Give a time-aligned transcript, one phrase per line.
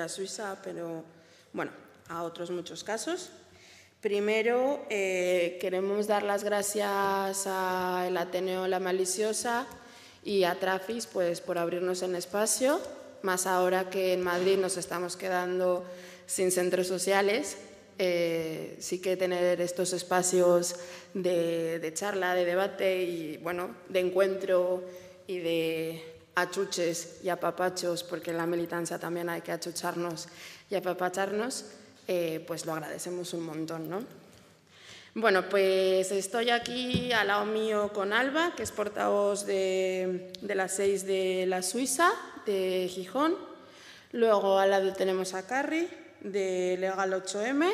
[0.00, 1.04] la 6 de la Suiza, pero
[1.52, 1.72] bueno,
[2.08, 3.30] a otros muchos casos.
[4.00, 9.66] Primero, eh, queremos dar las gracias al Ateneo La Maliciosa
[10.24, 12.80] y a Trafis pues, por abrirnos el espacio,
[13.22, 15.84] más ahora que en Madrid nos estamos quedando
[16.26, 17.58] sin centros sociales.
[17.98, 20.76] Eh, sí que tener estos espacios
[21.12, 24.82] de, de charla, de debate y bueno, de encuentro
[25.26, 26.09] y de
[26.40, 30.28] achuches y apapachos, porque en la militancia también hay que achucharnos
[30.68, 31.66] y apapacharnos,
[32.08, 34.04] eh, pues lo agradecemos un montón, ¿no?
[35.14, 40.72] Bueno, pues estoy aquí al lado mío con Alba, que es portavoz de, de las
[40.72, 42.10] seis de la Suiza,
[42.46, 43.36] de Gijón.
[44.12, 45.88] Luego al lado tenemos a Carrie,
[46.20, 47.72] de Legal 8M,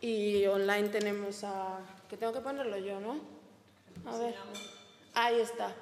[0.00, 1.78] y online tenemos a...
[2.08, 3.18] que tengo que ponerlo yo, ¿no?
[4.04, 4.34] A ver.
[5.14, 5.72] Ahí está,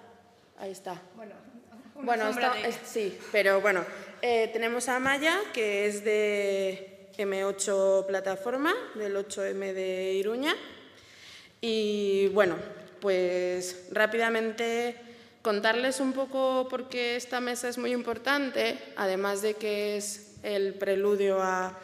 [0.58, 1.00] ahí está.
[1.16, 1.34] Bueno,
[1.94, 2.30] bueno,
[2.84, 3.84] sí, pero bueno,
[4.20, 10.54] eh, tenemos a Maya, que es de M8 plataforma del 8M de Iruña.
[11.60, 12.56] Y bueno,
[13.00, 14.96] pues rápidamente
[15.42, 20.74] contarles un poco por qué esta mesa es muy importante, además de que es el
[20.74, 21.78] preludio a,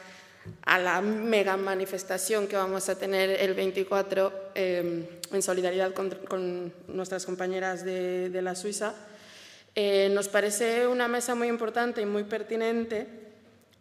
[0.64, 7.84] la mega manifestación que vamos a tener el 24 em, en solidaridad con, nuestras compañeras
[7.84, 8.94] de, la Suiza.
[9.74, 13.06] Eh, nos parece una mesa muy importante y muy pertinente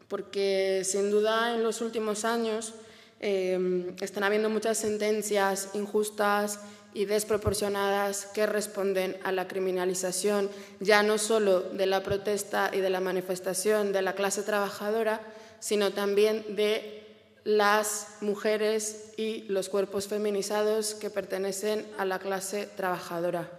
[0.08, 2.74] porque sin duda en los últimos años
[3.20, 6.60] eh, están habiendo muchas sentencias injustas
[6.94, 12.90] y desproporcionadas que responden a la criminalización ya no solo de la protesta y de
[12.90, 15.22] la manifestación de la clase trabajadora,
[15.60, 17.04] sino también de
[17.44, 23.50] las mujeres y los cuerpos feminizados que pertenecen a la clase trabajadora.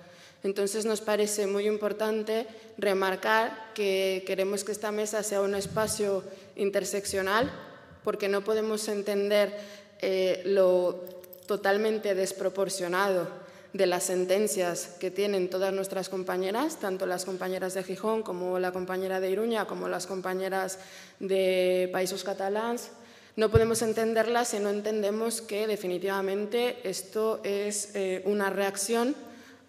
[0.42, 6.22] Entonces nos parece muy importante remarcar que queremos que esta mesa sea un espacio
[6.56, 7.50] interseccional
[8.04, 9.52] porque no podemos entender
[10.00, 11.04] eh, lo
[11.46, 13.28] totalmente desproporcionado
[13.72, 18.72] de las sentencias que tienen todas nuestras compañeras, tanto las compañeras de Gijón como la
[18.72, 20.78] compañera de Iruña, como las compañeras
[21.18, 22.90] de Países Catalans.
[23.36, 29.14] No podemos entenderlas si no entendemos que definitivamente esto es eh, una reacción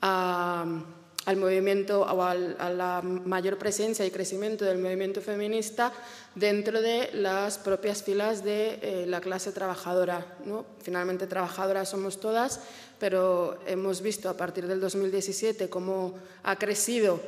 [0.01, 5.91] al movimiento o a la mayor presencia y crecimiento del movimiento feminista
[6.35, 10.25] dentro de las propias filas de eh, la clase trabajadora.
[10.45, 10.65] ¿no?
[10.81, 12.61] Finalmente, trabajadoras somos todas,
[12.99, 17.19] pero hemos visto a partir del 2017 cómo ha crecido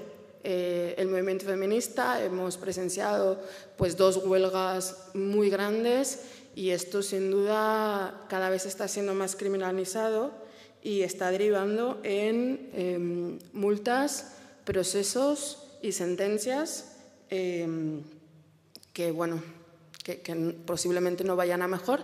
[0.44, 3.40] eh, el movimiento feminista, hemos presenciado
[3.78, 6.22] pues, dos huelgas muy grandes
[6.56, 10.41] y esto sin duda cada vez está siendo más criminalizado
[10.84, 14.34] y está derivando en em, multas,
[14.66, 16.98] procesos y sentencias
[17.30, 18.04] em,
[18.94, 19.44] que, bueno,
[20.04, 20.16] que,
[20.66, 22.02] posiblemente no vayan a mejor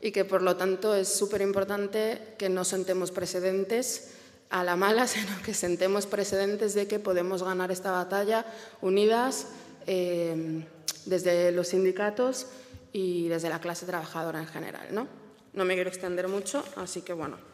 [0.00, 4.12] y que por lo tanto es súper importante que no sentemos precedentes
[4.50, 8.44] a la mala, sino que sentemos precedentes de que podemos ganar esta batalla
[8.80, 9.46] unidas
[9.86, 10.64] em,
[11.06, 12.46] desde los sindicatos
[12.92, 14.88] y desde la clase trabajadora en general.
[14.90, 15.06] ¿no?
[15.52, 17.49] no me quiero extender mucho, así que bueno.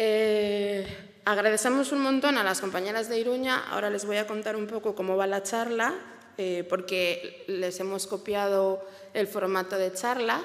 [0.00, 0.86] Eh,
[1.24, 3.64] agradecemos un montón a las compañeras de Iruña.
[3.68, 5.92] Ahora les voy a contar un poco cómo va la charla,
[6.36, 10.40] eh, porque les hemos copiado el formato de charla.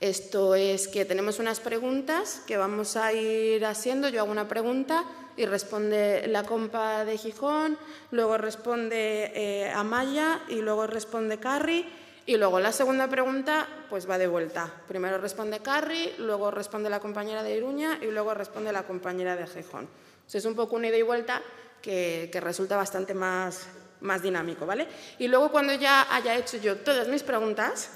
[0.00, 4.08] Esto es que tenemos unas preguntas que vamos a ir haciendo.
[4.08, 5.04] Yo hago una pregunta
[5.36, 7.76] y responde la compa de Gijón,
[8.12, 11.84] luego responde eh, Amaya y luego responde Carrie
[12.26, 14.68] y luego la segunda pregunta pues va de vuelta.
[14.88, 19.46] Primero responde Carrie, luego responde la compañera de Iruña y luego responde la compañera de
[19.46, 19.88] Gijón.
[20.32, 21.40] es un poco una ida y vuelta
[21.80, 23.68] que, resulta bastante más,
[24.00, 24.88] más dinámico, ¿vale?
[25.20, 27.90] Y luego cuando ya haya hecho yo todas mis preguntas,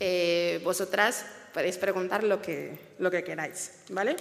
[0.00, 4.16] eh, vosotras podéis preguntar lo que, lo que queráis, ¿vale?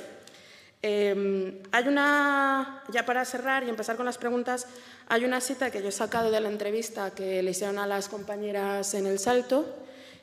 [0.81, 4.67] Em, hay una, ya para cerrar y empezar con las preguntas,
[5.07, 8.09] hay una cita que yo he sacado de la entrevista que le hicieron a las
[8.09, 9.65] compañeras en El Salto,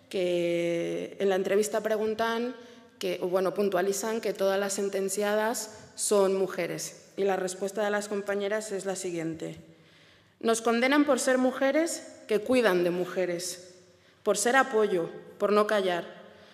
[0.08, 2.54] que en la entrevista preguntan,
[2.98, 7.02] que, bueno, puntualizan que todas las sentenciadas son mujeres.
[7.16, 9.58] Y la respuesta de las compañeras es la siguiente.
[10.40, 13.74] Nos condenan por ser mujeres que cuidan de mujeres,
[14.22, 16.04] por ser apoyo, por no callar.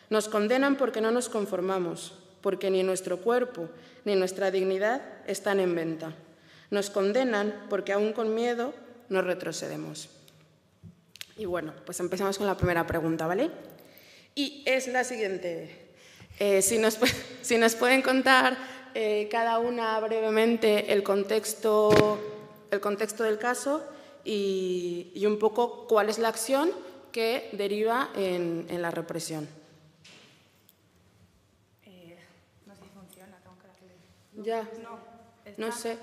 [0.09, 3.69] Nos condenan porque no nos conformamos, porque ni nuestro cuerpo
[4.05, 6.15] ni nuestra dignidad están en venta.
[6.71, 8.73] Nos condenan porque aún con miedo
[9.09, 10.09] no retrocedemos.
[11.37, 13.51] Y bueno, pues empezamos con la primera pregunta, ¿vale?
[14.35, 15.91] Y es la siguiente.
[16.39, 16.99] Eh, si, nos,
[17.43, 18.57] si, nos, pueden contar
[18.95, 22.19] eh, cada una brevemente el contexto,
[22.71, 23.85] el contexto del caso
[24.25, 26.71] y, un poco cuál es la acción
[27.13, 29.49] que deriva en, la represión.
[31.85, 32.17] Eh,
[32.67, 33.95] no sé si funciona, tengo que darle.
[34.43, 34.63] Ya.
[34.83, 34.99] No,
[35.59, 35.99] no sé.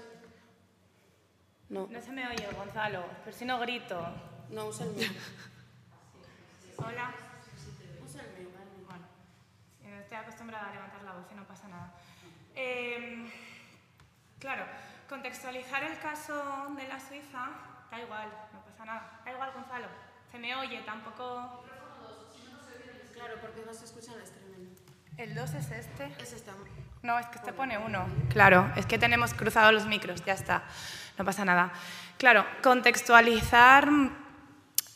[1.70, 1.88] No.
[1.88, 4.00] no se me oye, Gonzalo, pero si no grito.
[4.52, 5.08] No, usa el mío.
[6.78, 7.16] Hola.
[8.06, 8.50] Usa el mío,
[8.86, 11.94] Bueno, estoy acostumbrada a levantar la voz y no pasa nada.
[12.54, 13.28] Em,
[14.38, 14.66] claro,
[15.10, 17.50] contextualizar el caso de la Suiza,
[17.90, 19.22] da igual, no pasa nada.
[19.26, 19.88] Da igual, Gonzalo.
[20.32, 21.64] Se me oye, tampoco...
[23.14, 24.76] Claro, porque no se escucha el streaming.
[25.18, 26.06] ¿El 2 es este?
[26.20, 26.52] Es este.
[27.08, 28.06] No, es que este pone uno.
[28.28, 30.64] Claro, es que tenemos cruzados los micros, ya está.
[31.18, 31.72] No pasa nada.
[32.18, 33.88] Claro, contextualizar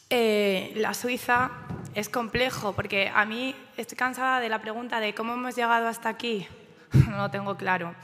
[0.10, 1.52] eh, la Suiza
[1.96, 6.10] es complejo, porque a mí estoy cansada de la pregunta de cómo hemos llegado hasta
[6.10, 6.46] aquí.
[7.10, 7.96] no lo tengo claro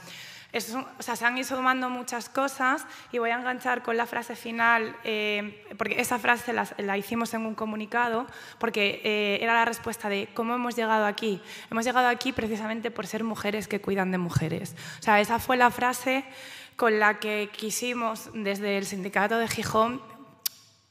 [0.54, 4.34] o sea, se han ido sumando muchas cosas y voy a enganchar con la frase
[4.34, 8.26] final, eh, porque esa frase la, hicimos en un comunicado,
[8.58, 11.42] porque eh, era la respuesta de cómo hemos llegado aquí.
[11.70, 14.74] Hemos llegado aquí precisamente por ser mujeres que cuidan de mujeres.
[14.98, 16.24] O sea, esa fue la frase
[16.76, 20.00] con la que quisimos desde el sindicato de Gijón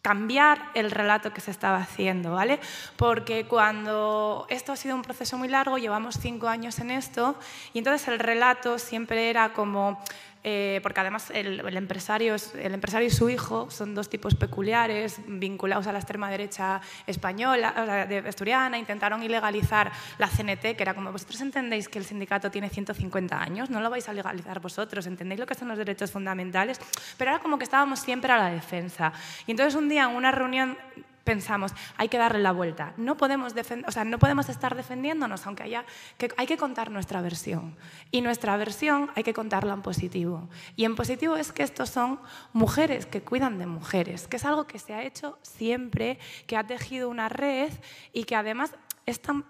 [0.07, 2.62] cambiar el relato que se estaba haciendo, ¿vale?
[2.95, 7.36] Porque cuando esto ha sido un proceso muy largo, llevamos cinco años en esto,
[7.74, 10.01] y entonces el relato siempre era como
[10.50, 15.88] eh, porque además el, empresario, el empresario y su hijo son dos tipos peculiares, vinculados
[15.88, 21.42] a la extrema derecha española, de asturiana, intentaron ilegalizar la CNT, que era como, vosotros
[21.42, 25.46] entendéis que el sindicato tiene 150 años, no lo vais a legalizar vosotros, entendéis lo
[25.46, 26.80] que son los derechos fundamentales,
[27.18, 29.12] pero era como que estábamos siempre a la defensa.
[29.48, 30.78] Y entonces un día en una reunión
[31.27, 32.94] pensamos, hay que darle la vuelta.
[32.95, 33.53] No podemos,
[33.85, 35.83] o sea, no podemos estar defendiéndonos, aunque haya
[36.18, 37.75] que, hay que contar nuestra versión.
[38.12, 40.47] Y nuestra versión hay que contarla en positivo.
[40.77, 42.21] Y en positivo es que estos son
[42.53, 46.65] mujeres que cuidan de mujeres, que es algo que se ha hecho siempre, que ha
[46.65, 47.74] tejido una red
[48.13, 48.71] y que además
[49.06, 49.44] es tan,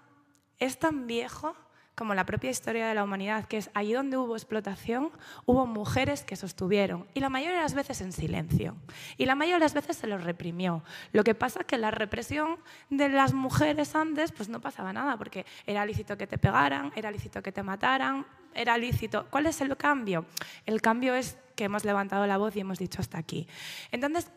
[0.58, 1.54] es tan viejo
[1.98, 5.10] como la propia historia de la humanidad, que es allí donde hubo explotación,
[5.46, 8.76] hubo mujeres que sostuvieron, y la mayoría de las veces en silencio.
[9.16, 10.84] Y la mayoría de las veces se los reprimió.
[11.12, 12.56] Lo que pasa es que la represión
[12.88, 17.10] de las mujeres antes, pues no pasaba nada, porque era lícito que te pegaran, era
[17.10, 18.24] lícito que te mataran,
[18.54, 19.26] era lícito.
[19.28, 20.24] ¿Cuál es el cambio?
[20.66, 23.48] El cambio es que hemos levantado la voz y hemos dicho hasta aquí.
[23.90, 24.30] Entonces,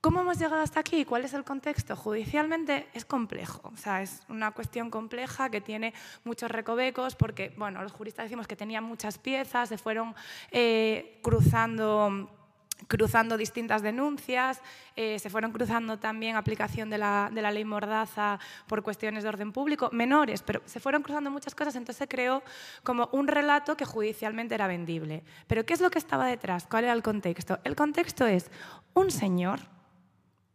[0.00, 1.04] ¿Cómo hemos llegado hasta aquí?
[1.04, 1.94] ¿Cuál es el contexto?
[1.94, 5.92] Judicialmente es complejo, o sea, es una cuestión compleja que tiene
[6.24, 10.14] muchos recovecos porque, bueno, los juristas decimos que tenía muchas piezas, se fueron
[10.52, 12.30] eh, cruzando
[12.88, 14.62] cruzando distintas denuncias,
[14.96, 19.28] eh, se fueron cruzando también aplicación de la, de la, ley Mordaza por cuestiones de
[19.28, 22.42] orden público, menores, pero se fueron cruzando muchas cosas, entonces se creó
[22.82, 25.24] como un relato que judicialmente era vendible.
[25.46, 26.66] Pero ¿qué es lo que estaba detrás?
[26.66, 27.58] ¿Cuál era el contexto?
[27.64, 28.50] El contexto es
[28.94, 29.60] un señor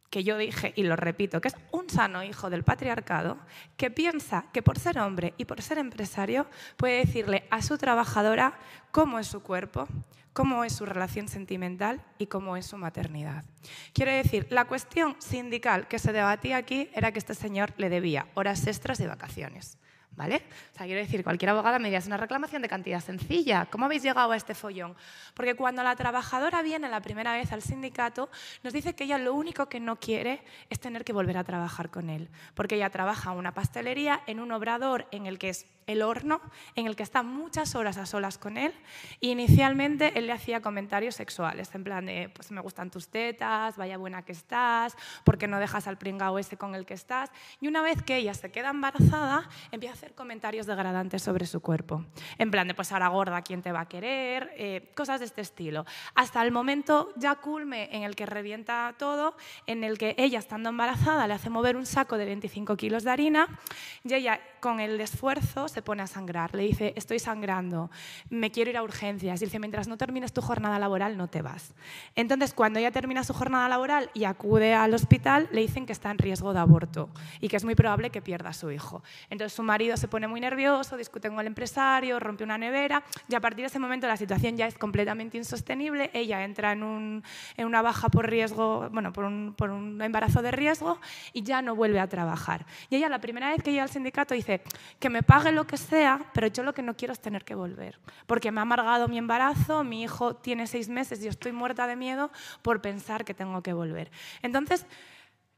[0.10, 3.38] que yo dije y lo repito, que es un sano hijo del patriarcado,
[3.78, 6.48] que piensa que por ser hombre y por ser empresario
[6.78, 8.58] puede decirle a su trabajadora
[8.92, 9.88] cómo es su cuerpo,
[10.34, 13.46] cómo es su relación sentimental y cómo es su maternidad.
[13.94, 18.28] Quiero decir, la cuestión sindical que se debatía aquí era que este señor le debía
[18.34, 19.78] horas extras de vacaciones.
[20.16, 20.44] ¿Vale?
[20.74, 23.66] O sea, quiero decir, cualquier abogada me diría, es una reclamación de cantidad sencilla.
[23.70, 24.96] ¿Cómo habéis llegado a este follón?
[25.34, 28.30] Porque cuando la trabajadora viene la primera vez al sindicato,
[28.64, 31.90] nos dice que ella lo único que no quiere es tener que volver a trabajar
[31.90, 32.30] con él.
[32.54, 36.42] Porque ella trabaja en una pastelería, en un obrador en el que es el horno,
[36.76, 38.74] en el que está muchas horas a solas con él.
[39.20, 43.78] Y inicialmente él le hacía comentarios sexuales, en plan de, pues me gustan tus tetas,
[43.78, 47.30] vaya buena que estás, ¿por qué no dejas al pringao ese con el que estás?
[47.62, 51.62] Y una vez que ella se queda embarazada, empieza a hacer comentarios degradantes sobre su
[51.62, 52.06] cuerpo.
[52.38, 54.52] En plan de, pues ahora gorda, ¿quién te va a querer?
[54.58, 55.86] Eh, cosas de este estilo.
[56.16, 59.36] Hasta el momento ya culme en el que revienta todo,
[59.68, 63.12] en el que ella, estando embarazada, le hace mover un saco de 25 kilos de
[63.12, 63.60] harina
[64.04, 66.56] y ella, con el esfuerzo, se pone a sangrar.
[66.56, 67.92] Le dice, estoy sangrando,
[68.30, 69.42] me quiero ir a urgencias.
[69.42, 71.74] Y dice, mientras no termines tu jornada laboral, no te vas.
[72.16, 76.12] Entonces, cuando ella termina su jornada laboral y acude al hospital, le dicen que está
[76.12, 77.10] en riesgo de aborto
[77.42, 79.04] y que es muy probable que pierda a su hijo.
[79.30, 83.36] Entonces, su marido se pone muy nervioso, discute con el empresario, rompe una nevera y
[83.36, 86.10] a partir de ese momento la situación ya es completamente insostenible.
[86.14, 87.24] Ella entra en, un,
[87.58, 91.00] en una baja por riesgo, bueno, por un, por un embarazo de riesgo
[91.34, 92.66] y ya no vuelve a trabajar.
[92.90, 94.62] Y ella la primera vez que llega al sindicato dice
[95.00, 97.56] que me pague lo que sea, pero yo lo que no quiero es tener que
[97.56, 101.88] volver, porque me ha amargado mi embarazo, mi hijo tiene seis meses y estoy muerta
[101.88, 102.32] de miedo
[102.62, 104.12] por pensar que tengo que volver.
[104.42, 104.86] Entonces,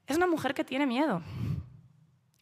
[0.07, 1.21] es una mujer que tiene miedo.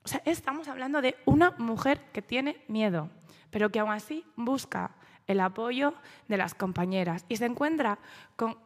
[0.04, 3.10] O sea, estamos hablando de una mujer que tiene miedo,
[3.50, 4.96] pero que aún así busca
[5.28, 5.94] el apoyo
[6.28, 7.98] de las compañeras y se encuentra
[8.36, 8.58] con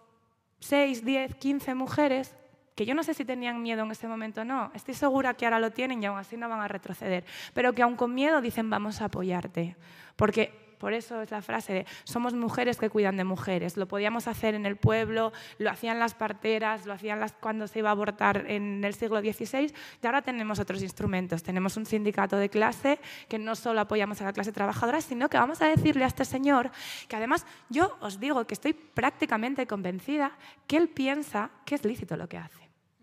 [0.60, 2.36] 6, 10, 15 mujeres
[2.80, 5.46] que yo no sé si tenían miedo en ese momento o no, estoy segura que
[5.46, 8.40] ahora lo tienen y aún así no van a retroceder, pero que aún con miedo
[8.40, 9.76] dicen vamos a apoyarte,
[10.16, 13.76] porque por eso es la frase de somos mujeres que cuidan de mujeres.
[13.76, 17.80] Lo podíamos hacer en el pueblo, lo hacían las parteras, lo hacían las, cuando se
[17.80, 21.44] iba a abortar en el siglo XVI y ahora tenemos otros instrumentos.
[21.44, 25.38] Tenemos un sindicato de clase que no solo apoyamos a la clase trabajadora, sino que
[25.38, 26.72] vamos a decirle a este señor
[27.10, 30.32] que además yo os digo que estoy prácticamente convencida
[30.66, 32.59] que él piensa que es lícito lo que hace.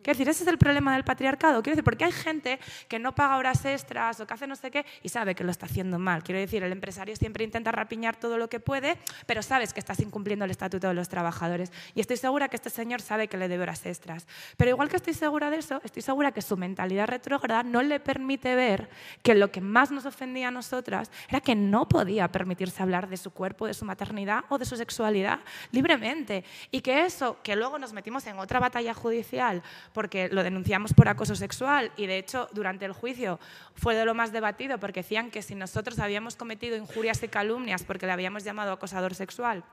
[0.07, 1.65] Quiero decir, ese es el problema del patriarcado.
[1.65, 4.71] Quiero decir, porque hay gente que no paga horas extras o que hace no sé
[4.71, 6.23] qué y sabe que lo está haciendo mal.
[6.23, 9.99] Quiero decir, el empresario siempre intenta rapiñar todo lo que puede, pero sabes que estás
[9.99, 11.73] incumpliendo el estatuto de los trabajadores.
[11.97, 14.29] Y estoy segura que este señor sabe que le debe horas extras.
[14.57, 17.99] Pero igual que estoy segura de eso, estoy segura que su mentalidad retrógrada no le
[17.99, 18.89] permite ver
[19.25, 23.17] que lo que más nos ofendía a nosotras era que no podía permitirse hablar de
[23.17, 25.41] su cuerpo, de su maternidad o de su sexualidad
[25.73, 26.45] libremente.
[26.71, 29.65] Y que eso, que luego nos metimos en otra batalla judicial
[29.97, 33.41] porque lo denunciamos por acoso sexual y de hecho durante el juicio
[33.75, 37.83] fue de lo más debatido porque decían que si nosotros habíamos cometido injurias y calumnias
[37.83, 39.65] porque le habíamos llamado acosador sexual,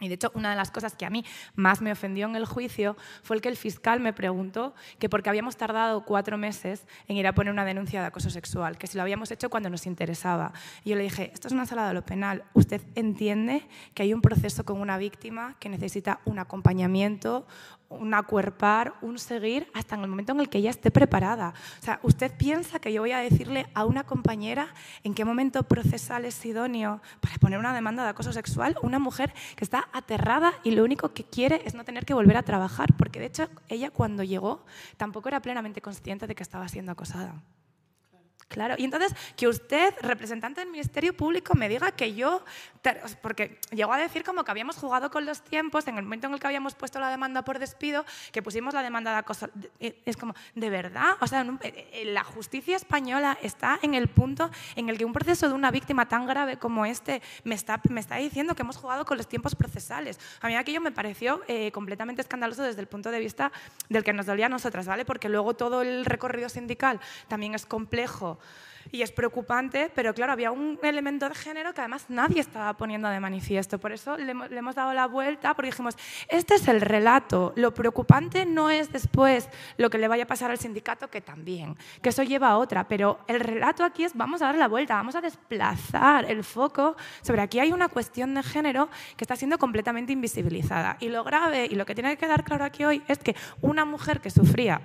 [0.00, 1.24] y de hecho, una de las cosas que a mí
[1.54, 5.28] más me ofendió en el juicio fue el que el fiscal me preguntó que porque
[5.28, 8.96] habíamos tardado cuatro meses en ir a poner una denuncia de acoso sexual, que si
[8.96, 10.52] lo habíamos hecho cuando nos interesaba.
[10.84, 12.44] Y yo le dije, esto es una sala de lo penal.
[12.54, 17.46] Usted entiende que hay un proceso con una víctima que necesita un acompañamiento,
[17.90, 21.52] un acuerpar, un seguir, hasta en el momento en el que ella esté preparada.
[21.80, 24.68] O sea, ¿usted piensa que yo voy a decirle a una compañera
[25.02, 28.76] en qué momento procesal es idóneo para poner una demanda de acoso sexual?
[28.82, 32.36] Una mujer que está aterrada y lo único que quiere es no tener que volver
[32.36, 34.64] a trabajar, porque de hecho ella cuando llegó
[34.96, 37.34] tampoco era plenamente consciente de que estaba siendo acosada.
[38.50, 42.44] Claro, y entonces que usted, representante del Ministerio Público, me diga que yo,
[43.22, 46.32] porque llegó a decir como que habíamos jugado con los tiempos en el momento en
[46.32, 49.48] el que habíamos puesto la demanda por despido, que pusimos la demanda de acoso.
[49.78, 51.16] Eh, es como, ¿de verdad?
[51.20, 55.12] O sea, eh, eh, la justicia española está en el punto en el que un
[55.12, 58.78] proceso de una víctima tan grave como este me está, me está diciendo que hemos
[58.78, 60.18] jugado con los tiempos procesales.
[60.40, 61.40] A mí aquello me pareció
[61.72, 63.52] completamente escandaloso desde el punto de vista
[63.88, 65.04] del que nos dolía a nosotras, ¿vale?
[65.04, 68.39] Porque luego todo el recorrido sindical también es complejo
[68.92, 73.08] y es preocupante, pero claro, había un elemento de género que además nadie estaba poniendo
[73.08, 73.78] de manifiesto.
[73.78, 75.96] Por eso le, hemos dado la vuelta, porque dijimos,
[76.28, 77.52] este es el relato.
[77.56, 81.76] Lo preocupante no es después lo que le vaya a pasar al sindicato, que también,
[82.02, 84.94] que eso lleva a otra, pero el relato aquí es, vamos a dar la vuelta,
[84.94, 89.58] vamos a desplazar el foco sobre aquí hay una cuestión de género que está siendo
[89.58, 90.96] completamente invisibilizada.
[91.00, 93.84] Y lo grave, y lo que tiene que quedar claro aquí hoy, es que una
[93.84, 94.80] mujer que sufría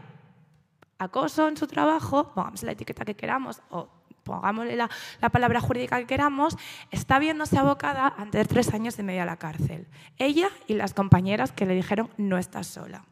[0.98, 3.90] acoso en su trabajo, pongamos la etiqueta que queramos o
[4.24, 4.90] pongámosle la,
[5.22, 6.58] la, palabra jurídica que queramos,
[6.90, 9.88] está viéndose abocada ante tres años y medio a la cárcel.
[10.18, 13.06] Ella y las compañeras que le dijeron no estás sola.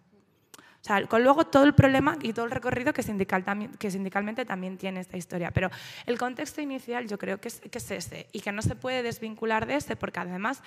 [0.84, 3.46] O sea, con luego todo el problema y todo el recorrido que, sindical
[3.80, 5.52] que sindicalmente también tiene esta historia.
[5.52, 5.70] Pero
[6.06, 9.02] el contexto inicial yo creo que es, que es ese y que no se puede
[9.02, 10.62] desvincular de ese porque además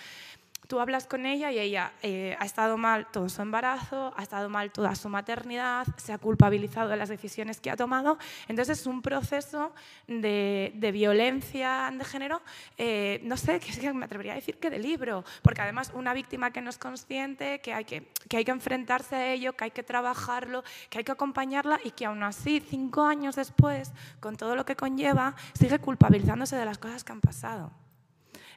[0.66, 4.48] Tú hablas con ella y ella eh, ha estado mal todo su embarazo, ha estado
[4.48, 8.18] mal toda su maternidad, se ha culpabilizado de las decisiones que ha tomado.
[8.48, 9.72] Entonces es un proceso
[10.08, 12.42] de, violencia de género,
[12.78, 16.50] eh, no sé, que, me atrevería a decir que de libro, porque además una víctima
[16.50, 19.70] que no es consciente, que hay que, que hay que enfrentarse a ello, que hay
[19.70, 24.56] que trabajarlo, que hay que acompañarla y que aún así, cinco años después, con todo
[24.56, 27.85] lo que conlleva, sigue culpabilizándose de las cosas que han pasado.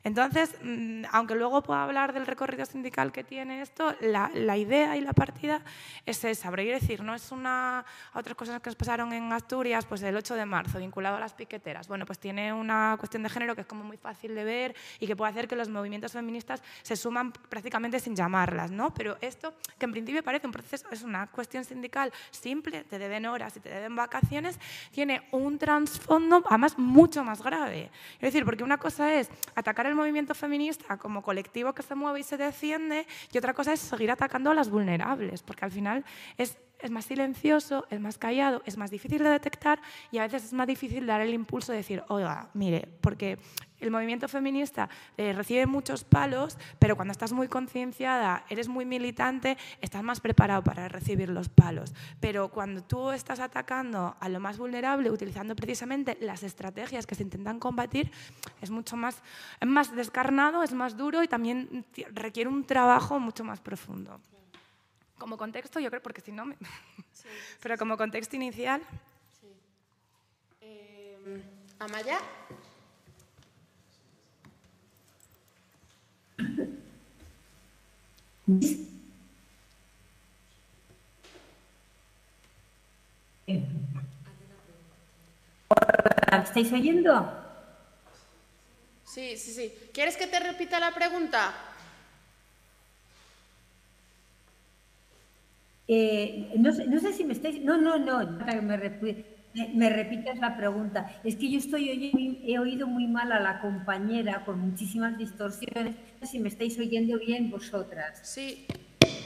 [0.04, 5.02] Entonces, mm, aunque luego pueda hablar del recorrido sindical que tiene esto, la, idea y
[5.02, 5.62] la partida
[6.06, 6.50] es esa.
[6.52, 7.86] Pero quiero decir, no es una...
[8.14, 11.34] Otras cosas que nos pasaron en Asturias, pues el 8 de marzo, vinculado a las
[11.34, 11.88] piqueteras.
[11.88, 15.08] Bueno, pues tiene una cuestión de género que es como muy fácil de ver y
[15.08, 18.94] que puede hacer que los movimientos feministas se suman prácticamente sin llamarlas, ¿no?
[18.94, 23.26] Pero esto, que en principio parece un proceso, es una cuestión sindical simple, te deben
[23.26, 24.60] horas y te deben vacaciones,
[24.92, 27.90] tiene un trasfondo además mucho más grave.
[28.16, 32.22] Es decir, porque una cosa es atacar el movimiento feminista como colectivo que se mueve
[32.22, 36.06] y se defiende y otra cosa es seguir atacando a las vulnerables, porque al final
[36.38, 39.82] es, es más silencioso, es más callado, es más difícil de detectar
[40.12, 43.38] y a veces es más difícil dar el impulso de decir, oiga, mire, porque
[43.80, 49.58] el movimiento feminista eh, recibe muchos palos, pero cuando estás muy concienciada, eres muy militante,
[49.82, 51.94] estás más preparado para recibir los palos.
[52.20, 57.24] Pero cuando tú estás atacando a lo más vulnerable, utilizando precisamente las estrategias que se
[57.24, 58.12] intentan combatir,
[58.62, 59.22] es mucho más,
[59.60, 64.20] es más descarnado, es más duro y también requiere un trabajo mucho más profundo
[65.20, 66.56] como contexto, yo creo, porque si no, me...
[67.62, 68.82] pero como contexto inicial.
[69.40, 69.48] Sí.
[70.62, 71.44] Eh,
[71.78, 72.20] Amaya.
[86.44, 87.32] Estáis oyendo?
[89.06, 89.74] Sí, sí, sí.
[89.94, 91.54] ¿Quieres que te repita la pregunta?
[95.92, 97.64] Eh, no, sé, no, sé, si me estáis...
[97.64, 98.62] No, no, no, me,
[99.74, 101.20] me, repitas la pregunta.
[101.24, 105.96] Es que yo estoy oyendo, he oído muy mal a la compañera con muchísimas distorsiones.
[106.22, 108.20] No sé si me estáis oyendo bien vosotras.
[108.22, 108.68] Sí.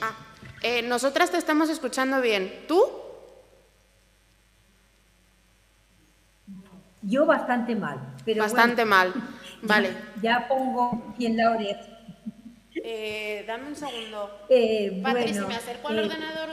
[0.01, 0.15] Ah,
[0.61, 2.49] eh, nosotras te estamos escuchando bien.
[2.65, 2.81] ¿Tú?
[7.01, 7.99] Yo bastante mal.
[8.23, 9.13] Pero bastante mal.
[9.63, 9.89] Vale.
[10.21, 11.92] Ya, pongo bien la oreja.
[12.75, 14.45] Eh, dame un segundo.
[14.49, 16.49] Eh, Patri, si me acerco al eh, ordenador,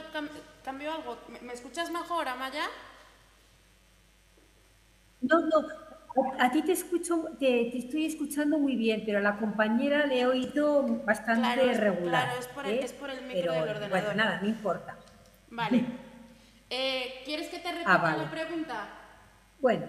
[0.64, 1.18] ¿cambio algo?
[1.42, 2.64] ¿Me, escuchas mejor, Amaya?
[5.22, 5.90] No, no.
[6.38, 10.26] A, ti te escucho, te, estoy escuchando muy bien, pero a la compañera le he
[10.26, 12.24] oído bastante regular.
[12.24, 13.90] Claro, es por el, es por el micro del ordenador.
[13.90, 14.96] Bueno, nada, no importa.
[15.50, 15.84] Vale.
[16.68, 18.88] ¿Quieres que te ah, repita la pregunta?
[19.60, 19.86] Bueno,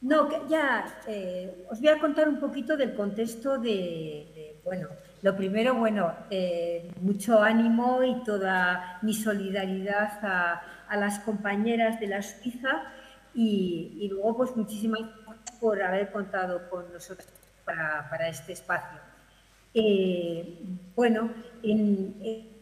[0.00, 4.88] no, ya eh, os voy a contar un poquito del contexto de, bueno,
[5.22, 10.62] lo primero, bueno, eh, mucho ánimo y toda mi solidaridad a,
[10.96, 12.84] las compañeras de la Suiza
[13.34, 17.28] y, luego pues muchísimas gracias por haber contado con nosotros
[17.64, 19.00] para, este espacio.
[19.74, 20.60] Eh,
[20.94, 21.30] bueno,
[21.62, 22.14] en,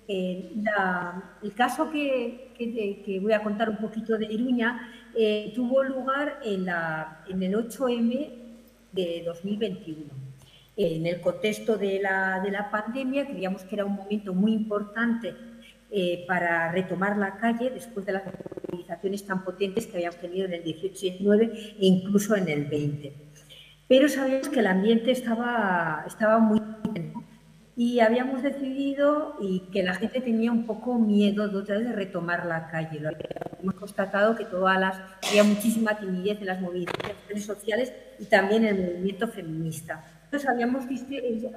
[0.09, 6.68] el caso que, que voy a contar un poquito de Iruña eh, tuvo lugar en,
[7.42, 8.31] el 8M
[8.92, 10.05] de 2021.
[10.76, 15.35] En el contexto de la, de la pandemia, creíamos que era un momento muy importante
[15.90, 20.52] eh, para retomar la calle después de las movilizaciones tan potentes que habíamos tenido en
[20.52, 21.44] el 18 y 19
[21.81, 23.12] e incluso en el 20.
[23.88, 26.61] Pero sabíamos que el ambiente estaba, estaba muy
[27.78, 31.92] y habíamos decidido y que la gente tenía un poco miedo de otra vez de
[31.92, 33.00] retomar la calle.
[33.00, 33.10] Lo
[33.60, 38.76] hemos constatado que todas las había muchísima timidez en las movilizaciones sociales y también en
[38.76, 40.02] el movimiento feminista.
[40.24, 40.84] Entonces habíamos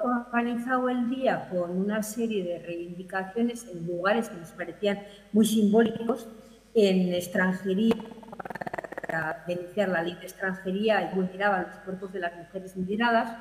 [0.03, 4.99] organizado el día con una serie de reivindicaciones en lugares que nos parecían
[5.31, 6.27] muy simbólicos,
[6.75, 7.95] en extranjería,
[9.07, 13.37] para denunciar la ley de extranjería y vulneraban los cuerpos de las mujeres mutiladas,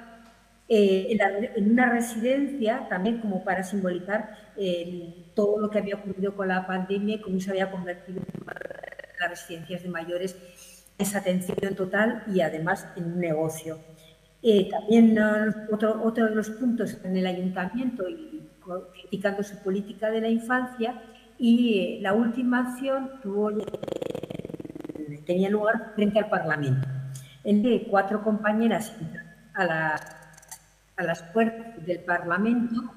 [0.70, 1.16] eh,
[1.56, 6.66] en, una residencia también como para simbolizar eh, todo lo que había ocurrido con la
[6.66, 8.20] pandemia y cómo se había convertido
[9.18, 10.36] las residencias de mayores
[10.98, 13.78] esa atención total y además en un negocio.
[14.42, 15.18] Eh, también
[15.72, 18.42] otro, otro de los puntos en el ayuntamiento y
[18.92, 21.02] criticando su política de la infancia
[21.38, 23.50] y la última acción tuvo,
[25.24, 26.86] tenía lugar frente al Parlamento,
[27.44, 28.92] en que cuatro compañeras
[29.54, 30.17] a la
[30.98, 32.92] a las puertas del Parlamento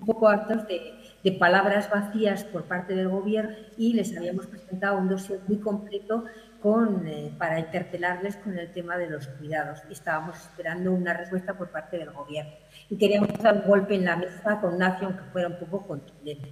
[0.00, 0.94] un poco hartos de,
[1.38, 6.24] palabras vacías por parte del Gobierno y les habíamos presentado un dossier muy completo
[6.62, 9.82] con, eh, para interpelarles con el tema de los cuidados.
[9.90, 12.52] Estábamos esperando una respuesta por parte del Gobierno.
[12.88, 15.86] Y queríamos dar un golpe en la mesa con una acción que fuera un poco
[15.86, 16.50] contundente.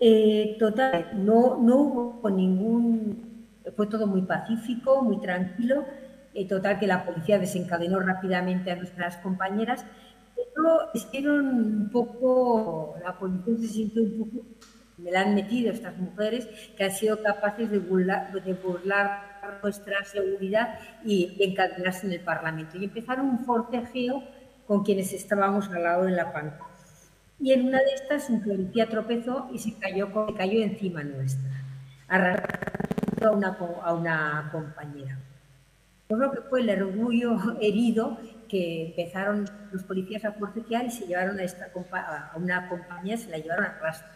[0.00, 3.46] Eh, total, no, no hubo ningún...
[3.76, 5.84] Fue todo muy pacífico, muy tranquilo
[6.44, 9.84] total que la policía desencadenó rápidamente a nuestras compañeras,
[10.34, 14.46] pero hicieron un poco, la policía se sintió un poco,
[14.98, 16.46] me la han metido estas mujeres
[16.76, 22.76] que han sido capaces de burlar, de burlar nuestra seguridad y encadenarse en el Parlamento.
[22.76, 24.22] Y empezaron un forcejeo
[24.66, 26.60] con quienes estábamos al lado de la panca.
[27.38, 31.50] Y en una de estas un policía tropezó y se cayó, cayó encima nuestra,
[32.08, 33.48] arrastrando a una,
[33.84, 35.18] a una compañera.
[36.08, 41.06] Yo creo que fue el orgullo herido que empezaron los policías a forcejear y se
[41.06, 41.70] llevaron a, esta,
[42.36, 44.08] una compañía, se la llevaron a rastro.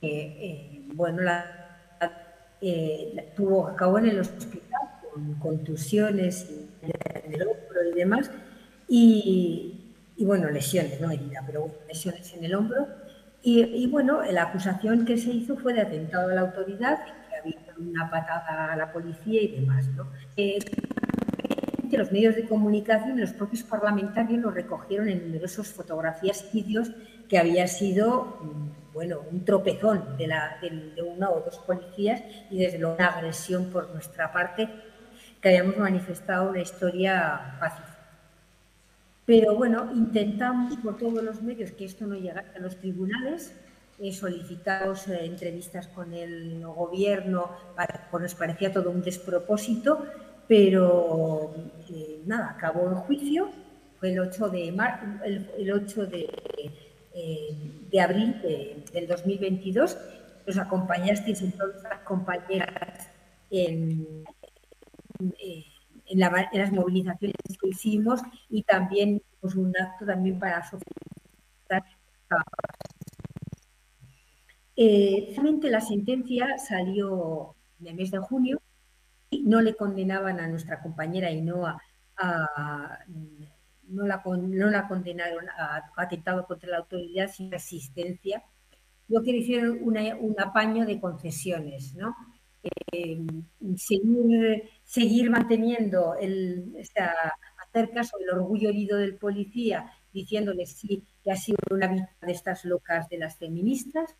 [0.00, 1.22] Eh, eh, bueno,
[2.60, 4.80] eh, tuvo, acabó en el hospital
[5.12, 6.50] con contusiones
[6.82, 8.30] en el hombro y demás,
[8.88, 12.88] y, bueno, lesiones, no herida, pero lesiones en el hombro.
[13.44, 16.98] Y, bueno, la acusación que se hizo fue de atentado a la autoridad
[17.78, 19.88] una patada a la policía y demás.
[19.96, 20.06] ¿no?
[20.36, 20.58] Eh,
[21.96, 26.90] los medios de comunicación y los propios parlamentarios lo recogieron en numerosas fotografías vídeos
[27.28, 30.26] que había sido mm, bueno, un tropezón de,
[30.96, 34.68] de, una o dos policías y desde luego una agresión por nuestra parte
[35.40, 37.98] que habíamos manifestado una historia pacífica.
[39.24, 43.54] Pero bueno, intentamos por todos los medios que esto no llegara a los tribunales,
[44.12, 47.50] solicitamos eh, entrevistas con el gobierno,
[48.10, 50.06] pues nos parecía todo un despropósito,
[50.48, 51.54] pero
[51.88, 53.50] eh, nada, acabó el juicio,
[54.00, 54.68] fue el 8 de,
[55.58, 56.28] el, 8 de,
[57.14, 57.56] eh,
[57.90, 58.40] de abril
[58.92, 59.96] del 2022
[60.46, 63.08] nos acompañasteis en todas las compañeras
[63.50, 64.24] en,
[65.38, 71.84] en, las movilizaciones que hicimos y también pues, un acto también para socializar.
[74.76, 78.60] Eh, la sentencia salió en el mes de junio
[79.30, 81.80] y no le condenaban a nuestra compañera Inoa
[82.16, 82.98] a,
[83.88, 88.42] no, la, no la condenaron a atentado contra la autoridad sin resistencia,
[89.08, 92.14] lo que hicieron un apaño de concesiones, ¿no?
[92.92, 93.18] Eh,
[93.76, 101.36] seguir, seguir, manteniendo el, hacer caso del orgullo herido del policía, diciéndole sí que ha
[101.36, 104.14] sido una víctima de estas locas de las feministas.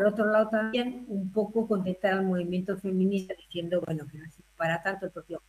[0.00, 4.30] Por otro lado, también un poco contentar al movimiento feminista diciendo, bueno, que no ha
[4.30, 5.42] sido para tanto, el propio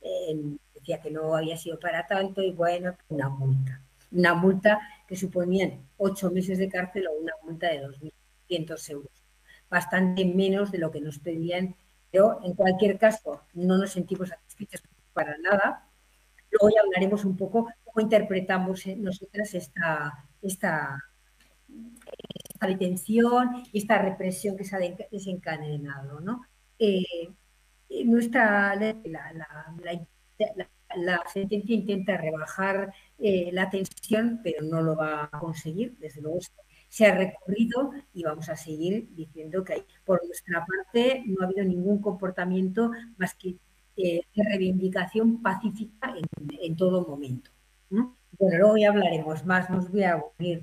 [0.00, 0.40] eh,
[0.72, 3.82] decía que no había sido para tanto y bueno, una multa.
[4.12, 7.82] Una multa que suponían ocho meses de cárcel o una multa de
[8.48, 9.10] 2.500 euros
[9.68, 11.74] bastante menos de lo que nos pedían,
[12.12, 15.84] pero en cualquier caso no nos sentimos satisfechos para nada.
[16.52, 21.09] Luego hablaremos un poco cómo interpretamos eh, nosotras esta, esta,
[22.60, 26.20] esta detención y esta represión que se ha desencadenado.
[26.20, 26.42] ¿no?
[26.78, 27.04] Eh,
[28.04, 30.06] nuestra la,
[30.96, 35.96] la, sentencia intenta rebajar eh, la tensión, pero no lo va a conseguir.
[35.98, 36.40] Desde luego,
[36.88, 41.64] se ha recurrido y vamos a seguir diciendo que por nuestra parte no ha habido
[41.64, 43.56] ningún comportamiento más que
[43.96, 46.14] eh, reivindicación pacífica
[46.48, 47.50] en, todo momento.
[47.88, 48.16] Bueno,
[48.58, 50.62] luego ya hablaremos más, nos voy a unir.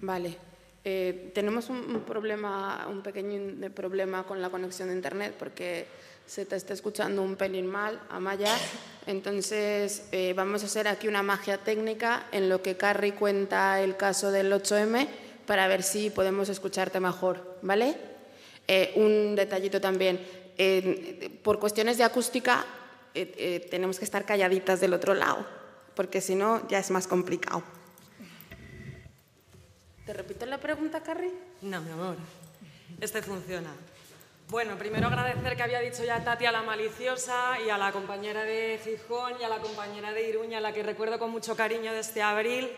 [0.00, 0.36] Vale.
[0.82, 5.86] Eh, tenemos un, problema, un pequeño problema con la conexión de internet porque
[6.26, 8.56] se te está escuchando un pelín mal, Amaya.
[9.06, 13.96] Entonces, eh, vamos a hacer aquí una magia técnica en lo que Carrie cuenta el
[13.96, 15.06] caso del 8M
[15.46, 17.96] para ver si podemos escucharte mejor, ¿vale?
[18.66, 20.40] Eh, un detallito también.
[21.42, 22.66] por cuestiones de acústica,
[23.70, 25.46] tenemos que estar calladitas del otro lado,
[25.94, 27.62] porque si no, ya es más complicado.
[30.10, 31.30] ¿Te repito la pregunta, Carrie?
[31.62, 32.16] No, mi amor.
[33.00, 33.70] Este funciona.
[34.48, 38.42] Bueno, primero agradecer que había dicho ya Tati a la maliciosa y a la compañera
[38.42, 41.92] de Gijón y a la compañera de Iruña, a la que recuerdo con mucho cariño
[41.92, 42.72] desde abril,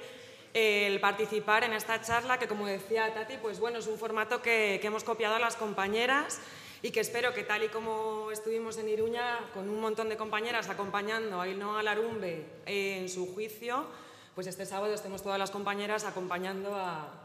[0.52, 4.78] el participar en esta charla, que como decía Tati, pues bueno, es un formato que,
[4.82, 6.38] hemos copiado a las compañeras
[6.82, 10.68] y que espero que tal y como estuvimos en Iruña, con un montón de compañeras
[10.68, 13.86] acompañando a Ilnoa Larumbe en su juicio,
[14.34, 17.21] pues este sábado estemos todas las compañeras acompañando a,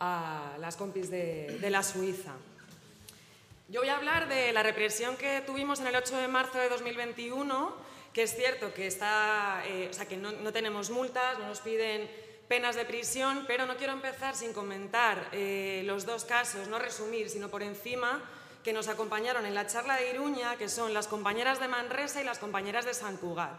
[0.00, 2.32] las compis de la Suiza.
[3.68, 6.68] Yo voy a hablar de la represión que tuvimos en el 8 de marzo de
[6.68, 7.74] 2021,
[8.12, 12.10] que es cierto que, está, eh, o sea, que no, tenemos multas, no nos piden
[12.46, 17.30] penas de prisión, pero no quiero empezar sin comentar eh, los dos casos, no resumir,
[17.30, 18.22] sino por encima,
[18.62, 22.24] que nos acompañaron en la charla de Iruña, que son las compañeras de Manresa y
[22.24, 23.58] las compañeras de San Cugat.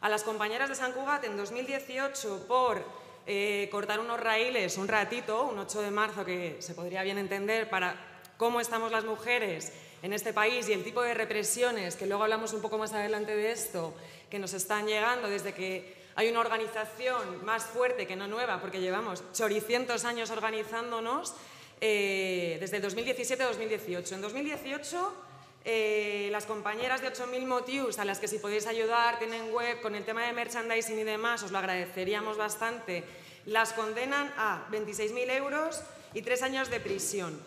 [0.00, 2.84] A las compañeras de San Cugat en 2018 por
[3.26, 7.68] eh, cortar unos raíles un ratito, un 8 de marzo que se podría bien entender
[7.68, 7.94] para
[8.36, 12.52] cómo estamos las mujeres en este país y el tipo de represiones, que luego hablamos
[12.52, 13.94] un poco más adelante de esto,
[14.30, 18.80] que nos están llegando desde que hay una organización más fuerte que no nueva, porque
[18.80, 21.34] llevamos choricientos años organizándonos,
[21.80, 24.14] eh, desde 2017 a 2018.
[24.14, 25.14] En 2018,
[25.64, 29.94] eh, las compañeras de 8.000 Motius, a las que si podéis ayudar, tienen web con
[29.94, 33.04] el tema de merchandising y demás, os lo agradeceríamos bastante,
[33.44, 35.82] las condenan a 26.000 euros
[36.14, 37.38] y tres años de prisión.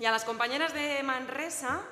[0.00, 1.82] Y a las compañeras de Manresa,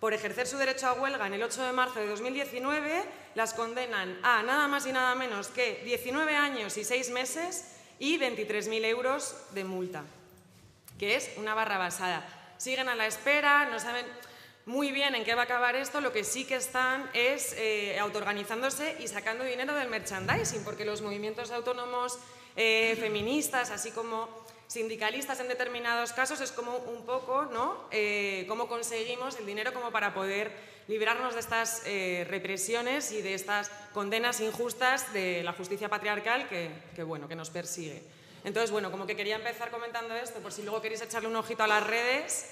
[0.00, 4.18] por ejercer su derecho a huelga en el 8 de marzo de 2019, las condenan
[4.22, 9.36] a nada más y nada menos que 19 años y 6 meses y 23.000 euros
[9.52, 10.04] de multa,
[10.98, 12.26] que es una barra basada.
[12.56, 14.06] Siguen a la espera, no saben
[14.66, 17.98] muy bien en qué va a acabar esto, lo que sí que están es eh,
[17.98, 22.18] autoorganizándose y sacando dinero del merchandising, porque los movimientos autónomos
[22.54, 24.28] eh, feministas, así como
[24.68, 27.88] sindicalistas en determinados casos es como un poco, ¿no?
[27.90, 30.52] Eh, cómo conseguimos el dinero como para poder
[30.88, 31.82] librarnos de estas
[32.28, 38.02] represiones y de estas condenas injustas de la justicia patriarcal que, bueno, que nos persigue.
[38.44, 41.62] Entonces, bueno, como que quería empezar comentando esto, por si luego queréis echarle un ojito
[41.62, 42.46] a las redes,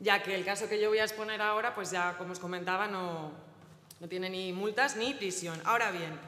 [0.00, 2.88] ya que el caso que yo voy a exponer ahora, pues ya, como os comentaba,
[2.88, 3.32] no,
[4.00, 5.60] no tiene ni multas ni prisión.
[5.64, 6.18] Ahora bien,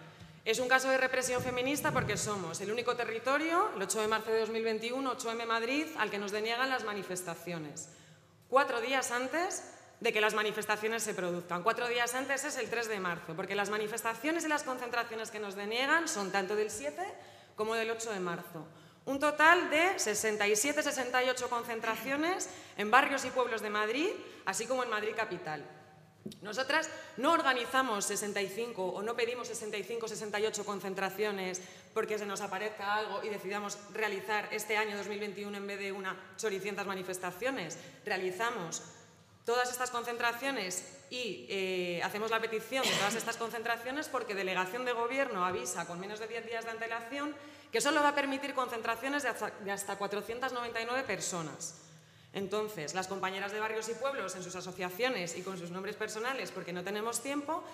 [0.44, 4.30] es un caso de represión feminista porque somos el único territorio, el 8 de marzo
[4.30, 7.88] de 2021, 8M Madrid, al que nos deniegan las manifestaciones.
[8.48, 9.64] Cuatro días antes
[10.00, 11.62] de que las manifestaciones se produzcan.
[11.62, 15.38] Cuatro días antes es el 3 de marzo, porque las manifestaciones y las concentraciones que
[15.38, 17.02] nos deniegan son tanto del 7
[17.54, 18.66] como del 8 de marzo.
[19.04, 24.10] Un total de 67-68 concentraciones en barrios y pueblos de Madrid,
[24.44, 25.64] así como en Madrid capital.
[26.40, 31.60] Nosotras no organizamos 65 o no pedimos 65 68 concentraciones
[31.92, 36.14] porque se nos aparezca algo y decidamos realizar este año 2021 en vez de unas
[36.36, 37.76] 800 manifestaciones.
[38.04, 38.82] Realizamos
[39.44, 44.92] todas estas concentraciones y eh, hacemos la petición de todas estas concentraciones porque Delegación de
[44.92, 47.34] Gobierno avisa con menos de 10 días de antelación
[47.72, 51.74] que solo va a permitir concentraciones de hasta 499 personas.
[52.34, 56.50] Entonces, las compañeras de barrios y pueblos en sus asociaciones y con sus nombres personales,
[56.50, 57.64] porque no tenemos tiempo,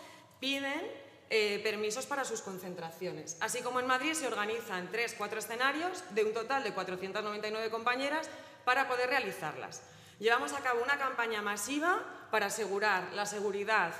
[0.40, 0.82] piden
[1.30, 3.36] eh, permisos para sus concentraciones.
[3.40, 8.30] Así como en Madrid se organizan tres, cuatro escenarios de un total de 499 compañeras
[8.64, 9.82] para poder realizarlas.
[10.20, 13.92] Llevamos a cabo una campaña masiva para asegurar la seguridad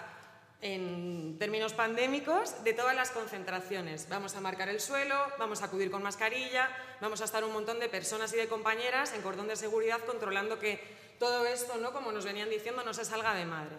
[0.61, 4.09] en términos pandémicos de todas las concentraciones.
[4.09, 6.69] Vamos a marcar el suelo, vamos a acudir con mascarilla,
[7.01, 10.59] vamos a estar un montón de personas y de compañeras en cordón de seguridad controlando
[10.59, 10.81] que
[11.19, 11.93] todo esto, ¿no?
[11.93, 13.77] como nos venían diciendo, no se salga de madre.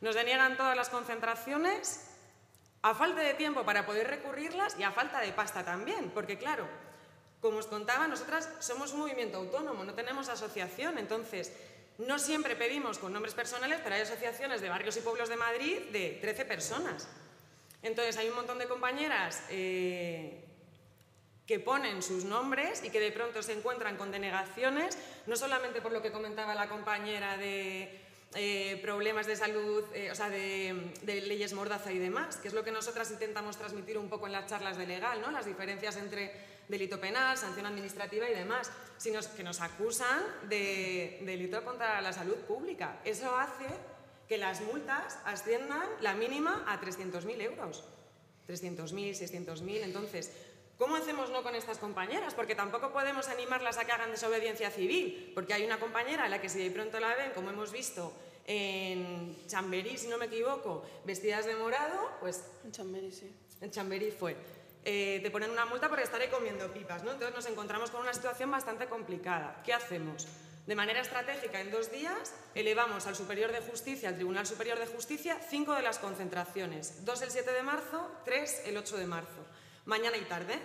[0.00, 2.06] Nos deniegan todas las concentraciones
[2.82, 6.66] a falta de tiempo para poder recurrirlas y a falta de pasta también, porque claro,
[7.40, 11.52] como os contaba, nosotras somos un movimiento autónomo, no tenemos asociación, entonces
[12.06, 15.78] no siempre pedimos con nombres personales, pero hay asociaciones de barrios y pueblos de Madrid
[15.92, 17.08] de 13 personas.
[17.82, 20.44] Entonces hay un montón de compañeras eh,
[21.46, 25.92] que ponen sus nombres y que de pronto se encuentran con denegaciones, no solamente por
[25.92, 28.00] lo que comentaba la compañera de
[28.34, 32.54] eh, problemas de salud, eh, o sea, de, de, leyes mordaza y demás, que es
[32.54, 35.30] lo que nosotras intentamos transmitir un poco en las charlas de legal, ¿no?
[35.30, 36.32] las diferencias entre
[36.70, 42.36] delito penal, sanción administrativa y demás, sino que nos acusan de, delito contra la salud
[42.36, 43.00] pública.
[43.04, 43.66] Eso hace
[44.28, 47.84] que las multas asciendan la mínima a 300.000 euros.
[48.48, 49.80] 300.000, 600.000.
[49.82, 50.30] Entonces,
[50.78, 52.34] ¿cómo hacemos no con estas compañeras?
[52.34, 56.40] Porque tampoco podemos animarlas a que hagan desobediencia civil, porque hay una compañera a la
[56.40, 58.12] que si de pronto la ven, como hemos visto
[58.46, 62.44] en Chamberí, si no me equivoco, vestidas de morado, pues...
[62.64, 63.32] En Chamberí, sí.
[63.60, 64.36] En Chamberí fue
[64.84, 67.12] eh, te ponen una multa por estar ahí comiendo pipas, ¿no?
[67.12, 69.60] Entonces nos encontramos con una situación bastante complicada.
[69.64, 70.26] ¿Qué hacemos?
[70.66, 74.86] De manera estratégica, en dos días, elevamos al Superior de Justicia, al Tribunal Superior de
[74.86, 77.04] Justicia, cinco de las concentraciones.
[77.04, 79.44] Dos el 7 de marzo, tres el 8 de marzo.
[79.84, 80.58] Mañana y tarde.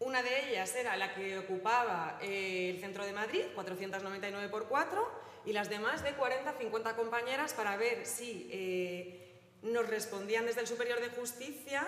[0.00, 5.08] Una de ellas era la que ocupaba eh, el centro de Madrid, 499 por 4,
[5.46, 11.00] y las demás de 40-50 compañeras para ver si eh, nos respondían desde el Superior
[11.00, 11.86] de Justicia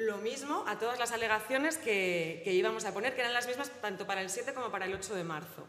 [0.00, 4.06] lo mismo a todas las alegaciones que, íbamos a poner, que eran las mismas tanto
[4.06, 5.66] para el 7 como para el 8 de marzo.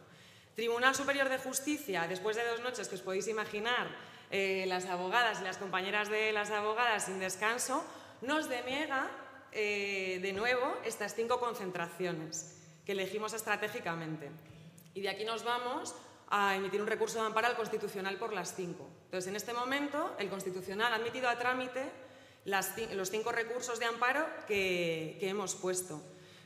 [0.55, 3.89] Tribunal Superior de Justicia, después de dos noches que os podéis imaginar,
[4.29, 7.83] eh, las abogadas y las compañeras de las abogadas sin descanso,
[8.21, 9.11] nos deniega
[9.51, 14.31] eh, de nuevo estas cinco concentraciones que elegimos estratégicamente.
[14.93, 15.93] Y de aquí nos vamos
[16.29, 18.87] a emitir un recurso de amparo al Constitucional por las cinco.
[19.05, 21.91] Entonces, en este momento, el Constitucional ha admitido a trámite
[22.45, 26.01] los cinco recursos de amparo que, hemos puesto.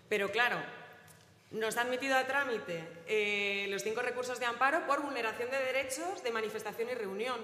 [0.09, 0.57] Pero claro,
[1.51, 6.23] nos han admitido a trámite eh, los cinco recursos de amparo por vulneración de derechos
[6.23, 7.39] de manifestación y reunión,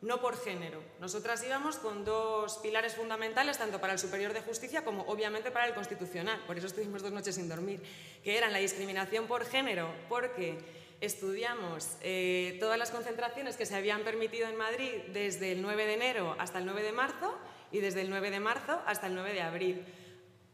[0.00, 0.80] no por género.
[1.00, 5.66] Nosotras íbamos con dos pilares fundamentales, tanto para el Superior de Justicia como obviamente para
[5.66, 7.82] el Constitucional, por eso estuvimos dos noches sin dormir,
[8.22, 10.58] que eran la discriminación por género, porque
[11.00, 15.94] estudiamos eh, todas las concentraciones que se habían permitido en Madrid desde el 9 de
[15.94, 17.38] enero hasta el 9 de marzo
[17.70, 19.84] y desde el 9 de marzo hasta el 9 de abril.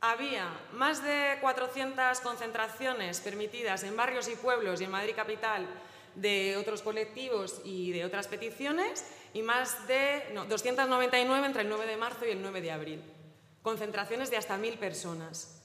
[0.00, 5.66] Había más de 400 concentraciones permitidas en barrios y pueblos y en Madrid capital
[6.14, 11.96] de otros colectivos y de otras peticiones y más de 299 entre el 9 de
[11.96, 13.02] marzo y el 9 de abril.
[13.62, 15.62] Concentraciones de hasta mil personas.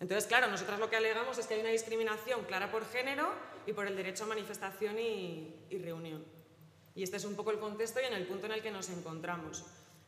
[0.00, 3.32] Entonces, claro, nosotras lo que alegamos es que hay una discriminación clara por género
[3.66, 6.24] y por el derecho a manifestación y, y reunión.
[6.94, 8.90] Y este es un poco el contexto y en el punto en el que nos
[8.90, 9.64] encontramos.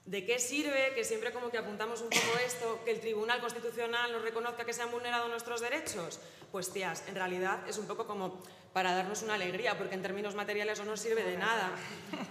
[0.09, 4.11] ¿De qué sirve que siempre como que apuntamos un poco esto, que el Tribunal Constitucional
[4.11, 6.18] nos reconozca que se han vulnerado nuestros derechos?
[6.51, 8.42] Pues tías, en realidad es un poco como
[8.73, 11.73] para darnos una alegría, porque en términos materiales no nos sirve de nada.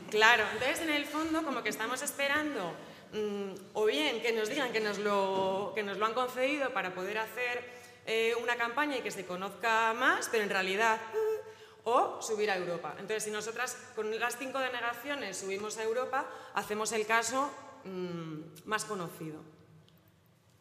[0.10, 2.74] Claro, entonces en el fondo como que estamos esperando
[3.14, 6.96] mm, o bien que nos digan que nos lo, que nos lo han concedido para
[6.96, 7.64] poder hacer
[8.08, 12.58] eh, una campaña y que se conozca más, pero en realidad uh, o subir a
[12.58, 12.96] Europa.
[12.98, 17.52] Entonces, si nosotras con las cinco denegaciones subimos a Europa, hacemos el caso
[17.84, 19.42] Mm, más conocido,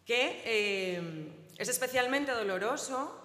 [0.05, 3.22] que eh, es especialmente doloroso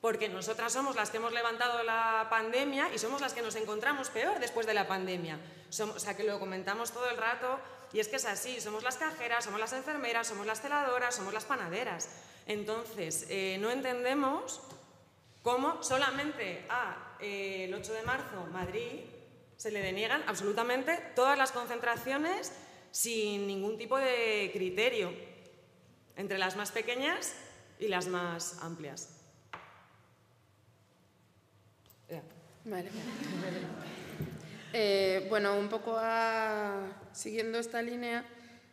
[0.00, 4.10] porque nosotras somos las que hemos levantado la pandemia y somos las que nos encontramos
[4.10, 5.38] peor después de la pandemia.
[5.68, 7.58] o sea, que lo comentamos todo el rato
[7.92, 11.32] y es que es así, somos las cajeras, somos las enfermeras, somos las celadoras, somos
[11.32, 12.08] las panaderas.
[12.46, 14.60] Entonces, eh, no entendemos
[15.42, 19.00] cómo solamente a eh, el 8 de marzo Madrid
[19.56, 22.52] se le deniegan absolutamente todas las concentraciones
[22.98, 25.12] sin ningún tipo de criterio,
[26.16, 27.32] entre las más pequeñas
[27.78, 29.10] y las más amplias.
[32.64, 32.90] Vale.
[34.74, 35.98] Eh, bueno, un poco
[37.12, 38.22] siguiendo esta línea,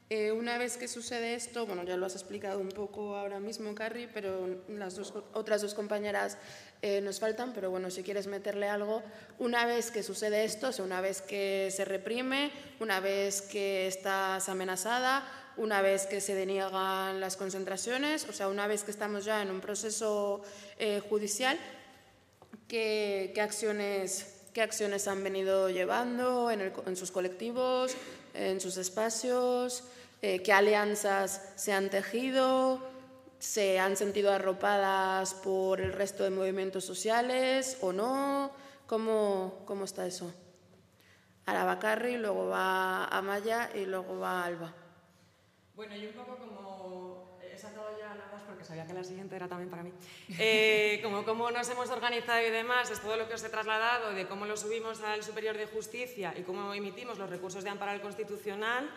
[0.08, 3.74] eh, una vez que sucede esto, bueno, ya lo has explicado un poco ahora mismo,
[3.74, 6.38] Carrie, pero las dos, otras dos compañeras
[6.84, 9.02] eh, nos faltan, pero bueno, si quieres meterle algo,
[9.40, 14.48] una vez que sucede esto, o una vez que se reprime, una vez que estás
[14.48, 19.42] amenazada, una vez que se deniegan las concentraciones, o sea, una vez que estamos ya
[19.42, 20.44] en un proceso
[20.78, 21.58] eh, judicial,
[22.68, 27.96] ¿qué, acciones, ¿qué acciones han venido llevando en, en sus colectivos,
[28.36, 29.84] en sus espacios?
[30.28, 32.82] Eh, qué alianzas se han tejido,
[33.38, 38.50] se han sentido arropadas por el resto de movimientos sociales o no,
[38.88, 40.34] ¿cómo, cómo está eso?
[41.46, 44.74] Bacarri, luego va Amaya y luego va Alba.
[45.76, 49.36] Bueno, yo un poco como he sacado ya la voz porque sabía que la siguiente
[49.36, 49.94] era también para mí.
[50.40, 54.12] Eh, como cómo nos hemos organizado y demás, es todo lo que os he trasladado,
[54.14, 57.92] de cómo lo subimos al Superior de Justicia y cómo emitimos los recursos de amparo
[57.92, 58.90] al Constitucional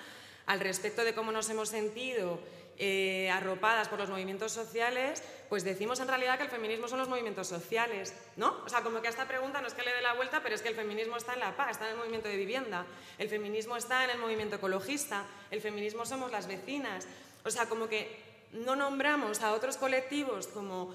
[0.49, 2.41] al respecto de cómo nos hemos sentido
[2.79, 7.09] eh, arropadas por los movimientos sociales, pues decimos en realidad que el feminismo son los
[7.09, 8.57] movimientos sociales, ¿no?
[8.65, 10.55] O sea, como que a esta pregunta no es que le dé la vuelta, pero
[10.55, 12.87] es que el feminismo está en la paz, está en el movimiento de vivienda,
[13.19, 17.07] el feminismo está en el movimiento ecologista, el feminismo somos las vecinas.
[17.45, 18.19] O sea, como que
[18.53, 20.95] no nombramos a otros colectivos como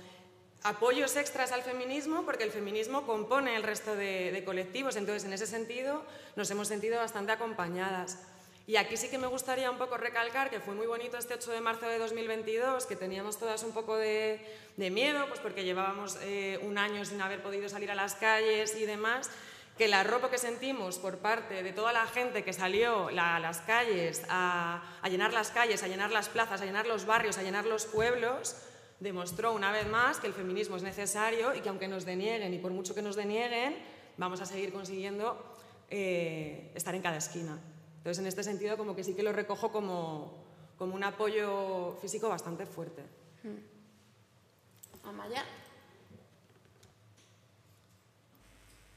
[0.63, 4.95] apoyos extras al feminismo porque el feminismo compone el resto de, de colectivos.
[4.95, 6.03] Entonces, en ese sentido,
[6.35, 8.17] nos hemos sentido bastante acompañadas.
[8.65, 11.51] Y aquí sí que me gustaría un poco recalcar que fue muy bonito este 8
[11.51, 14.39] de marzo de 2022, que teníamos todas un poco de,
[14.77, 18.85] miedo, pues porque llevábamos eh, un año sin haber podido salir a las calles y
[18.85, 19.29] demás,
[19.77, 23.59] que la ropa que sentimos por parte de toda la gente que salió a las
[23.61, 27.43] calles, a, a llenar las calles, a llenar las plazas, a llenar los barrios, a
[27.43, 28.55] llenar los pueblos,
[29.01, 32.59] demostró una vez más que el feminismo es necesario y que aunque nos denieguen y
[32.59, 33.75] por mucho que nos denieguen,
[34.15, 35.43] vamos a seguir consiguiendo
[35.89, 37.59] eh, estar en cada esquina.
[38.03, 40.43] Entonces, en este sentido, como que sí que lo recojo como,
[40.77, 43.01] como un apoyo físico bastante fuerte.
[43.43, 45.07] Hmm.
[45.07, 45.45] Amaya.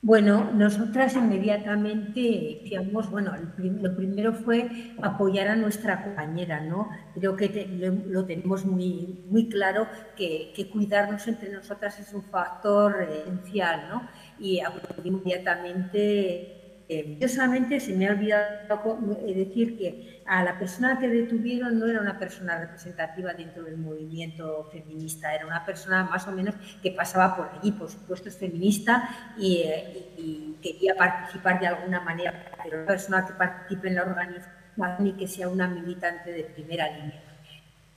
[0.03, 6.88] Bueno, nosotras inmediatamente decíamos, bueno, lo primero fue apoyar a nuestra compañera, ¿no?
[7.14, 7.66] Creo que
[8.09, 14.09] lo, tenemos muy, muy claro que, que, cuidarnos entre nosotras es un factor esencial, ¿no?
[14.40, 14.61] Y
[15.05, 16.56] inmediatamente
[16.88, 21.81] eh, yo solamente se me ha olvidado eh, decir que a la persona que detuvieron
[21.81, 26.55] no era una persona representativa dentro del movimiento feminista, era una persona más o menos
[26.83, 32.53] que pasaba por allí, por supuesto es feminista y, eh, quería participar de alguna manera,
[32.62, 36.88] pero una persona que participe en la organización y que sea una militante de primera
[36.88, 37.22] línea.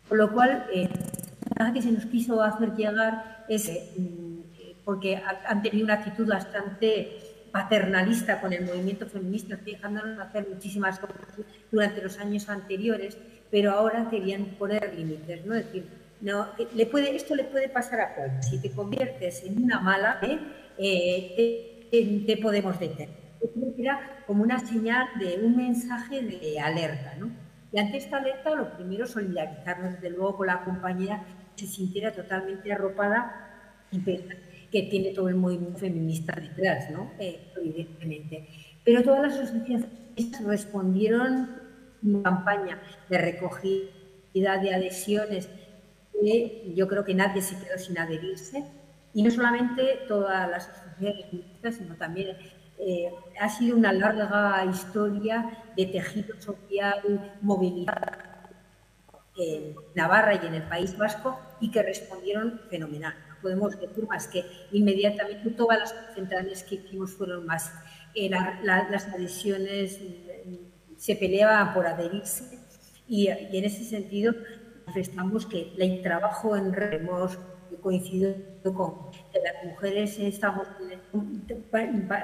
[0.08, 0.90] Con lo cual, eh,
[1.74, 4.40] que se nos quiso hacer llegar es, mm,
[4.84, 11.18] porque han tenido una actitud bastante paternalista con el movimiento feminista, dejándonos hacer muchísimas cosas
[11.72, 13.18] durante los años anteriores,
[13.52, 15.56] pero ahora querían poner límites, ¿no?
[15.56, 15.86] Es decir,
[16.22, 18.42] no, le puede, esto le puede pasar a cualquiera.
[18.42, 20.40] Si te conviertes en una mala, ¿eh?
[20.78, 23.10] Eh, te, podemos detener.
[23.78, 27.32] Era como una señal de un mensaje de alerta, ¿no?
[27.72, 31.24] Y ante esta alerta, lo primero, solidarizarnos desde luego con la compañera
[31.56, 34.00] que se sintiera totalmente arropada y
[34.72, 37.12] que tiene todo el movimiento feminista detrás, ¿no?
[37.20, 38.48] Eh, evidentemente.
[38.84, 39.86] Pero todas las asociaciones
[40.46, 41.50] respondieron
[42.04, 43.90] una campaña de recogida
[44.34, 45.50] de adhesiones
[46.14, 48.64] que yo creo que nadie se quedó sin adherirse.
[49.14, 52.38] Y no solamente todas las asociaciones feministas, sino también
[52.78, 58.30] eh, ha sido una larga historia de tejido social movilizado
[59.38, 64.44] en Navarra y en el País Vasco y que respondieron fenomenal podemos decir más que
[64.72, 67.74] inmediatamente todas las centrales que hicimos fueron más.
[68.16, 70.00] Eh, las adhesiones
[70.46, 70.56] mm,
[70.98, 72.60] se peleaban por adherirse
[73.08, 74.34] y, en ese sentido
[74.86, 77.38] manifestamos que el trabajo en red hemos
[77.82, 78.36] coincidido
[78.74, 80.68] con que las mujeres estamos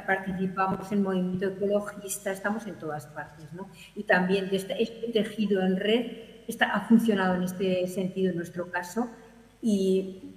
[0.05, 3.70] participamos en movimiento ecologista, estamos en todas partes, ¿no?
[3.95, 6.05] Y también este, este tejido en red
[6.47, 9.09] está, ha funcionado en este sentido en nuestro caso
[9.61, 10.35] y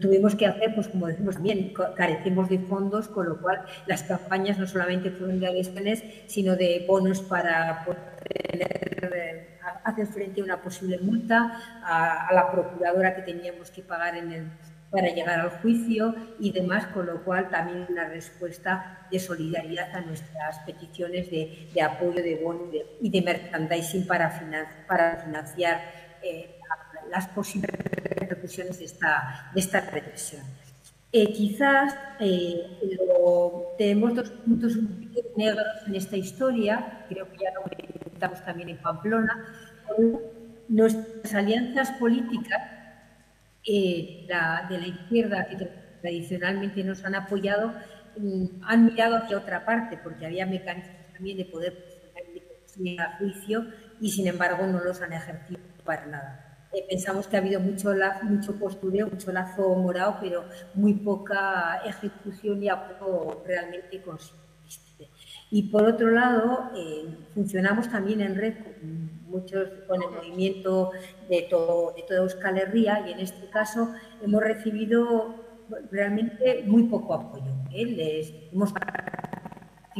[0.00, 4.58] tuvimos que hacer, pues como decimos también, carecemos de fondos, con lo cual las campañas
[4.58, 8.16] no solamente fueron de adhesiones, sino de bonos para poder
[8.52, 14.32] eh, hacer frente a una posible multa, a, la procuradora que teníamos que pagar en
[14.32, 14.46] el,
[14.90, 20.00] para llegar al juicio y demás, con lo cual también una respuesta de solidaridad a
[20.02, 22.70] nuestras peticiones de, apoyo de bono
[23.00, 25.80] y de merchandising para, para financiar
[26.22, 26.55] eh,
[27.10, 30.42] las posibles repercusiones de esta, de esta represión.
[31.12, 32.78] Eh, quizás eh,
[33.78, 34.76] tenemos dos puntos
[35.36, 39.46] negros en esta historia, creo que ya lo comentamos también en Pamplona,
[40.68, 42.60] nuestras alianzas políticas
[43.64, 44.26] eh,
[44.68, 45.56] de la izquierda que
[46.02, 47.72] tradicionalmente nos han apoyado
[48.18, 51.96] mm, han mirado hacia otra parte porque había mecanismos también de poder
[52.78, 53.66] ir a juicio
[54.00, 56.45] y sin embargo no los han ejercido para nada.
[56.76, 57.90] Eh, pensamos que ha habido mucho,
[58.24, 65.08] mucho postureo, mucho lazo morado, pero muy poca ejecución y apoyo realmente consistente.
[65.50, 70.90] Y por otro lado, eh, funcionamos también en red con, muchos, con el movimiento
[71.30, 75.34] de, todo, de toda Euskal Herria y en este caso hemos recibido
[75.90, 77.52] realmente muy poco apoyo.
[77.72, 77.86] ¿eh?
[77.86, 78.34] Les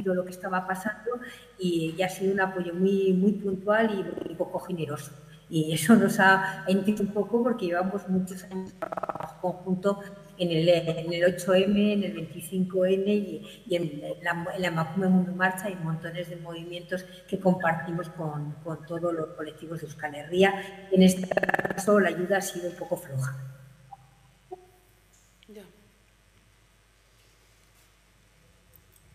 [0.04, 1.10] lo que estaba pasando
[1.58, 5.12] y, y, ha sido un apoyo muy, muy puntual y muy poco generoso.
[5.48, 10.00] Y eso nos ha entendido un poco porque llevamos muchos años trabajo conjunto
[10.38, 15.08] en el, en el 8M, en el 25N y, y en, la, en la Macume
[15.08, 20.14] Mundo Marcha y montones de movimientos que compartimos con, con todos los colectivos de Euskal
[20.16, 20.88] Herria.
[20.90, 23.36] En este caso la ayuda ha sido un poco floja.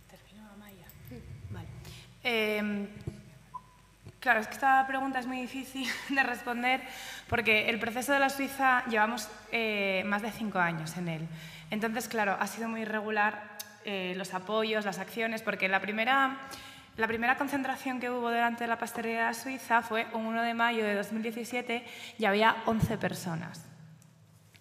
[0.09, 0.88] Termino, Amaya.
[1.51, 1.67] Vale.
[2.23, 2.88] Eh,
[4.22, 6.82] Claro, es que esta pregunta es muy difícil de responder
[7.28, 11.28] porque el proceso de la Suiza llevamos eh, más de cinco años en él.
[11.72, 16.38] Entonces, claro, ha sido muy irregular eh, los apoyos, las acciones, porque la primera,
[16.97, 20.84] la primera concentración que hubo delante de la pastelería suiza fue un 1 de mayo
[20.84, 21.84] de 2017
[22.19, 23.65] y había 11 personas.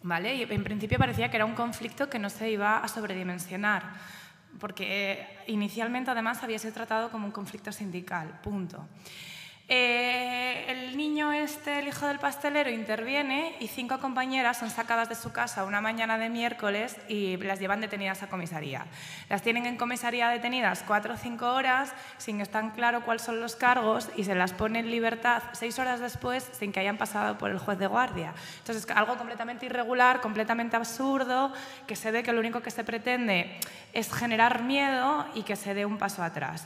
[0.03, 0.37] ¿Vale?
[0.37, 3.83] Y en principio parecía que era un conflicto que no se iba a sobredimensionar,
[4.59, 8.89] porque eh, inicialmente además había sido tratado como un conflicto sindical, punto.
[9.73, 15.15] Eh, el niño este, el hijo del pastelero, interviene y cinco compañeras son sacadas de
[15.15, 18.87] su casa una mañana de miércoles y las llevan detenidas a comisaría.
[19.29, 23.55] Las tienen en comisaría detenidas cuatro o cinco horas sin estar claro cuáles son los
[23.55, 27.53] cargos y se las pone en libertad seis horas después sin que hayan pasado por
[27.53, 28.35] el juez de guardia.
[28.59, 31.53] Entonces, algo completamente irregular, completamente absurdo,
[31.87, 33.61] que se ve que lo único que se pretende
[33.93, 36.65] es generar miedo y que se dé un paso atrás.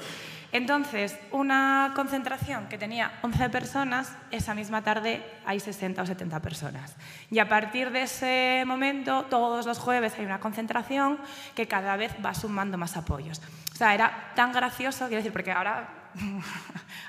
[0.55, 6.94] Entonces, una concentración que tenía 11 personas, esa misma tarde hay 60 o 70 personas.
[7.28, 11.18] Y a partir de ese momento, todos los jueves hay una concentración
[11.57, 13.42] que cada vez va sumando más apoyos.
[13.72, 16.03] O sea, era tan gracioso, quiero decir, porque ahora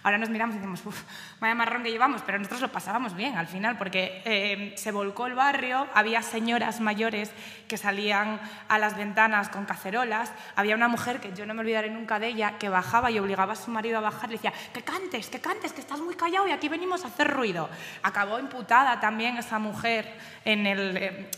[0.04, 1.04] Ahora nos miramos y decimos, uff,
[1.40, 5.28] vaya marrón que llevamos, pero nosotros lo pasábamos bien al final, porque eh, se volcó
[5.28, 7.32] el barrio, había señoras mayores
[7.68, 11.90] que salían a las ventanas con cacerolas, había una mujer que yo no me olvidaré
[11.90, 14.84] nunca de ella, que bajaba y obligaba a su marido a bajar, le decía, que
[14.84, 17.70] cantes, que cantes, que estás muy callado y aquí venimos a hacer ruido.
[18.04, 20.14] Acabó imputada también esa mujer
[20.46, 20.98] en el...
[20.98, 21.32] Eh,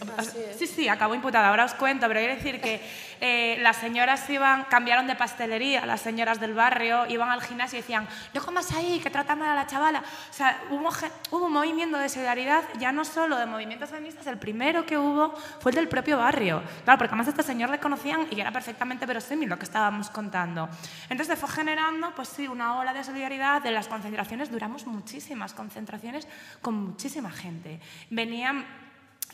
[0.58, 2.82] sí, sí, acabó imputada, ahora os cuento, pero quiero decir que
[3.22, 7.78] eh, las señoras iban, cambiaron de pastelería, las señoras del barrio, iban al gimnasio y
[7.78, 10.00] decían, no comas ahí, que tratan mal a la chavala.
[10.00, 10.90] O sea, hubo,
[11.32, 15.34] hubo un movimiento de solidaridad, ya no solo de movimientos feministas, el primero que hubo
[15.60, 16.62] fue el del propio barrio.
[16.84, 20.10] Claro, porque además a este señor le conocían y era perfectamente verosímil lo que estábamos
[20.10, 20.70] contando.
[21.10, 26.28] Entonces fue generando, pues sí, una ola de solidaridad, de las concentraciones, duramos muchísimas concentraciones
[26.62, 27.80] con muchísima gente.
[28.10, 28.87] Venían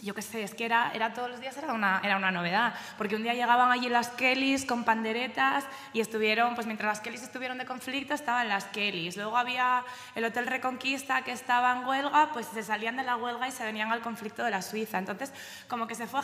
[0.04, 2.74] yo qué sé, es que era, era todos los días era una, era una novedad,
[2.98, 7.24] porque un día llegaban allí las Kellys con panderetas y estuvieron, pues mientras las Kellys
[7.24, 9.16] estuvieron de conflicto, estaban las Kellys.
[9.16, 9.86] Luego había
[10.16, 13.64] el Hotel Reconquista que estaba en huelga, pues se salían de la huelga y se
[13.64, 14.98] venían al conflicto de la Suiza.
[14.98, 15.32] Entonces,
[15.70, 16.22] como que se fue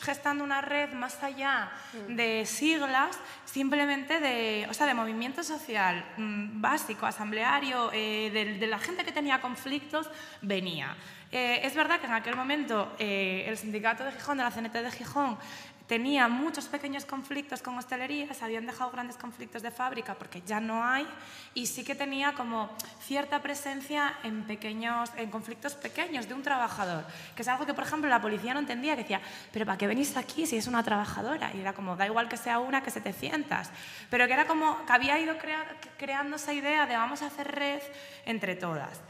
[0.00, 1.70] gestando una red más allá
[2.08, 8.66] de siglas, simplemente de, o sea, de movimiento social mm, básico, asambleario, eh, de, de
[8.68, 10.08] la gente que tenía conflictos,
[10.42, 10.96] venía.
[11.32, 14.72] Eh, es verdad que en aquel momento eh, el sindicato de Gijón, de la CNT
[14.72, 15.38] de Gijón,
[15.86, 20.60] tenía muchos pequeños conflictos con hostelería, se habían dejado grandes conflictos de fábrica porque ya
[20.60, 21.06] no hay,
[21.54, 22.70] y sí que tenía como
[23.00, 27.04] cierta presencia en, pequeños, en conflictos pequeños de un trabajador,
[27.34, 29.20] que es algo que, por ejemplo, la policía no entendía, que decía,
[29.52, 31.52] pero ¿para qué venís aquí si es una trabajadora?
[31.54, 33.68] Y era como, da igual que sea una que 700,
[34.10, 35.36] pero que era como que había ido
[35.96, 37.80] creando esa idea de vamos a hacer red
[38.24, 39.00] entre todas.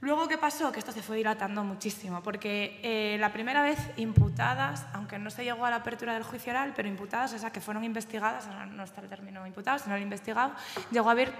[0.00, 0.72] Luego, ¿qué pasó?
[0.72, 5.44] Que esto se fue dilatando muchísimo, porque eh, la primera vez imputadas, aunque no se
[5.44, 8.82] llegó a la apertura del juicio oral, pero imputadas, o sea, que fueron investigadas, no
[8.82, 10.52] está el término imputados, sino el investigado,
[10.90, 11.32] llegó a haber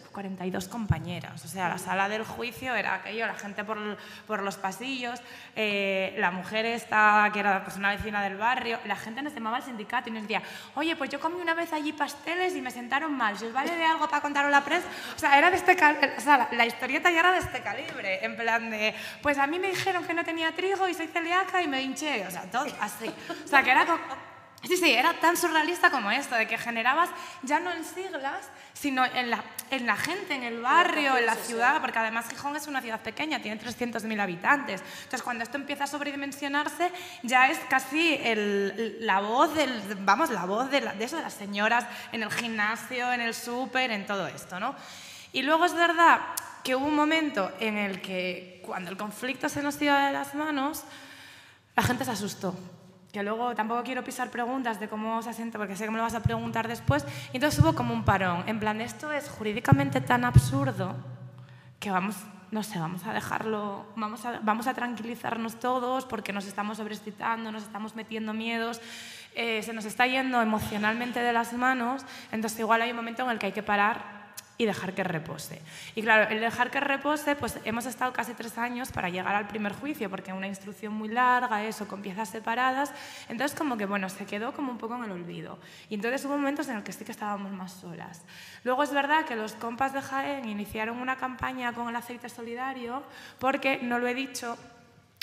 [0.00, 1.44] 42 compañeras.
[1.44, 3.78] O sea, la sala del juicio era aquello, la gente por,
[4.26, 5.20] por los pasillos,
[5.56, 9.58] eh, la mujer esta, que era pues, una vecina del barrio, la gente nos llamaba
[9.58, 10.42] al sindicato y nos decía,
[10.74, 13.74] oye, pues yo comí una vez allí pasteles y me sentaron mal, si os vale
[13.76, 14.88] de algo para contar a la prensa.
[15.16, 18.36] O sea, era de este o sea, la, historieta ya era de este calibre, en
[18.36, 21.68] plan de, pues a mí me dijeron que no tenía trigo y soy celíaca y
[21.68, 23.12] me hinché, o sea, todo así.
[23.44, 23.84] O sea, que era
[24.64, 27.10] Sí, sí, era tan surrealista como esto, de que generabas
[27.42, 31.34] ya no en siglas, sino en la, en la gente, en el barrio, en la
[31.34, 34.80] ciudad, porque además Gijón es una ciudad pequeña, tiene 300.000 habitantes.
[34.80, 36.92] Entonces, cuando esto empieza a sobredimensionarse,
[37.24, 41.34] ya es casi el, la voz, del, vamos, la voz de, de eso, de las
[41.34, 44.76] señoras en el gimnasio, en el súper, en todo esto, ¿no?
[45.32, 46.20] Y luego es verdad
[46.62, 50.36] que hubo un momento en el que, cuando el conflicto se nos iba de las
[50.36, 50.84] manos,
[51.74, 52.54] la gente se asustó
[53.12, 56.02] que luego tampoco quiero pisar preguntas de cómo se asienta, porque sé que me lo
[56.02, 57.04] vas a preguntar después.
[57.32, 60.96] Y entonces hubo como un parón, en plan, esto es jurídicamente tan absurdo
[61.78, 62.16] que vamos,
[62.50, 67.52] no sé, vamos a dejarlo, vamos a, vamos a tranquilizarnos todos porque nos estamos sobreexcitando,
[67.52, 68.80] nos estamos metiendo miedos,
[69.34, 73.30] eh, se nos está yendo emocionalmente de las manos, entonces igual hay un momento en
[73.30, 74.21] el que hay que parar
[74.62, 75.60] y dejar que repose.
[75.96, 79.48] Y claro, el dejar que repose, pues hemos estado casi tres años para llegar al
[79.48, 82.92] primer juicio, porque una instrucción muy larga, eso, con piezas separadas,
[83.28, 85.58] entonces como que, bueno, se quedó como un poco en el olvido.
[85.88, 88.22] Y entonces hubo momentos en los que sí que estábamos más solas.
[88.62, 93.02] Luego es verdad que los compas de Jaén iniciaron una campaña con el aceite solidario,
[93.40, 94.56] porque, no lo he dicho,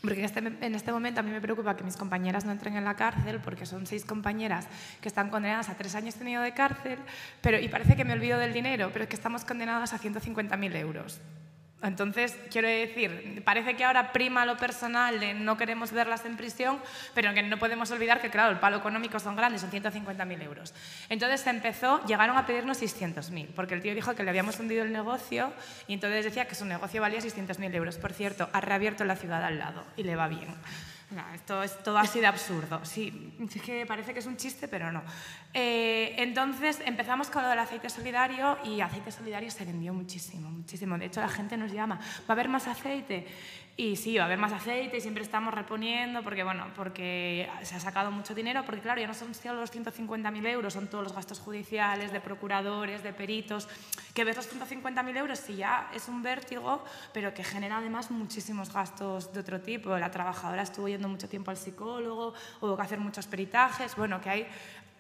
[0.02, 2.86] porque este, en este, momento a mí me preocupa que mis compañeras no entren en
[2.86, 4.68] la cárcel, porque son seis compañeras
[5.02, 7.00] que están condenadas a tres años tenido de cárcel,
[7.42, 10.76] pero, y parece que me olvido del dinero, pero es que estamos condenadas a 150.000
[10.78, 11.20] euros.
[11.82, 16.80] Entonces, quiero decir, parece que ahora prima lo personal de no queremos verlas en prisión,
[17.14, 20.74] pero que no podemos olvidar que, claro, el palo económico son grandes, son 150.000 euros.
[21.08, 24.92] Entonces empezó, llegaron a pedirnos 600.000, porque el tío dijo que le habíamos hundido el
[24.92, 25.54] negocio
[25.88, 27.98] y entonces decía que su negocio valía 600.000 euros.
[27.98, 30.54] Por cierto, ha reabierto la ciudad al lado y le va bien.
[31.12, 32.86] No, esto es todo así de absurdo.
[32.86, 35.02] Sí, es que parece que es un chiste, pero no.
[35.54, 41.00] Eh, entonces empezamos con lo del aceite solidario y aceite solidario se vendió muchísimo, muchísimo.
[41.00, 43.26] De hecho, la gente nos llama, ¿va a haber más aceite?
[43.78, 47.76] Y sí, va a haber más aceite y siempre estamos reponiendo porque, bueno, porque se
[47.76, 51.06] ha sacado mucho dinero, porque claro, ya no son solo los 150.000 euros, son todos
[51.06, 53.70] los gastos judiciales, de procuradores, de peritos,
[54.14, 58.74] que ves los 150.000 euros y ya es un vértigo, pero que genera además muchísimos
[58.74, 59.98] gastos de otro tipo.
[59.98, 64.30] La trabajadora estuvo yendo mucho tiempo al psicólogo, hubo que hacer muchos peritajes, bueno, que
[64.30, 64.48] hay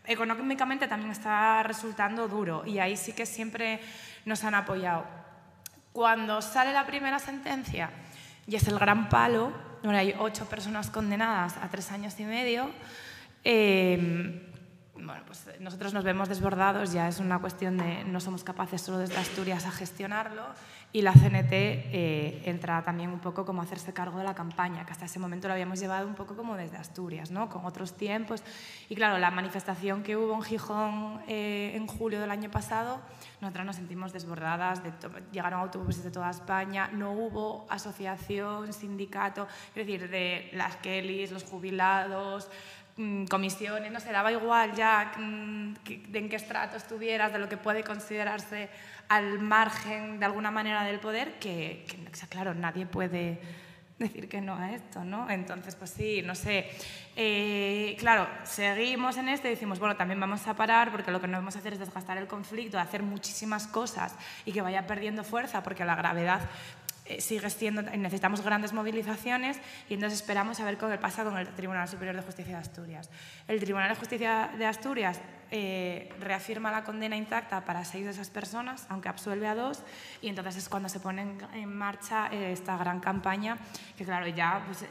[0.05, 3.79] económicamente también está resultando duro y ahí sí que siempre
[4.25, 5.05] nos han apoyado.
[5.91, 7.91] Cuando sale la primera sentencia,
[8.49, 9.51] y es el gran palo.
[9.83, 12.71] Bueno, hay ocho personas condenadas a tres años y medio.
[13.43, 14.43] Eh,
[14.95, 18.97] bueno, pues nosotros nos vemos desbordados, ya es una cuestión de no somos capaces solo
[18.97, 20.43] desde Asturias a gestionarlo
[20.91, 24.85] y la CNT eh, entra también un poco como a hacerse cargo de la campaña,
[24.85, 27.47] que hasta ese momento lo habíamos llevado un poco como desde Asturias, ¿no?
[27.47, 28.41] con otros tiempos.
[28.89, 33.01] Y claro, la manifestación que hubo en Gijón eh, en julio del año pasado,
[33.39, 34.81] nosotros nos sentimos desbordadas,
[35.31, 41.43] llegaron autobuses de toda España, no hubo asociación, sindicato, es decir, de las Kellys, los
[41.43, 42.49] jubilados,
[43.29, 45.73] comisiones, no sé, daba igual ya mm,
[46.09, 48.69] de en qué estrato estuvieras, de lo que puede considerarse
[49.07, 51.85] al margen de alguna manera del poder, que,
[52.29, 53.39] claro, nadie puede
[53.97, 55.29] decir que no a esto, ¿no?
[55.29, 56.69] Entonces, pues sí, no sé.
[57.15, 61.27] Eh, claro, seguimos en esto y decimos, bueno, también vamos a parar porque lo que
[61.27, 65.23] no vamos a hacer es desgastar el conflicto, hacer muchísimas cosas y que vaya perdiendo
[65.23, 66.41] fuerza porque la gravedad
[67.19, 71.87] sigue siendo, necesitamos grandes movilizaciones y entonces esperamos a ver qué pasa con el Tribunal
[71.87, 73.09] Superior de Justicia de Asturias.
[73.47, 75.19] El Tribunal de Justicia de Asturias
[75.51, 79.81] eh, reafirma la condena intacta para seis de esas personas, aunque absuelve a dos,
[80.21, 83.57] y entonces es cuando se pone en, marcha eh, esta gran campaña,
[83.97, 84.85] que claro, ya pues,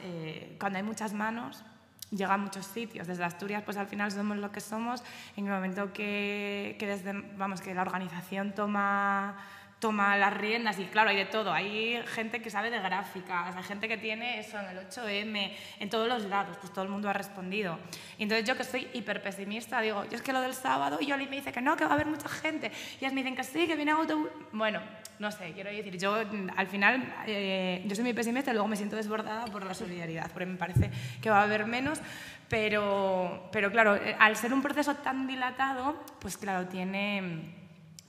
[0.58, 1.64] cuando hay muchas manos,
[2.10, 3.06] llega a muchos sitios.
[3.06, 5.02] Desde Asturias, pues al final somos lo que somos.
[5.36, 9.36] En el momento que, que desde, vamos, que la organización toma
[9.78, 11.52] toma las riendas y claro, hay de todo.
[11.52, 15.90] Hay gente que sabe de gráficas, hay gente que tiene eso en el 8M, en
[15.90, 17.78] todos los lados, pues todo el mundo ha respondido.
[18.18, 21.26] Entonces yo que soy hiper pesimista, digo, yo es que lo del sábado, y Yoli
[21.26, 23.44] me dice que no, que va a haber mucha gente, y ellas me dicen que
[23.44, 24.28] sí, que viene autobús.
[24.52, 24.80] Bueno,
[25.18, 26.16] no sé, quiero decir, yo
[26.56, 30.30] al final, eh, yo soy muy pesimista y luego me siento desbordada por la solidaridad,
[30.32, 30.90] porque me parece
[31.22, 32.00] que va a haber menos,
[32.48, 37.58] pero, pero claro, eh, al ser un proceso tan dilatado, pues claro, tiene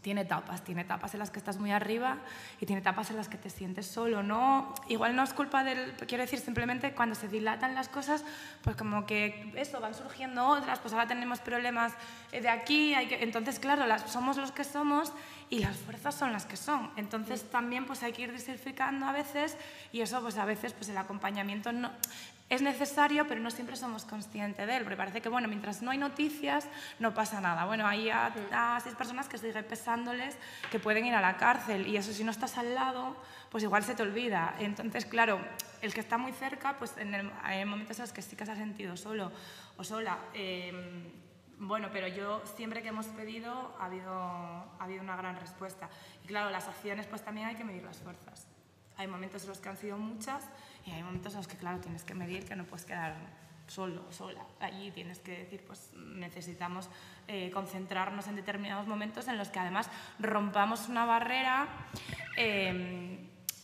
[0.02, 2.18] tiene etapas, tiene etapas en las que estás muy arriba
[2.62, 4.74] y tiene etapas en las que te sientes solo, ¿no?
[4.88, 8.24] Igual no es culpa del, quiero decir, simplemente cuando se dilatan las cosas,
[8.64, 11.94] pues como que eso, van surgiendo otras, pues ahora tenemos problemas
[12.32, 15.12] de aquí, hay que, entonces claro, las, somos los que somos
[15.50, 16.92] y las fuerzas son las que son.
[16.96, 19.58] Entonces también pues hay que ir diversificando a veces
[19.92, 21.92] y eso pues a veces pues el acompañamiento no,
[22.50, 25.92] es necesario, pero no siempre somos conscientes de él, porque parece que, bueno, mientras no
[25.92, 27.66] hay noticias, no pasa nada.
[27.66, 30.36] Bueno, hay a, seis personas que sigue pesándoles
[30.72, 33.16] que pueden ir a la cárcel, y eso si no estás al lado,
[33.52, 34.56] pues igual se te olvida.
[34.60, 35.40] Entonces, claro,
[35.82, 38.52] el que está muy cerca, pues en hay momentos en los que sí que se
[38.52, 39.32] ha sentido solo
[39.78, 40.18] o sola.
[40.34, 41.12] Em,
[41.60, 45.90] bueno, pero yo siempre que hemos pedido ha habido, ha habido una gran respuesta.
[46.24, 48.48] Y claro, las acciones, pues también hay que medir las fuerzas.
[48.98, 50.50] Hay momentos en los que han sido muchas,
[50.90, 53.16] y hay momentos en los que, claro, tienes que medir que no puedes quedar
[53.68, 54.42] solo, sola.
[54.60, 56.90] Allí tienes que decir, pues necesitamos
[57.28, 61.68] eh, concentrarnos en determinados momentos en los que además rompamos una barrera
[62.36, 63.18] em,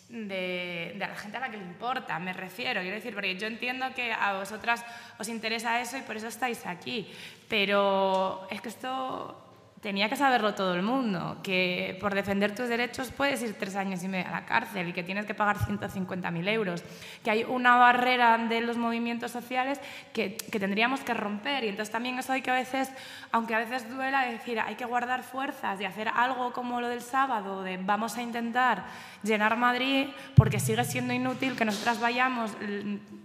[0.10, 2.82] de, de, la gente a la que le importa, me refiero.
[2.82, 4.86] Quiero decir, porque yo entiendo que a vosotras
[5.18, 7.12] os interesa eso y por eso estáis aquí,
[7.50, 9.45] pero es que esto
[9.86, 14.02] tenía que saberlo todo el mundo, que por defender tus derechos puedes ir tres años
[14.02, 16.84] y medio a la cárcel y que tienes que pagar 150.000 euros,
[17.24, 19.80] que hay una barrera de los movimientos sociales
[20.12, 22.92] que, que, tendríamos que romper y entonces también eso hay que a veces,
[23.32, 27.02] aunque a veces duela, decir, hay que guardar fuerzas y hacer algo como lo del
[27.02, 28.86] sábado, de vamos a intentar
[29.22, 32.58] llenar Madrid porque sigue siendo inútil que nosotras vayamos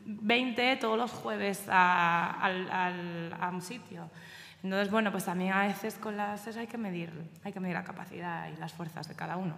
[0.04, 4.11] 20 todos los jueves a, a, a un sitio.
[4.62, 7.11] Entonces, bueno, pues también a veces con las hay que medir,
[7.44, 9.56] hay que medir la capacidad y las fuerzas de cada uno.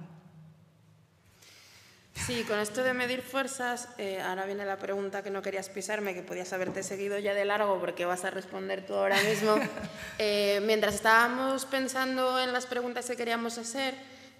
[2.15, 6.15] Sí, con esto de medir fuerzas, eh, ahora viene la pregunta que no querías pisarme,
[6.15, 9.57] que podías haberte seguido ya de largo porque vas a responder tú ahora mismo.
[10.19, 13.95] Eh, mientras estábamos pensando en las preguntas que queríamos hacer,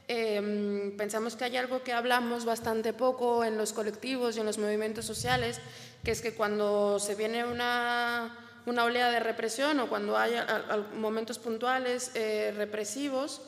[0.07, 4.59] eh, pensamos que hay algo que hablamos bastante poco en los colectivos y en los
[4.59, 5.61] movimientos sociales,
[6.05, 8.37] que es que cuando se viene una
[8.67, 10.35] una oleada de represión o cuando hay
[10.97, 13.41] momentos puntuales eh, represivos,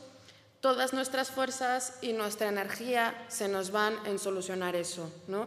[0.60, 5.10] todas nuestras fuerzas y nuestra energía se nos van en solucionar eso.
[5.28, 5.46] ¿no?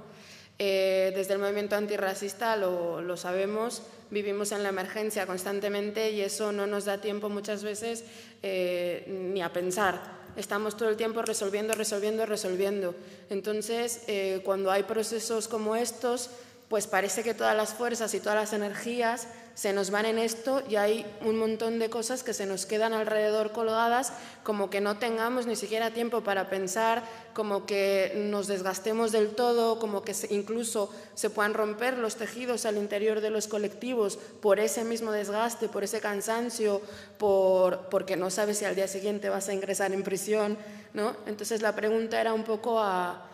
[0.60, 6.52] Eh, desde el movimiento antirracista lo, lo, sabemos, vivimos en la emergencia constantemente y eso
[6.52, 8.06] no nos da tiempo muchas veces
[8.44, 10.18] eh, ni a pensar.
[10.38, 12.94] Estamos todo el tiempo resolviendo, resolviendo, resolviendo.
[13.32, 14.04] Entonces,
[14.46, 16.30] cuando hay procesos como estos,
[16.70, 19.28] pues parece que todas las fuerzas y todas las energías
[19.58, 22.94] se nos van en esto y hay un montón de cosas que se nos quedan
[22.94, 27.04] alrededor colgadas, como que no tengamos ni siquiera tiempo para pensar,
[27.34, 32.78] como que nos desgastemos del todo, como que incluso se puedan romper los tejidos al
[32.78, 36.80] interior de los colectivos por ese mismo desgaste, por ese cansancio,
[37.18, 40.56] por, porque no sabes si al día siguiente vas a ingresar en prisión.
[40.94, 41.16] ¿no?
[41.26, 43.27] Entonces la pregunta era un poco a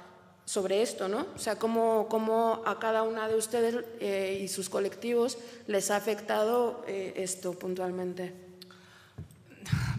[0.46, 1.28] sobre esto, ¿no?
[1.36, 5.38] O sea, cómo, cómo a cada una de ustedes eh, y sus colectivos
[5.68, 8.34] les ha afectado eh, esto puntualmente.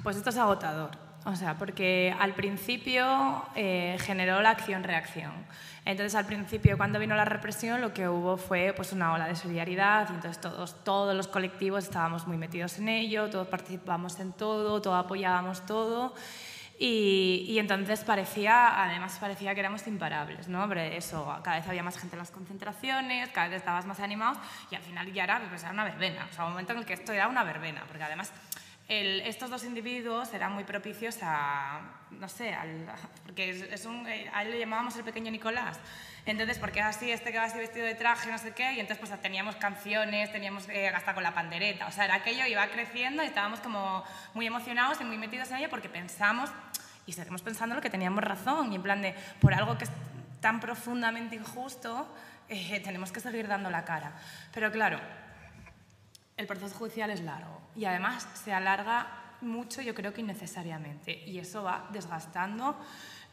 [0.03, 0.90] Pues esto es agotador,
[1.24, 5.32] o sea, porque al principio eh, generó la acción-reacción.
[5.86, 9.36] Entonces, al principio, cuando vino la represión, lo que hubo fue pues, una ola de
[9.36, 14.80] solidaridad, entonces todos, todos los colectivos estábamos muy metidos en ello, todos participábamos en todo,
[14.80, 16.14] todos apoyábamos todo.
[16.79, 20.70] Y, entonces parecía, además parecía que éramos imparables, ¿no?
[20.75, 24.39] eso, cada vez había más gente en las concentraciones, cada vez estabas más animados
[24.70, 26.85] y al final ya era, pues, era una verbena, o sea, un momento en el
[26.85, 28.33] que esto era una verbena, porque además
[28.89, 32.55] estos dos individuos eran muy propicios a, no sé,
[33.25, 35.79] porque es, un, eh, a él le llamábamos el pequeño Nicolás.
[36.27, 39.07] Entonces, porque así, este que va así vestido de traje, no sé qué, y entonces
[39.07, 43.22] pues teníamos canciones, teníamos eh, hasta con la pandereta, o sea, era aquello iba creciendo
[43.22, 44.03] y estábamos como
[44.33, 46.51] muy emocionados y muy metidos en ello porque pensamos,
[47.07, 49.91] y seguimos pensando lo que teníamos razón, y en plan de, por algo que es
[50.41, 52.09] tan profundamente injusto,
[52.49, 54.12] eh, tenemos que seguir dando la cara.
[54.53, 54.99] Pero claro,
[56.37, 59.09] el proceso judicial es largo y además se alarga
[59.41, 62.79] mucho, yo creo que innecesariamente, y eso va desgastando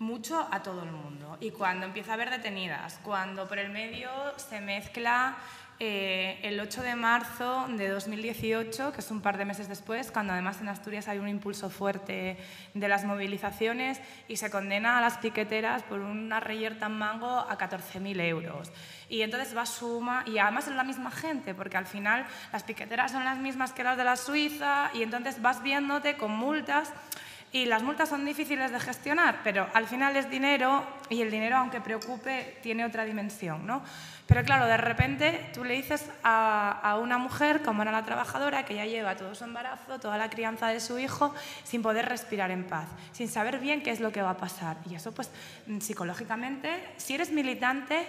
[0.02, 1.38] mucho a todo el mundo.
[1.40, 5.38] Y cuando empieza a haber detenidas, cuando por el medio se mezcla
[5.80, 10.34] eh, el 8 de marzo de 2018, que es un par de meses después, cuando
[10.34, 12.38] además en Asturias hay un impulso fuerte
[12.74, 17.58] de las movilizaciones y se condena a las piqueteras por una reyer tan mango a
[17.58, 18.72] 14.000 euros.
[19.08, 23.12] Y entonces va suma, y además es la misma gente, porque al final las piqueteras
[23.12, 26.92] son las mismas que las de la Suiza, y entonces vas viéndote con multas
[27.54, 31.58] Y las multas son difíciles de gestionar, pero al final es dinero y el dinero,
[31.58, 33.68] aunque preocupe, tiene otra dimensión.
[33.68, 33.84] ¿no?
[34.26, 38.76] Pero claro, de repente tú le dices a, una mujer, como era la trabajadora, que
[38.76, 41.36] ya lleva todo su embarazo, toda la crianza de su hijo,
[41.66, 44.78] sin poder respirar en paz, sin saber bien qué es lo que va a pasar.
[44.90, 45.30] Y eso, pues,
[45.82, 48.08] psicológicamente, si eres militante,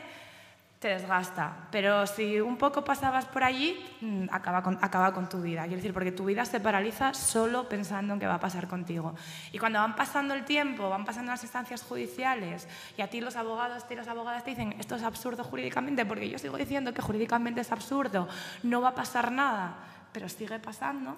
[0.83, 1.69] te desgasta.
[1.71, 5.63] Pero si un poco pasabas por allí, mm, acaba con, acaba con tu vida.
[5.63, 9.15] Quiero decir, porque tu vida se paraliza solo pensando en qué va a pasar contigo.
[9.53, 12.67] Y cuando van pasando el tiempo, van pasando las instancias judiciales,
[12.99, 16.29] y a ti los abogados y las abogadas te dicen, esto es absurdo jurídicamente, porque
[16.29, 18.29] yo sigo diciendo que jurídicamente es absurdo,
[18.65, 19.77] no va a pasar nada,
[20.13, 21.17] pero sigue pasando,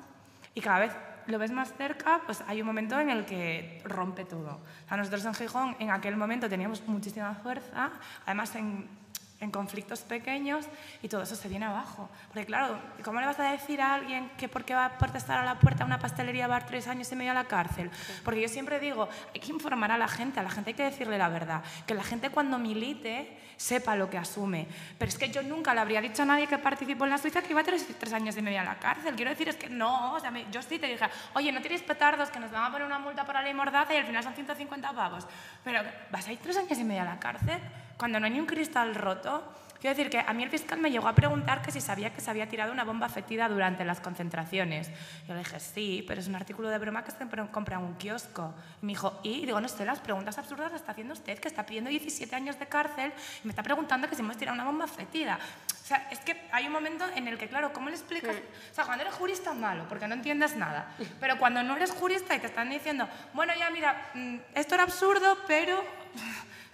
[0.54, 0.92] y cada vez
[1.26, 4.60] lo ves más cerca, pues hay un momento en el que rompe todo.
[4.90, 7.92] O nosotros en Gijón en aquel momento teníamos muchísima fuerza,
[8.26, 9.03] además en
[9.40, 10.66] en conflictos pequeños
[11.02, 12.08] y todo eso se viene abajo.
[12.28, 15.44] Porque claro, ¿cómo le vas a decir a alguien que porque va a protestar a
[15.44, 17.90] la puerta de una pastelería va a tres años y medio a la cárcel?
[18.24, 20.84] Porque yo siempre digo, hay que informar a la gente, a la gente hay que
[20.84, 24.66] decirle la verdad, que la gente cuando milite sepa lo que asume.
[24.98, 27.42] Pero es que yo nunca le habría dicho a nadie que participó en la Suiza
[27.42, 29.14] que iba a tres, tres años y medio a la cárcel.
[29.14, 31.04] Quiero decir, es que no, o sea, yo sí te dije,
[31.34, 33.94] oye, no tiréis petardos que nos van a poner una multa por la ley mordaza
[33.94, 35.26] y al final son 150 pavos.
[35.62, 37.60] Pero, ¿vas a ir tres años y medio a la cárcel?
[37.96, 39.42] Cuando no hay ni un cristal roto.
[39.84, 42.22] Quiero decir que a mí el fiscal me llegó a preguntar que si sabía que
[42.22, 44.88] se había tirado una bomba fetida durante las concentraciones.
[45.28, 47.18] Yo le dije, sí, pero es un artículo de broma que se
[47.52, 48.54] compra en un kiosco.
[48.80, 51.48] Y me dijo, y digo, no sé, las preguntas absurdas las está haciendo usted, que
[51.48, 54.64] está pidiendo 17 años de cárcel y me está preguntando que si hemos tirado una
[54.64, 55.38] bomba fetida.
[55.82, 58.34] O sea, es que hay un momento en el que, claro, ¿cómo le explicas?
[58.72, 60.94] O sea, cuando eres jurista malo, porque no entiendes nada.
[61.20, 64.84] Pero cuando no eres jurista y te están diciendo, bueno, ya mira, mm, esto era
[64.84, 65.84] absurdo, pero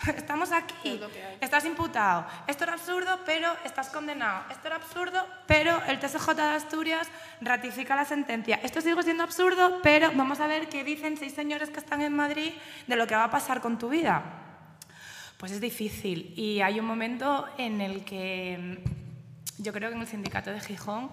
[0.16, 1.00] Estamos aquí,
[1.40, 2.26] estás imputado.
[2.46, 4.44] Esto era absurdo, pero estás condenado.
[4.50, 7.08] Esto era absurdo, pero el TSJ de Asturias
[7.40, 8.60] ratifica la sentencia.
[8.62, 12.14] Esto sigue siendo absurdo, pero vamos a ver qué dicen seis señores que están en
[12.14, 12.52] Madrid
[12.86, 14.22] de lo que va a pasar con tu vida.
[15.36, 18.80] Pues es difícil y hay un momento en el que
[19.58, 21.10] mm, yo creo que en el sindicato de Gijón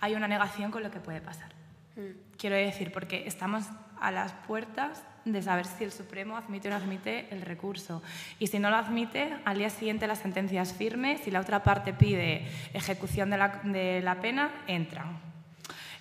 [0.00, 1.52] hay una negación con lo que puede pasar.
[1.96, 2.36] Mm.
[2.36, 3.64] Quiero decir, porque estamos
[4.00, 8.02] a las puertas de saber si el Supremo admite o no admite el recurso.
[8.38, 11.18] Y si no lo admite, al día siguiente la sentencia es firme.
[11.18, 15.33] Si la otra parte pide ejecución de la, de la pena, entran.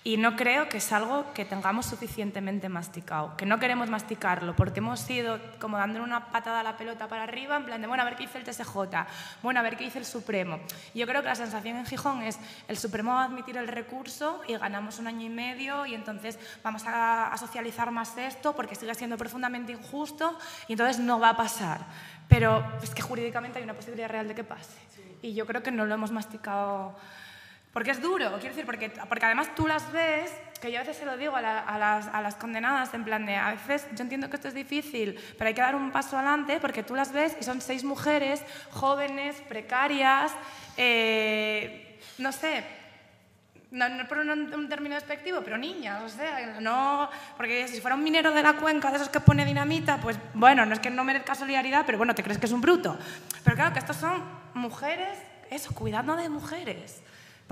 [0.06, 4.80] Y no creo que es algo que tengamos suficientemente masticado, que no queremos masticarlo, porque
[4.80, 8.04] hemos ido como dándole una patada a la pelota para arriba, en plan de, bueno,
[8.04, 8.76] a ver qué dice el TSJ,
[9.42, 10.60] bueno, a ver qué dice el Supremo.
[10.94, 12.38] Yo creo que la sensación en Gijón es,
[12.68, 16.38] el Supremo va a admitir el recurso y ganamos un año y medio y entonces
[16.64, 20.38] vamos a, a socializar más esto porque sigue siendo profundamente injusto
[20.68, 21.80] y entonces no va a pasar.
[22.28, 24.78] Pero es que jurídicamente hay una posibilidad real de que pase.
[25.22, 26.94] Y yo creo que no lo hemos masticado
[27.74, 30.96] porque es duro, quiero decir, porque, porque además tú las ves, que yo a veces
[30.96, 34.30] se lo digo a, las, a, las, condenadas, en plan de, a veces yo entiendo
[34.30, 37.36] que esto es difícil, pero hay que dar un paso adelante porque tú las ves
[37.42, 40.32] y son seis mujeres jóvenes, precarias,
[40.78, 42.64] eh, no sé,
[43.72, 48.04] no, no por un, término despectivo, pero niñas, o sea, no, porque si fuera un
[48.04, 51.04] minero de la cuenca, de esos que pone dinamita, pues bueno, no es que no
[51.04, 52.96] merezca solidaridad, pero bueno, te crees que es un bruto.
[53.44, 55.18] Pero claro, que estos son mujeres,
[55.50, 57.02] eso, cuidando de mujeres.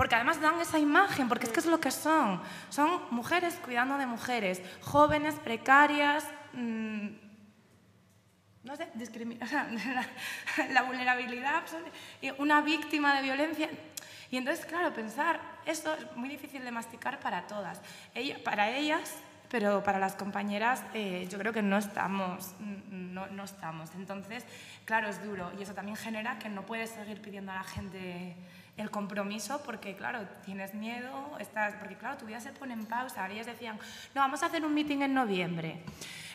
[0.02, 2.42] Porque además dan esa imagen, porque es que es lo que son.
[2.70, 7.06] Son mujeres cuidando de mujeres, jóvenes, precarias, mmm,
[8.64, 10.06] no sé, la,
[10.70, 11.62] la, vulnerabilidad,
[12.38, 13.70] una víctima de violencia.
[14.28, 17.80] Y entonces, claro, pensar, esto es muy difícil de masticar para todas.
[18.44, 23.94] para ellas, pero para las compañeras eh, yo creo que no estamos, no, no estamos.
[23.94, 24.44] Entonces,
[24.84, 25.52] claro, es duro.
[25.56, 28.34] Y eso también genera que no puedes seguir pidiendo a la gente
[28.82, 33.28] el compromiso porque, claro, tienes miedo, estás, porque, claro, tu vida se pone en pausa.
[33.30, 33.78] Ellas decían,
[34.14, 35.82] no, vamos a hacer un meeting en noviembre.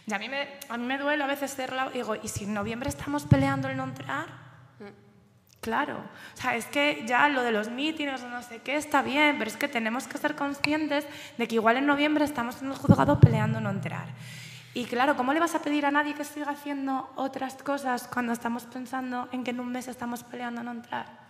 [0.07, 2.45] Y a mí me, a mí me duele a veces cerrarlo y digo, ¿y si
[2.45, 4.47] en noviembre estamos peleando el no entrar?
[5.59, 9.01] Claro, o sea, es que ya lo de los mítines o no sé qué está
[9.01, 11.05] bien, pero es que tenemos que ser conscientes
[11.37, 14.07] de que igual en noviembre estamos en el juzgado peleando no entrar.
[14.73, 18.31] Y claro, ¿cómo le vas a pedir a nadie que siga haciendo otras cosas cuando
[18.31, 21.26] estamos pensando en que en un mes estamos peleando no entrar?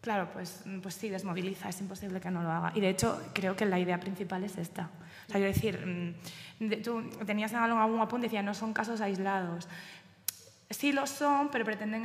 [0.00, 2.72] Claro, pues, pues sí, desmoviliza, es imposible que no lo haga.
[2.74, 4.90] Y de hecho, creo que la idea principal es esta.
[5.26, 6.14] O sea, yo decir,
[6.60, 9.68] mm, tú tenías algún apunte, decía, no son casos aislados.
[10.70, 12.04] Sí lo son, pero pretenden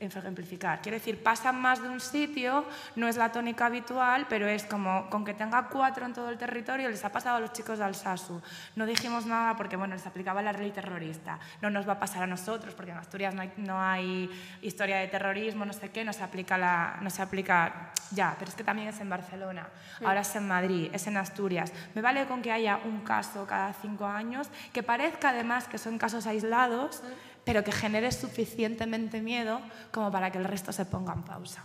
[0.00, 0.82] ejemplificar.
[0.82, 2.64] Quiere decir, pasan más de un sitio,
[2.96, 6.36] no es la tónica habitual, pero es como con que tenga cuatro en todo el
[6.36, 8.42] territorio, les ha pasado a los chicos de Alsasu.
[8.74, 11.38] No dijimos nada porque bueno, les aplicaba la ley terrorista.
[11.62, 14.28] No nos va a pasar a nosotros porque en Asturias no hay,
[14.60, 18.48] historia de terrorismo, no sé qué, no se, aplica la, no se aplica ya, pero
[18.48, 19.68] es que también es en Barcelona,
[20.04, 21.72] ahora es en Madrid, es en Asturias.
[21.94, 25.96] Me vale con que haya un caso cada cinco años, que parezca además que son
[25.96, 27.04] casos aislados
[27.44, 29.60] pero que genere suficientemente miedo
[29.92, 31.64] como para que el resto se ponga en pausa.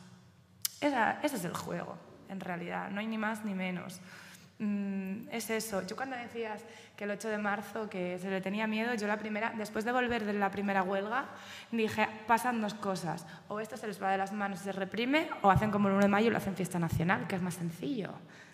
[0.81, 1.97] ese es el juego,
[2.29, 3.99] en realidad, no hay ni más ni menos.
[4.59, 5.87] Mm, es eso.
[5.87, 6.61] Yo cuando decías
[6.97, 9.93] que el 8 de marzo que se le tenía miedo, yo la primera, después de
[9.93, 11.27] volver de la primera huelga,
[11.71, 13.25] dije, pasan dos cosas.
[13.47, 15.93] O esto se les va de las manos y se reprime, o hacen como el
[15.93, 18.11] 1 de mayo y lo hacen fiesta nacional, que es más sencillo.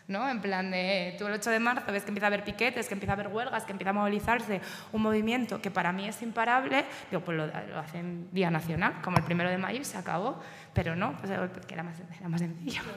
[0.08, 0.30] ¿No?
[0.30, 2.94] En plan de, tú el 8 de marzo ves que empieza a haber piquetes, que
[2.94, 6.86] empieza a haber huelgas, que empieza a movilizarse un movimiento que para mí es imparable,
[7.10, 10.40] digo, pues lo, hacen Día Nacional, como el 1 de mayo y se acabó,
[10.74, 11.32] pero no, pues,
[11.68, 12.82] que era más, era más sencillo.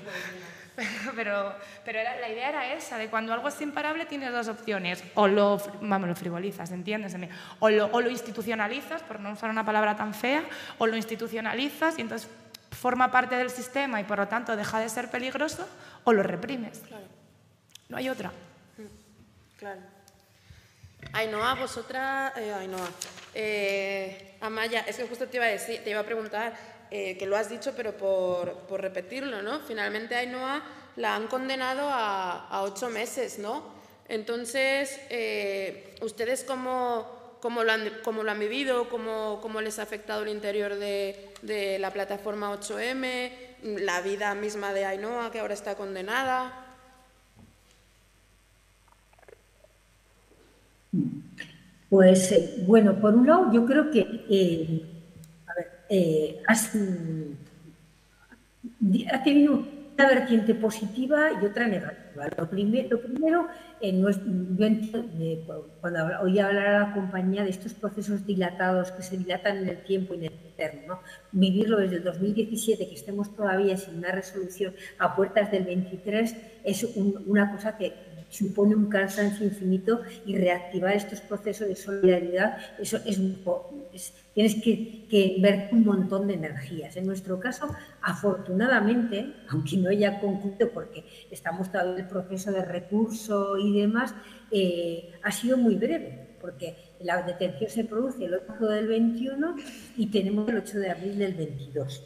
[1.16, 5.02] Pero, pero era, la idea era esa, de cuando algo es imparable tienes dos opciones,
[5.14, 7.16] o lo, vamos, lo frivolizas, ¿entiendes?
[7.58, 10.44] O lo, o lo institucionalizas, por no usar una palabra tan fea,
[10.78, 12.30] o lo institucionalizas y entonces
[12.70, 15.66] forma parte del sistema y por lo tanto deja de ser peligroso,
[16.04, 16.80] o lo reprimes.
[16.80, 17.06] Claro.
[17.88, 18.30] No hay otra.
[18.76, 19.80] Mm, claro.
[21.12, 22.90] Ainhoa, vosotras, eh, Ainhoa,
[23.34, 26.54] eh, Amaya, es que justo te iba a decir, te iba a preguntar,
[26.90, 29.60] eh, que lo has dicho, pero por, por, repetirlo, ¿no?
[29.60, 30.62] Finalmente Ainhoa
[30.96, 33.78] la han condenado a, a ocho meses, ¿no?
[34.08, 38.88] Entonces, eh, ¿ustedes cómo, cómo, lo han, cómo, lo han, vivido?
[38.88, 43.47] ¿Cómo, ¿Cómo, les ha afectado el interior de, de la plataforma 8M?
[43.62, 46.64] ¿La vida misma de Ainhoa, que ahora está condenada?
[51.88, 54.82] Pues eh, bueno, por un lado yo creo que eh,
[55.88, 56.42] eh,
[59.10, 62.28] ha tenido una vertiente positiva y otra negativa.
[62.36, 63.48] Lo, primero,
[63.80, 65.44] eh,
[65.80, 69.82] cuando oí hablar a la compañía de estos procesos dilatados que se dilatan en el
[69.82, 71.00] tiempo y en el eterno,
[71.32, 76.84] vivirlo desde el 2017, que estemos todavía sin una resolución a puertas del 23, es
[76.94, 77.92] una cosa que
[78.30, 83.18] supone un cansancio infinito y reactivar estos procesos de solidaridad, eso es,
[84.38, 86.96] tienes que, ver un montón de energías.
[86.96, 92.64] En nuestro caso, afortunadamente, aunque no haya concluido porque estamos todavía en el proceso de
[92.64, 94.14] recurso y demás,
[94.52, 99.56] eh, ha sido muy breve, porque la detención se produce el 8 del 21
[99.96, 102.04] y tenemos el 8 de abril del 22,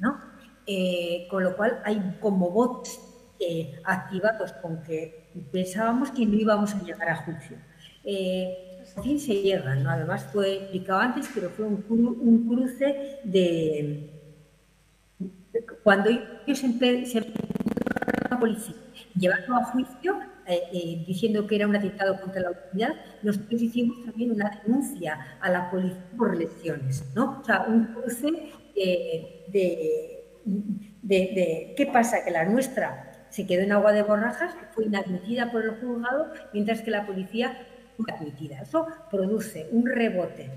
[0.00, 0.20] ¿no?
[0.66, 3.00] Eh, con lo cual hay como bots
[3.38, 7.56] eh, activados con que pensábamos que no íbamos a llegar a juicio.
[8.04, 8.69] Eh,
[9.02, 9.90] fin se llega, ¿no?
[9.90, 14.10] además fue explicado antes, pero fue un, un cruce de,
[15.82, 17.32] cuando ellos se
[18.30, 18.74] la policía
[19.16, 24.04] llevando a juicio eh, eh, diciendo que era un atentado contra la autoridad, nosotros hicimos
[24.04, 27.40] también una denuncia a la policía por lesiones, ¿no?
[27.40, 30.24] O sea, un cruce de,
[31.02, 32.24] de, ¿qué pasa?
[32.24, 36.82] Que la nuestra se quedó en agua de borrajas, fue inadmitida por el juzgado, mientras
[36.82, 37.56] que la policía
[38.08, 38.60] admitida.
[38.62, 40.50] Eso produce un rebote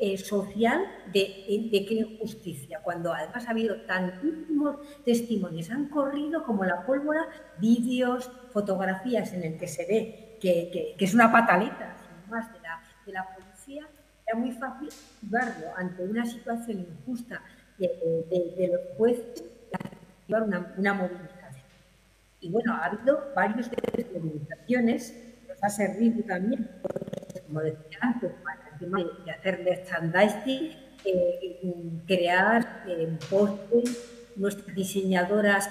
[0.00, 0.80] eh, social
[1.12, 7.28] de, de qué injusticia, cuando además ha habido tantísimos testimonios, han corrido como la pólvora,
[7.58, 11.96] vídeos, fotografías en el que se ve que, es una pataleta,
[12.28, 13.86] más, de la, de la policía,
[14.26, 14.88] era muy fácil
[15.22, 17.42] llevarlo ante una situación injusta
[17.78, 19.44] de, los jueces,
[20.28, 21.44] una, una movilización
[22.44, 25.18] y bueno, ha habido varios de movilizaciones,
[25.64, 26.68] ha servido también,
[27.46, 35.70] como decía antes, para el tema de hacer merchandising, eh, crear eh, postes, nuestras diseñadoras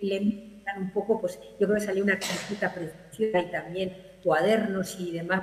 [0.00, 5.10] le un poco, pues yo creo que salió una camiseta preciosa y también cuadernos y
[5.10, 5.42] demás,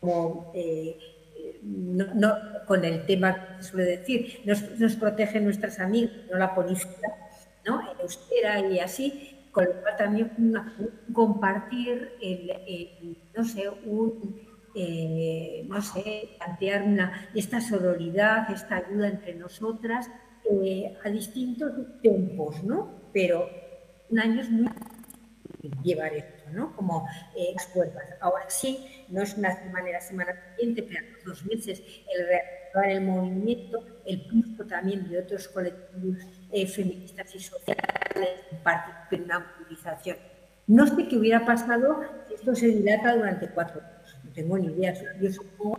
[0.00, 0.98] como eh,
[1.62, 2.36] no,
[2.66, 6.90] con el tema que suele decir, nos, nos protegen nuestras amigas, no la policía,
[7.64, 7.80] ¿no?
[7.90, 10.30] en euskera y así, con lo cual también
[11.12, 14.40] compartir, el, no sé, un,
[14.74, 20.10] eh, no sé, plantear una, esta sororidad, esta ayuda entre nosotras
[20.50, 23.02] eh, a distintos tiempos, ¿no?
[23.12, 23.48] Pero
[24.10, 24.68] un año es muy
[25.82, 26.74] llevar esto, ¿no?
[26.76, 28.04] Como eh, las cuerdas.
[28.20, 31.82] Ahora sí, no es una manera semana siguiente, pero dos meses
[32.14, 36.18] el reactivar el movimiento, el punto también de otros colectivos
[36.50, 37.84] eh, feministas y sociales
[39.10, 40.16] en una movilización.
[40.66, 44.66] No sé qué hubiera pasado si esto se dilata durante cuatro años, no tengo ni
[44.66, 44.94] idea.
[45.20, 45.78] Yo supongo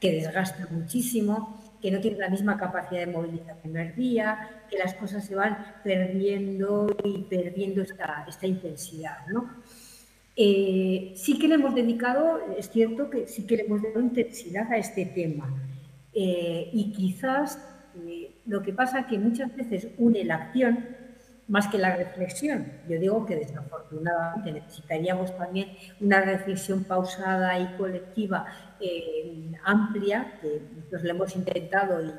[0.00, 4.78] que desgasta muchísimo, que no tiene la misma capacidad de movilidad el primer día, que
[4.78, 9.26] las cosas se van perdiendo y perdiendo esta, intensidad.
[9.28, 9.50] ¿no?
[10.34, 14.72] Eh, sí que le hemos dedicado, es cierto que sí que le hemos dado intensidad
[14.72, 15.54] a este tema.
[16.14, 17.58] Eh, y quizás
[18.46, 20.86] lo que pasa es que muchas veces une la acción
[21.48, 22.66] más que la reflexión.
[22.88, 25.68] Yo digo que desafortunadamente necesitaríamos también
[26.00, 28.46] una reflexión pausada y colectiva
[29.64, 32.12] amplia, que nosotros le hemos intentado y,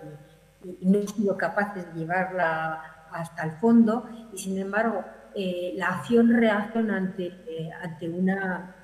[0.82, 5.04] y no hemos sido capaces de llevarla hasta el fondo, y sin embargo
[5.36, 8.76] eh, la acción-reacción ante, eh, ante una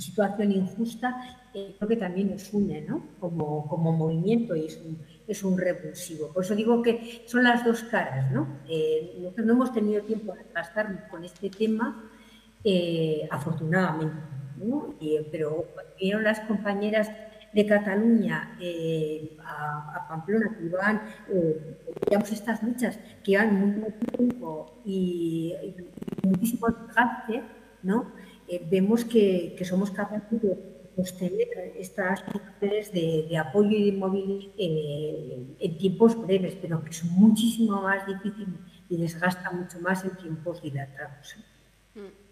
[0.00, 3.02] situación injusta, eh, creo que también nos une ¿no?
[3.20, 6.32] como, como movimiento y es un, es un revulsivo.
[6.32, 8.30] Por eso digo que son las dos caras.
[8.32, 8.60] ¿no?
[9.20, 12.10] nosotros no hemos tenido tiempo de gastarnos con este tema,
[13.30, 14.16] afortunadamente,
[14.58, 14.94] ¿no?
[15.30, 15.66] pero
[15.98, 17.10] vieron las compañeras
[17.54, 24.80] de Cataluña eh, a, Pamplona, que iban, eh, digamos, estas luchas que llevan mucho tiempo
[24.84, 25.54] y,
[26.22, 27.42] muchísimo desgaste,
[27.82, 28.12] ¿no?
[28.48, 30.56] Eh, vemos que, que, somos capaces de
[30.96, 37.04] sostener estas situaciones de, de, apoyo y de movilidad en tiempos breves, pero que es
[37.04, 41.36] muchísimo más difícil y desgasta mucho más en tiempos dilatados.
[41.94, 42.24] Mm.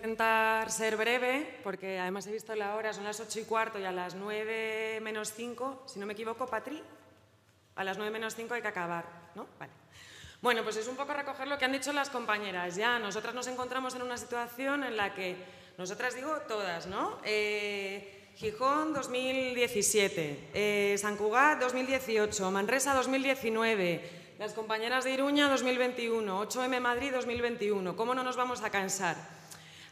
[0.00, 3.84] intentar ser breve, porque además he visto la hora, son las 8 y cuarto y
[3.84, 6.82] a las 9 menos 5, si no me equivoco, Patri,
[7.76, 9.04] a las 9 menos 5 hay que acabar,
[9.34, 9.46] ¿no?
[9.58, 9.79] Vale.
[10.42, 12.74] Bueno, pues es un poco recoger lo que han dicho las compañeras.
[12.74, 15.36] Ya, nosotras nos encontramos en una situación en la que,
[15.76, 17.18] nosotras digo todas, ¿no?
[17.24, 26.80] Eh, Gijón 2017, eh, San Cugat 2018, Manresa 2019, las compañeras de Iruña 2021, 8M
[26.80, 27.94] Madrid 2021.
[27.94, 29.39] ¿Cómo no nos vamos a cansar?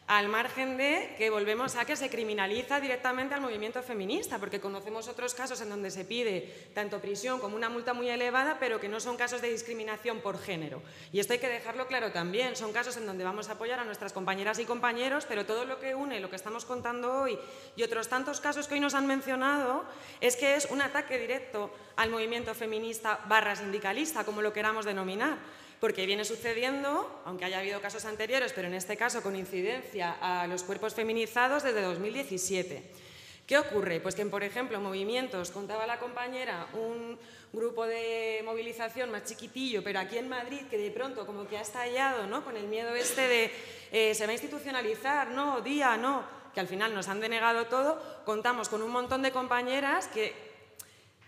[0.09, 5.07] Al margen de que volvemos a que se criminaliza directamente al movimiento feminista, porque conocemos
[5.07, 8.89] otros casos en donde se pide tanto prisión como una multa muy elevada, pero que
[8.89, 10.83] no son casos de discriminación por género.
[11.13, 13.85] Y esto hay que dejarlo claro también, son casos en donde vamos a apoyar a
[13.85, 17.39] nuestras compañeras y compañeros, pero todo lo que une lo que estamos contando hoy
[17.77, 19.85] y otros tantos casos que hoy nos han mencionado
[20.23, 25.37] es que es un ataque directo al movimiento feminista barra sindicalista, como lo queramos denominar
[25.81, 30.47] porque viene sucediendo, aunque haya habido casos anteriores, pero en este caso con incidencia a
[30.47, 32.83] los cuerpos feminizados desde 2017.
[33.47, 34.01] ¿Qué ocurre?
[34.01, 37.19] Pues que, por ejemplo, movimientos, contaba la compañera, un
[37.51, 41.63] grupo de movilización más chiquitillo, pero aquí en Madrid, que de pronto como que ha
[41.63, 42.45] estallado, ¿no?
[42.45, 43.51] Con el miedo este de
[43.91, 48.03] eh, se va a institucionalizar, no, día, no, que al final nos han denegado todo,
[48.27, 50.48] contamos con un montón de compañeras que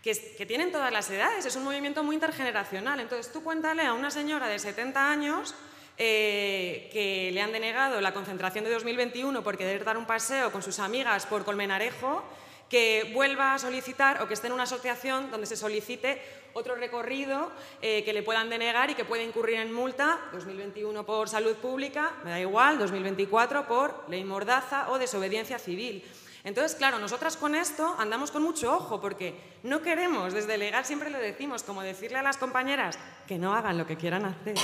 [0.03, 3.01] que, tienen todas las edades, es un movimiento muy intergeneracional.
[3.01, 5.55] Entonces tú cuéntale a una señora de 70 años
[5.99, 10.63] eh, que le han denegado la concentración de 2021 por querer dar un paseo con
[10.63, 12.25] sus amigas por Colmenarejo,
[12.71, 16.23] que vuelva a solicitar o que esté en una asociación donde se solicite
[16.55, 17.51] otro recorrido
[17.83, 22.13] eh, que le puedan denegar y que pueda incurrir en multa, 2021 por salud pública,
[22.25, 26.05] me da igual, 2024 por ley mordaza o desobediencia civil.
[26.45, 31.11] Entonces, claro, nosotras con esto andamos con mucho ojo porque no queremos, desde legal siempre
[31.11, 34.57] lo decimos, como decirle a las compañeras que no hagan lo que quieran hacer,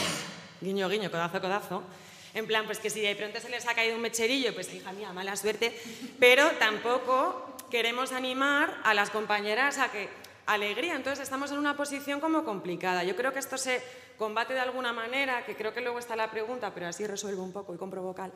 [0.60, 1.82] guiño, guiño, codazo, codazo.
[2.34, 4.92] En plan, pues que si de pronto se les ha caído un mecherillo, pues hija
[4.92, 5.74] mía, mala suerte.
[6.18, 10.10] Pero tampoco queremos animar a las compañeras a que
[10.44, 10.94] alegría.
[10.94, 13.04] Entonces estamos en una posición como complicada.
[13.04, 13.82] Yo creo que esto se
[14.18, 17.52] combate de alguna manera, que creo que luego está la pregunta, pero así resuelvo un
[17.52, 18.32] poco y compro vocal,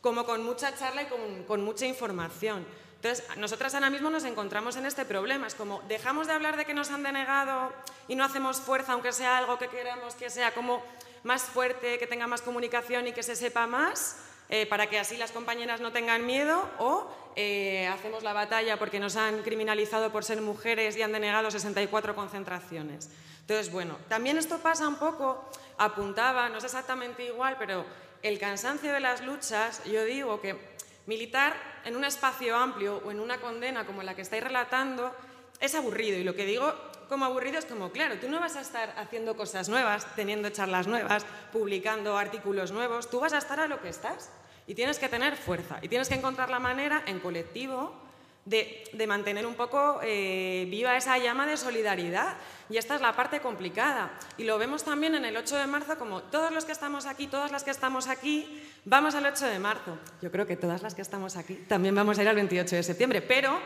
[0.00, 2.64] como con mucha charla y con, con mucha información.
[3.04, 5.46] Entonces, nosotras ahora mismo nos encontramos en este problema.
[5.46, 7.70] Es como, dejamos de hablar de que nos han denegado
[8.08, 10.82] y no hacemos fuerza, aunque sea algo que queramos que sea como
[11.22, 14.16] más fuerte, que tenga más comunicación y que se sepa más,
[14.48, 18.98] eh, para que así las compañeras no tengan miedo, o eh, hacemos la batalla porque
[18.98, 23.10] nos han criminalizado por ser mujeres y han denegado 64 concentraciones.
[23.40, 25.44] Entonces, bueno, también esto pasa un poco,
[25.76, 27.84] apuntaba, no es exactamente igual, pero
[28.22, 30.73] el cansancio de las luchas, yo digo que
[31.06, 35.14] Militar en un espacio amplio o en una condena como la que estáis relatando
[35.60, 36.72] es aburrido y lo que digo
[37.08, 40.86] como aburrido es como, claro, tú no vas a estar haciendo cosas nuevas, teniendo charlas
[40.86, 44.30] nuevas, publicando artículos nuevos, tú vas a estar a lo que estás
[44.66, 48.03] y tienes que tener fuerza y tienes que encontrar la manera en colectivo
[48.44, 52.36] de, mantener un poco eh, viva esa llama de solidaridad.
[52.70, 54.18] Y esta es la parte complicada.
[54.38, 57.26] Y lo vemos también en el 8 de marzo, como todos los que estamos aquí,
[57.26, 59.98] todas las que estamos aquí, vamos al 8 de marzo.
[60.22, 62.82] Yo creo que todas las que estamos aquí también vamos a ir al 28 de
[62.82, 63.58] septiembre, pero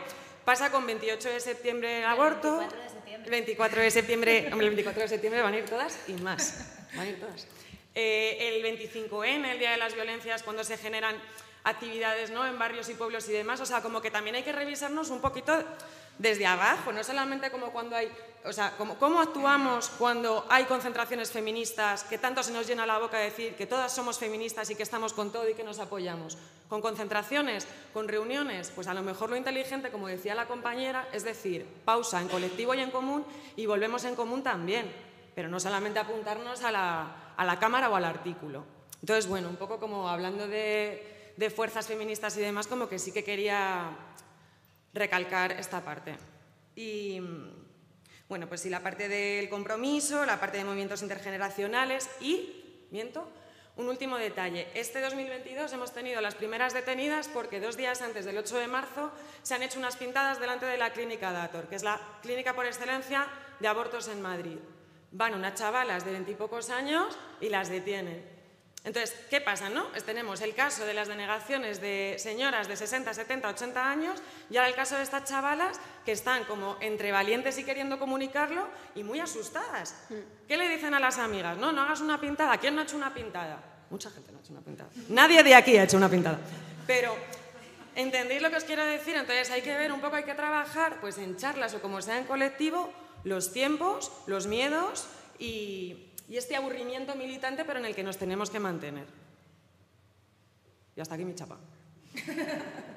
[0.43, 2.61] pasa con 28 de septiembre el aborto.
[3.05, 6.75] El 24 de septiembre, el 24 de septiembre van a ir todas y más.
[6.95, 7.47] Van a ir todas.
[7.95, 11.15] Eh, el 25N, el Día de las Violencias, cuando se generan
[11.63, 12.45] actividades ¿no?
[12.45, 13.59] en barrios y pueblos y demás.
[13.61, 15.53] O sea, como que también hay que revisarnos un poquito
[16.19, 18.11] desde abajo, no solamente como cuando hay,
[18.43, 22.99] o sea, como, cómo actuamos cuando hay concentraciones feministas, que tanto se nos llena la
[22.99, 25.79] boca de decir que todas somos feministas y que estamos con todo y que nos
[25.79, 26.37] apoyamos.
[26.67, 31.23] Con concentraciones, con reuniones, pues a lo mejor lo inteligente, como decía la compañera, es
[31.23, 34.91] decir, pausa en colectivo y en común y volvemos en común también,
[35.33, 38.65] pero no solamente apuntarnos a la, a la cámara o al artículo.
[39.01, 43.13] Entonces, bueno, un poco como hablando de, de fuerzas feministas y demás, como que sí
[43.13, 43.95] que quería
[44.93, 46.17] recalcar esta parte.
[46.75, 47.21] Y
[48.27, 53.31] bueno, pues sí, la parte del compromiso, la parte de movimientos intergeneracionales y, miento,
[53.77, 54.67] un último detalle.
[54.73, 59.09] Este 2022 hemos tenido las primeras detenidas porque dos días antes del 8 de marzo
[59.41, 62.65] se han hecho unas pintadas delante de la clínica Dator, que es la clínica por
[62.65, 63.25] excelencia
[63.61, 64.57] de abortos en Madrid.
[65.13, 68.38] Van unas chavalas de veintipocos años y las detienen.
[68.85, 69.69] Entonces, ¿qué pasa?
[69.69, 69.87] No?
[70.05, 74.69] tenemos el caso de las denegaciones de señoras de 60, 70, 80 años y ahora
[74.69, 79.19] el caso de estas chavalas que están como entre valientes y queriendo comunicarlo y muy
[79.19, 79.95] asustadas.
[80.09, 80.47] Mm.
[80.47, 81.57] ¿Qué le dicen a las amigas?
[81.57, 82.57] No, no hagas una pintada.
[82.57, 83.61] ¿Quién no ha hecho una pintada?
[83.89, 84.89] Mucha gente no ha hecho una pintada.
[85.09, 86.39] Nadie de aquí ha hecho una pintada.
[86.87, 87.15] Pero,
[87.95, 89.15] ¿entendéis lo que os quiero decir?
[89.15, 92.17] Entonces hay que ver un poco, hay que trabajar pues en charlas o como sea
[92.17, 92.91] en colectivo,
[93.25, 95.07] los tiempos, los miedos
[95.37, 99.05] y, y este aburrimiento militante, pero en el que nos tenemos que mantener.
[100.95, 101.57] Y hasta aquí mi chapa.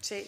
[0.00, 0.24] Sí.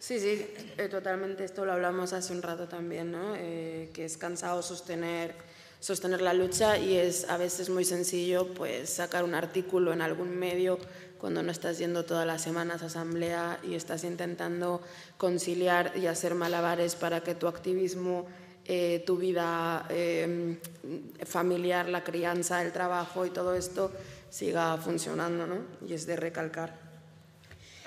[0.00, 0.44] Sí, sí,
[0.78, 1.44] eh, totalmente.
[1.44, 3.36] Esto lo hablamos hace un rato también, ¿no?
[3.36, 5.36] Eh, que es cansado sostener,
[5.78, 10.36] sostener la lucha y es a veces muy sencillo pues, sacar un artículo en algún
[10.36, 10.76] medio
[11.18, 14.82] cuando no estás yendo todas las semanas a asamblea y estás intentando
[15.18, 18.26] conciliar y hacer malabares para que tu activismo
[18.66, 20.58] eh, tu vida eh,
[21.26, 23.92] familiar, la crianza, el trabajo y todo esto
[24.30, 25.56] siga funcionando, ¿no?
[25.86, 26.72] Y es de recalcar.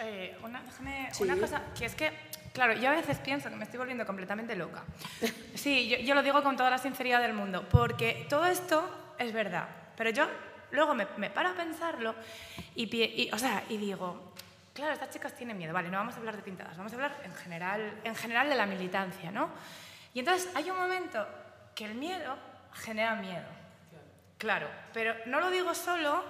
[0.01, 2.11] Eh, una, déjame, una cosa, que es que,
[2.53, 4.83] claro, yo a veces pienso que me estoy volviendo completamente loca.
[5.55, 8.83] Sí, yo, yo lo digo con toda la sinceridad del mundo, porque todo esto
[9.17, 9.67] es verdad,
[9.97, 10.27] pero yo
[10.71, 12.13] luego me, me paro a pensarlo
[12.75, 14.33] y, y, o sea, y digo,
[14.73, 17.21] claro, estas chicas tienen miedo, vale, no vamos a hablar de pintadas, vamos a hablar
[17.23, 19.49] en general, en general de la militancia, ¿no?
[20.15, 21.27] Y entonces hay un momento
[21.75, 22.37] que el miedo
[22.73, 23.45] genera miedo.
[24.37, 26.23] Claro, pero no lo digo solo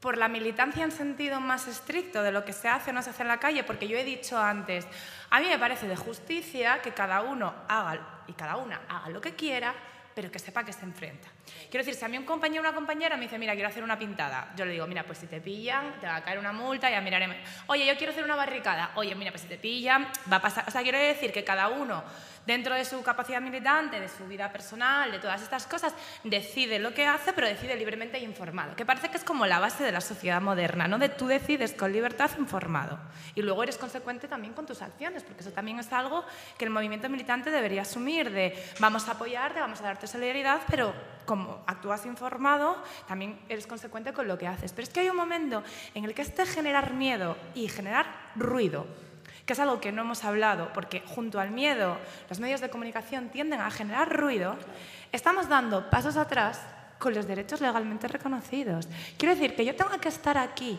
[0.00, 3.10] por la militancia en sentido más estricto de lo que se hace o no se
[3.10, 4.88] hace en la calle, porque yo he dicho antes,
[5.30, 9.20] a mí me parece de justicia que cada uno haga y cada una haga lo
[9.20, 9.72] que quiera,
[10.12, 11.28] pero que sepa que se enfrenta.
[11.70, 13.84] Quiero decir, si a mí un compañero o una compañera me dice, mira, quiero hacer
[13.84, 16.52] una pintada, yo le digo, mira, pues si te pillan, te va a caer una
[16.52, 17.36] multa, ya miraremos.
[17.66, 18.92] Oye, yo quiero hacer una barricada.
[18.94, 20.64] Oye, mira, pues si te pillan, va a pasar.
[20.66, 22.02] O sea, quiero decir que cada uno
[22.46, 25.94] dentro de su capacidad militante, de su vida personal, de todas estas cosas,
[26.24, 29.58] decide lo que hace, pero decide libremente e informado, que parece que es como la
[29.58, 30.98] base de la sociedad moderna, ¿no?
[30.98, 32.98] De tú decides con libertad informado
[33.34, 36.24] y luego eres consecuente también con tus acciones, porque eso también es algo
[36.56, 40.94] que el movimiento militante debería asumir, de vamos a apoyarte, vamos a darte solidaridad, pero
[41.26, 44.72] como actúas informado, también eres consecuente con lo que haces.
[44.72, 48.86] Pero es que hay un momento en el que este generar miedo y generar ruido
[49.46, 53.28] que es algo que no hemos hablado, porque junto al miedo los medios de comunicación
[53.28, 54.56] tienden a generar ruido,
[55.12, 56.60] estamos dando pasos atrás
[56.98, 58.88] con los derechos legalmente reconocidos.
[59.16, 60.78] Quiero decir que yo tengo que estar aquí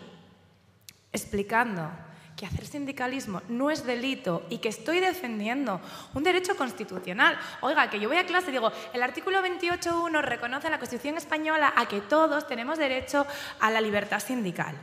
[1.13, 1.89] explicando
[2.35, 5.81] que hacer sindicalismo no es delito y que estoy defendiendo
[6.13, 7.37] un derecho constitucional.
[7.61, 11.17] Oiga, que yo voy a clase y digo, el artículo 28.1 reconoce a la Constitución
[11.17, 13.25] española a que todos tenemos derecho
[13.59, 14.75] a la libertad sindical.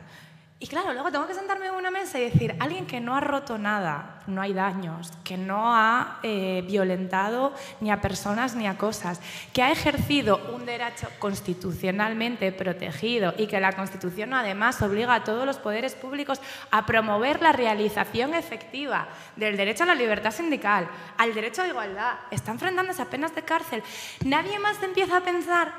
[0.57, 3.19] Y claro, luego tengo que sentarme en una mesa y decir, alguien que no ha
[3.19, 8.77] roto nada, no hay daños, que no ha eh, violentado ni a personas ni a
[8.77, 9.19] cosas,
[9.51, 15.45] que ha ejercido un derecho constitucionalmente protegido y que la Constitución además obliga a todos
[15.45, 16.39] los poderes públicos
[16.71, 22.13] a promover la realización efectiva del derecho a la libertad sindical, al derecho a igualdad,
[22.31, 23.83] está enfrentándose a penas de cárcel.
[24.23, 25.73] Nadie más empieza a pensar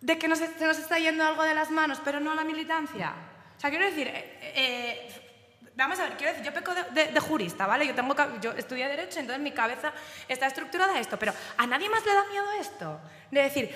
[0.00, 3.14] de que se nos está yendo algo de las manos, pero no a la militancia
[3.60, 5.08] sea, quiero decir, eh, eh,
[5.76, 7.86] vamos a ver, quiero decir, yo peco de, jurista, ¿vale?
[7.86, 9.92] Yo, tengo, yo estudié Derecho, entonces mi cabeza
[10.28, 13.00] está estructurada a esto, pero ¿a nadie más le da miedo esto?
[13.30, 13.74] De decir,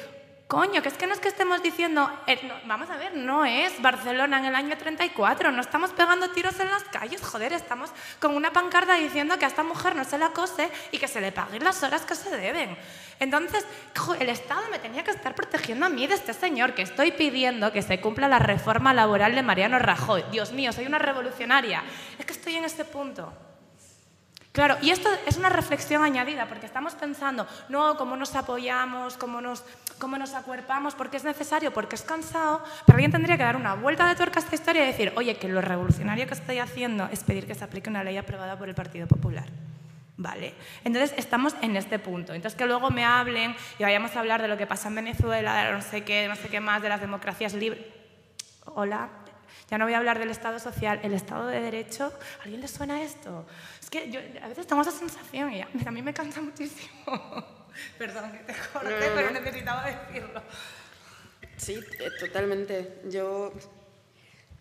[0.48, 3.80] coño, que es que no es que estemos diciendo, eh, vamos a ver, no es
[3.82, 8.34] Barcelona en el año 34, no estamos pegando tiros en las calles, joder, estamos con
[8.34, 11.32] una pancarta diciendo que a esta mujer no se la cose y que se le
[11.32, 12.78] paguen las horas que se deben.
[13.20, 13.66] Entonces,
[14.18, 17.70] el Estado me tenía que estar protegiendo a mí de este señor que estoy pidiendo
[17.70, 20.24] que se cumpla la reforma laboral de Mariano Rajoy.
[20.32, 21.82] Dios mío, soy una revolucionaria.
[22.18, 23.30] Es que estoy en este punto.
[24.58, 29.40] Claro, y esto es una reflexión añadida, porque estamos pensando, no, cómo nos apoyamos, cómo
[29.40, 29.62] nos,
[30.00, 33.74] cómo nos acuerpamos, porque es necesario, porque es cansado, pero alguien tendría que dar una
[33.74, 37.08] vuelta de tuerca a esta historia y decir, oye, que lo revolucionario que estoy haciendo
[37.12, 39.46] es pedir que se aplique una ley aprobada por el Partido Popular.
[40.16, 42.34] Vale, entonces estamos en este punto.
[42.34, 45.66] Entonces que luego me hablen y vayamos a hablar de lo que pasa en Venezuela,
[45.66, 47.86] de no sé qué, no sé qué más, de las democracias libres.
[48.64, 49.08] Hola,
[49.70, 52.12] ya no voy a hablar del Estado social, el Estado de Derecho.
[52.40, 53.46] ¿A alguien le suena esto?
[53.80, 56.88] Es que yo, a veces tengo esa sensación y a mí me cansa muchísimo.
[57.98, 60.42] Perdón que te corte, pero necesitaba decirlo.
[61.56, 63.00] Sí, eh, totalmente.
[63.10, 63.52] Yo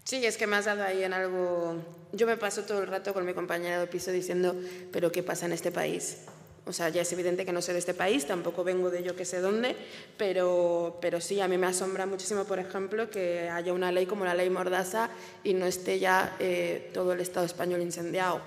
[0.08, 1.84] Sí, es que me has dado ahí en algo...
[2.14, 4.56] Yo me paso todo el rato con mi compañera de piso diciendo,
[4.94, 6.20] pero ¿qué pasa en este país?
[6.68, 9.16] O sea, ya es evidente que no sé de este país, tampoco vengo de yo
[9.16, 9.76] que sé dónde,
[10.18, 14.26] pero, pero sí, a mí me asombra muchísimo, por ejemplo, que haya una ley como
[14.26, 15.10] la ley Mordaza
[15.44, 18.42] y no esté ya eh, todo el Estado español incendiado.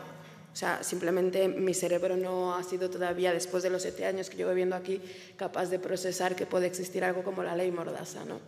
[0.52, 4.36] O sea, simplemente mi cerebro no ha sido todavía, después de los siete años que
[4.36, 5.01] llevo viviendo aquí,
[5.36, 8.40] capaz de procesar que puede existir algo como la ley Mordaza, ¿no?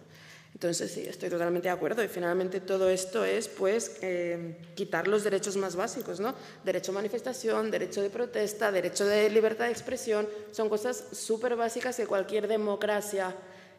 [0.63, 2.05] Entonces, sí, estoy totalmente de acuerdo.
[2.05, 6.37] Y finalmente todo esto es, pues, eh, quitar los derechos más básicos, ¿no?
[6.63, 10.29] Derecho a manifestación, derecho de protesta, derecho de libertad de expresión.
[10.53, 13.35] Son cosas súper básicas que cualquier democracia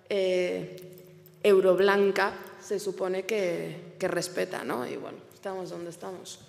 [0.09, 0.75] eh,
[1.41, 4.85] euroblanca se supone que, que respeta, ¿no?
[4.85, 6.41] Y bueno, estamos donde estamos.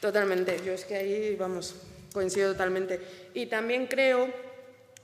[0.00, 0.60] Totalmente.
[0.66, 1.76] Yo es que ahí, vamos,
[2.12, 3.00] coincido totalmente.
[3.34, 4.32] Y también creo,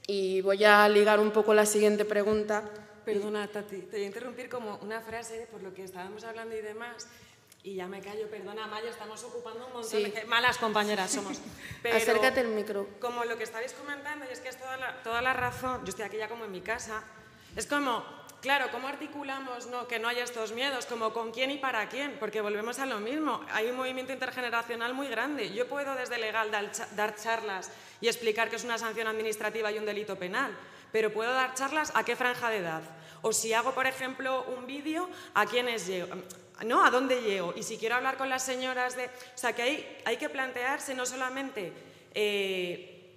[0.08, 2.68] y voy a ligar un poco la siguiente pregunta,
[3.06, 6.60] Perdona, Tati, te voy a interrumpir como una frase por lo que estábamos hablando y
[6.60, 7.06] demás.
[7.62, 10.24] Y ya me callo, perdona, Maya, estamos ocupando un montón de...
[10.24, 11.40] Malas compañeras somos.
[11.84, 12.88] Acércate el micro.
[12.98, 15.90] Como lo que estabais comentando, y es que es toda la, toda la razón, yo
[15.90, 17.04] estoy aquí ya como en mi casa,
[17.54, 18.04] es como,
[18.40, 20.86] claro, ¿cómo articulamos no, que no haya estos miedos?
[20.86, 23.40] Como con quién y para quién, porque volvemos a lo mismo.
[23.52, 25.52] Hay un movimiento intergeneracional muy grande.
[25.52, 27.70] Yo puedo desde legal dar charlas
[28.00, 30.56] y explicar que es una sanción administrativa y un delito penal,
[30.96, 32.80] pero puedo dar charlas a qué franja de edad.
[33.20, 36.08] O si hago, por ejemplo, un vídeo, ¿a quiénes llego?
[36.64, 36.82] ¿No?
[36.82, 37.52] ¿A dónde llego?
[37.54, 39.04] Y si quiero hablar con las señoras de...
[39.04, 41.70] O sea, que hay, hay que plantearse no solamente
[42.14, 43.12] eh,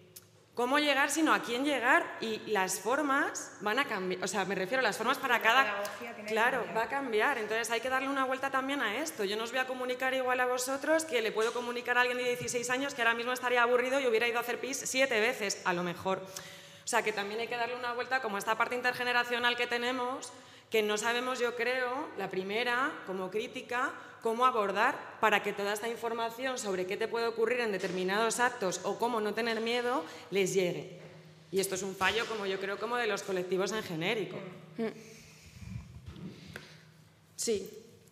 [0.55, 4.21] cómo llegar, sino a quién llegar y las formas van a cambiar.
[4.25, 5.81] O sea, me refiero a las formas para cada...
[6.27, 7.37] Claro, va a cambiar.
[7.37, 9.23] Entonces hay que darle una vuelta también a esto.
[9.23, 12.17] Yo no os voy a comunicar igual a vosotros que le puedo comunicar a alguien
[12.17, 15.17] de 16 años que ahora mismo estaría aburrido y hubiera ido a hacer pis siete
[15.21, 16.21] veces, a lo mejor.
[16.89, 19.67] O sea, que también hay que darle una vuelta como a esta parte intergeneracional que
[19.67, 20.31] tenemos,
[20.71, 23.93] que no sabemos, yo creo, la primera, como crítica,
[24.23, 28.81] cómo abordar para que toda esta información sobre qué te puede ocurrir en determinados actos
[28.85, 30.99] o cómo no tener miedo les llegue.
[31.51, 34.37] Y esto es un fallo, como yo creo, como de los colectivos en genérico.
[37.35, 37.69] Sí.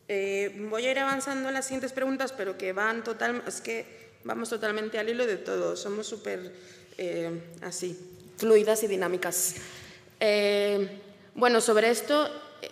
[0.07, 4.11] Eh, voy a ir avanzando en las siguientes preguntas, pero que van total, es que
[4.23, 5.75] vamos totalmente al hilo de todo.
[5.75, 6.53] Somos súper
[6.99, 9.55] eh, así fluidas y dinámicas.
[10.19, 10.87] Eh,
[11.35, 12.27] bueno, sobre esto
[12.61, 12.69] eh,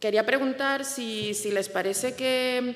[0.00, 2.74] quería preguntar si, les parece que,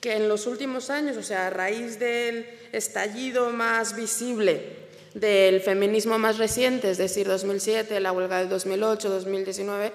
[0.00, 4.80] que, en los últimos años, o sea, a raíz del estallido más visible
[5.14, 9.92] del feminismo más reciente, es decir, 2007, la huelga del 2008, 2019,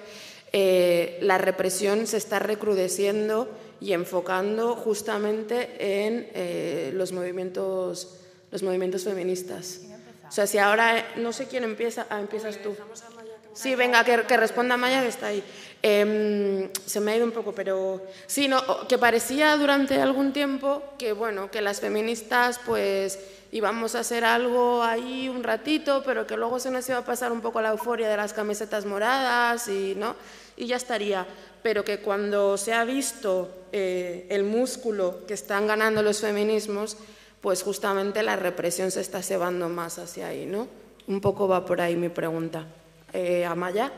[0.52, 3.48] eh, la represión se está recrudeciendo
[3.80, 8.18] y enfocando justamente en los, movimientos,
[8.50, 9.80] los movimientos feministas.
[10.28, 12.76] O sea, si ahora, no sé quién empieza, ah, empiezas tú.
[13.52, 15.42] Sí, venga, que, responda Maya que está ahí.
[15.82, 20.82] Em, se me ha ido un poco, pero sí, no, que parecía durante algún tiempo
[20.98, 23.18] que, bueno, que las feministas pues
[23.52, 27.32] íbamos a hacer algo ahí un ratito, pero que luego se nos iba a pasar
[27.32, 30.16] un poco la euforia de las camisetas moradas y, ¿no?
[30.56, 31.26] y ya estaría.
[31.62, 36.96] Pero que cuando se ha visto eh, el músculo que están ganando los feminismos,
[37.46, 40.66] pues justamente la represión se está cebando más hacia ahí, ¿no?
[41.06, 42.66] Un poco va por ahí mi pregunta.
[43.12, 43.92] Eh, Amaya.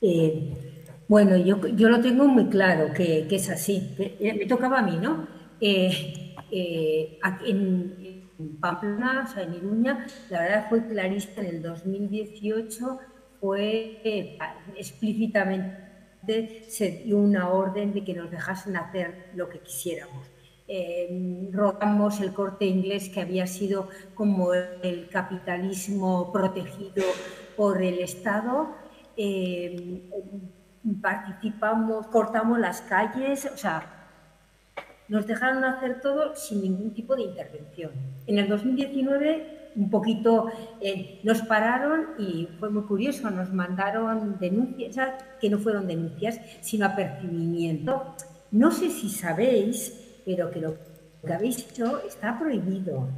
[0.00, 0.54] Eh,
[1.06, 3.94] bueno, yo, lo tengo muy claro que, es así.
[3.98, 5.28] Eh, me tocaba a mí, ¿no?
[5.60, 5.90] en,
[8.40, 12.98] en Pamplona, o sea, en Iruña, la verdad fue clarista en el 2018,
[13.38, 14.38] fue
[14.78, 15.83] explícitamente
[16.68, 20.28] se dio una orden de que nos dejasen hacer lo que quisiéramos.
[20.66, 21.50] Eh,
[22.20, 27.04] el corte inglés que había sido como el capitalismo protegido
[27.56, 28.74] por el Estado.
[29.16, 30.10] Eh,
[31.00, 34.08] participamos, cortamos las calles, o sea,
[35.08, 37.92] nos dejaron hacer todo sin ningún tipo de intervención.
[38.26, 44.96] En el 2019 un poquito, eh, nos pararon y fue muy curioso, nos mandaron denuncias,
[45.40, 48.14] que no fueron denuncias, sino apercibimiento.
[48.50, 50.76] No sé si sabéis, pero que lo
[51.24, 53.08] que habéis hecho está prohibido.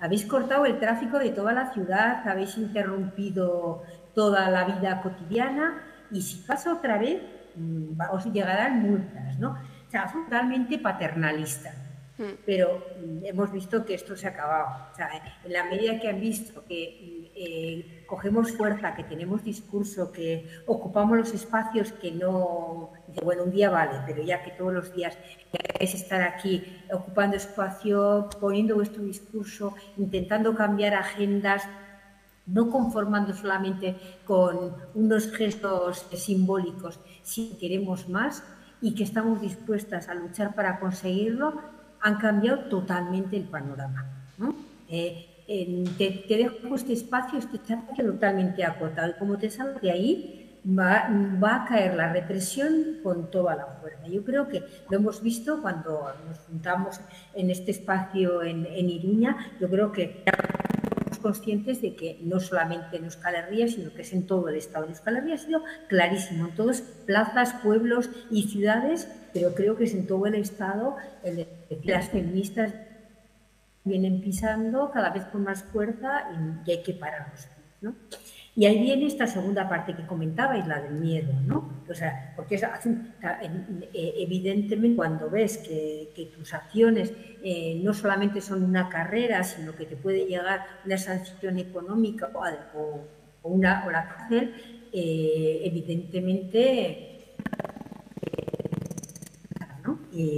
[0.00, 3.82] Habéis cortado el tráfico de toda la ciudad, habéis interrumpido
[4.14, 7.22] toda la vida cotidiana y si pasa otra vez
[7.56, 9.50] mm, os llegarán multas, ¿no?
[9.50, 11.72] O sea, totalmente paternalista.
[12.44, 12.84] Pero
[13.22, 14.88] hemos visto que esto se ha acabado.
[15.44, 21.16] En la medida que han visto que eh, cogemos fuerza, que tenemos discurso, que ocupamos
[21.16, 22.92] los espacios que no...
[23.22, 25.16] bueno, un día vale, pero ya que todos los días
[25.78, 31.62] es estar aquí ocupando espacio, poniendo vuestro discurso, intentando cambiar agendas,
[32.46, 38.42] no conformando solamente con unos gestos simbólicos, si queremos más
[38.82, 44.06] y que estamos dispuestas a luchar para conseguirlo, han cambiado totalmente el panorama.
[44.88, 45.26] Eh,
[45.98, 49.14] te, dejo este espacio, este chat totalmente acotado.
[49.18, 51.08] Como te salgo de ahí, va,
[51.42, 54.06] va, a caer la represión con toda la fuerza.
[54.06, 57.00] Yo creo que lo hemos visto cuando nos juntamos
[57.34, 59.36] en este espacio en, en Iruña.
[59.60, 60.22] Yo creo que
[61.20, 64.84] conscientes de que no solamente en Euskal Herria, sino que es en todo el Estado.
[64.84, 69.84] En Euskal Herria ha sido clarísimo, en todas plazas, pueblos y ciudades, pero creo que
[69.84, 71.46] es en todo el Estado el,
[71.84, 72.74] las feministas
[73.84, 76.30] vienen pisando cada vez con más fuerza
[76.66, 77.48] y, hay que pararlos.
[77.80, 77.94] ¿no?
[78.60, 81.82] Y ahí viene esta segunda parte que comentabais, la del miedo, ¿no?
[81.88, 87.10] O sea, porque eh, evidentemente cuando ves que, tus acciones
[87.42, 92.28] eh, no solamente son una carrera, sino que te puede llegar una sanción económica
[92.74, 93.00] o,
[93.44, 94.52] una, o la cárcel,
[94.92, 97.32] eh, evidentemente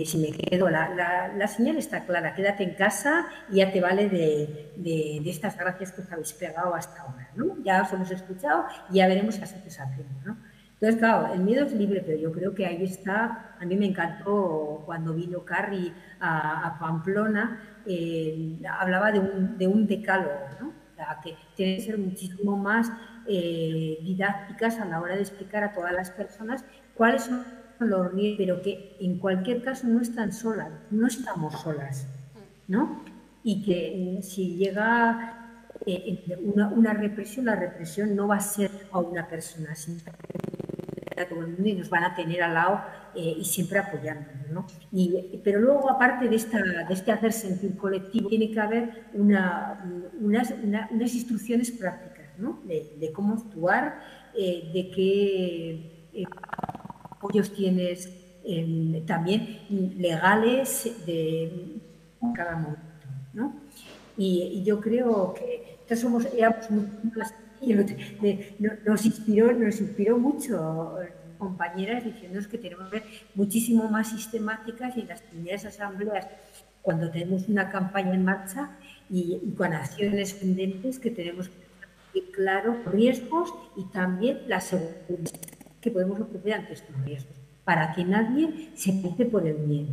[0.04, 5.22] si me quedo, la, señal está clara, quédate en casa y ya te vale de,
[5.26, 7.30] estas gracias que os habéis pegado hasta ahora.
[7.34, 7.56] ¿no?
[7.62, 9.78] Ya os hemos escuchado y ya veremos qué hacemos
[10.24, 10.36] ¿no?
[10.74, 13.86] Entonces, claro, el miedo es libre, pero yo creo que ahí está, a mí me
[13.86, 20.82] encantó cuando vino Carrie a, Pamplona, eh, hablaba de un, de un decálogo, ¿no?
[21.22, 22.90] que tiene que ser muchísimo más
[23.26, 26.64] eh, didácticas a la hora de explicar a todas las personas
[26.94, 27.44] cuáles son
[27.88, 32.06] los pero que en cualquier caso no están solas, no estamos solas,
[32.68, 33.02] ¿no?
[33.44, 35.42] Y que mm, si llega
[35.86, 39.98] eh, una, represión, la represión no va a ser a una persona, sino
[41.16, 42.80] a todo el mundo y nos van a tener al lado
[43.14, 44.66] eh, y siempre apoyándonos, ¿no?
[44.92, 50.10] Y, pero luego, aparte de, esta, de este hacer sentir colectivo, tiene que haber una,
[50.20, 52.60] unas, unas, instrucciones prácticas, ¿no?
[52.64, 54.00] De, cómo actuar,
[54.34, 56.02] eh, de qué
[57.22, 58.10] apoyos tienes
[58.44, 59.60] em, también
[59.98, 61.78] legales de
[62.34, 62.82] cada momento.
[63.32, 63.54] ¿no?
[64.16, 67.32] Y, yo creo que somos, éramos nos,
[69.06, 70.96] inspiró, nos inspiró mucho
[71.38, 76.28] compañeras diciéndonos que tenemos que ser muchísimo más sistemáticas y en las primeras asambleas,
[76.82, 78.76] cuando tenemos una campaña en marcha
[79.10, 85.51] y, con acciones pendentes, que tenemos que tener claro riesgos y también la seguridad
[85.82, 89.90] que podemos ofrecer ante estos riesgos, para que nadie se empiece por el miedo.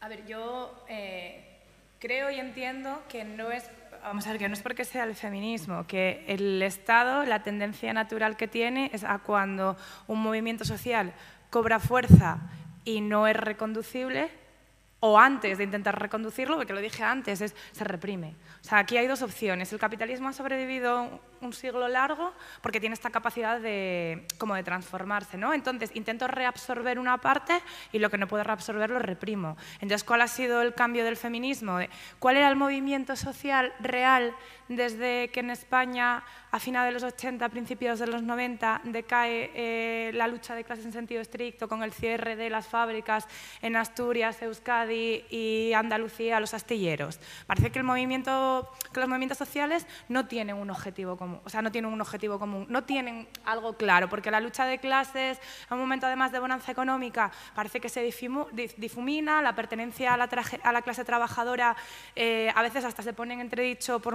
[0.00, 1.42] A ver, yo eh,
[1.98, 3.70] creo y entiendo que no es,
[4.02, 7.90] vamos a ver, que no es porque sea el feminismo, que el Estado, la tendencia
[7.94, 11.14] natural que tiene es a cuando un movimiento social
[11.48, 12.50] cobra fuerza
[12.84, 14.28] y no es reconducible,
[15.06, 18.36] o antes de intentar reconducirlo, porque lo dije antes, es, se reprime.
[18.62, 19.70] O sea, aquí hay dos opciones.
[19.70, 25.36] El capitalismo ha sobrevivido un siglo largo porque tiene esta capacidad de, como de transformarse.
[25.36, 25.52] ¿no?
[25.52, 27.60] Entonces, intento reabsorber una parte
[27.92, 29.56] y lo que no puedo reabsorber lo reprimo.
[29.74, 31.78] Entonces, ¿cuál ha sido el cambio del feminismo?
[32.18, 34.34] ¿Cuál era el movimiento social real
[34.68, 40.10] desde que en España, a finales de los 80, principios de los 90, decae eh,
[40.14, 43.26] la lucha de clases en sentido estricto con el cierre de las fábricas
[43.60, 47.20] en Asturias, Euskadi y Andalucía, los astilleros?
[47.46, 51.72] Parece que, el movimiento, que los movimientos sociales no tienen un objetivo o sea, no
[51.72, 55.38] tienen un objetivo común, no tienen algo claro, porque la lucha de clases,
[55.68, 60.16] en un momento además de bonanza económica, parece que se difumina, la pertenencia a
[60.72, 61.76] la, clase trabajadora
[62.14, 64.14] eh, a veces hasta se pone en entredicho por,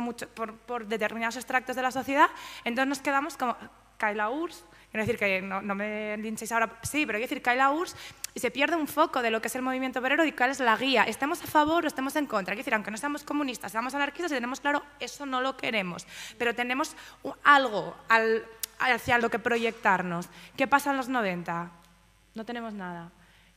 [0.66, 2.30] por, determinados extractos de la sociedad,
[2.64, 3.56] entonces nos quedamos como,
[3.98, 7.58] cae la URSS, quiero decir que no, me linchéis ahora, sí, pero quiero decir, cae
[7.58, 7.96] la URSS
[8.34, 10.60] y se pierde un foco de lo que es el movimiento obrero y cuál es
[10.60, 11.04] la guía.
[11.04, 12.54] Estemos a favor o estemos en contra.
[12.54, 16.06] Quiero decir, aunque no seamos comunistas, seamos anarquistas y tenemos claro, eso no lo queremos.
[16.38, 16.96] Pero tenemos
[17.44, 17.96] algo
[18.80, 20.30] hacia lo que proyectarnos.
[20.56, 21.72] ¿Qué pasa en los 90?
[22.36, 23.12] No tenemos nada.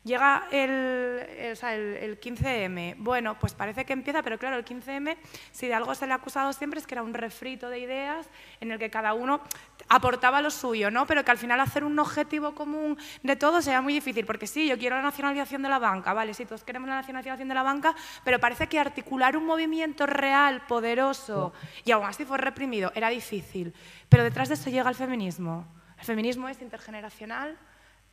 [0.05, 2.97] Llega el, el, 15M.
[2.99, 5.17] Bueno, pues parece que empieza, pero claro, el 15M,
[5.53, 8.29] si de algo se le ha acusado siempre es que era un refrito de ideas
[8.61, 9.41] en el que cada uno
[9.89, 11.07] aportaba lo suyo, ¿no?
[11.07, 14.69] Pero que al final hacer un objetivo común de todos era muy difícil, porque sí,
[14.69, 17.63] yo quiero la nacionalización de la banca, vale, sí, todos queremos la nacionalización de la
[17.63, 21.53] banca, pero parece que articular un movimiento real, poderoso,
[21.85, 23.73] y aún así fue reprimido, era difícil.
[24.09, 25.67] Pero detrás de eso llega el feminismo.
[25.99, 27.57] El feminismo es intergeneracional,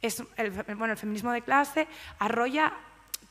[0.01, 1.87] es el, bueno, el feminismo de clase
[2.19, 2.73] arrolla,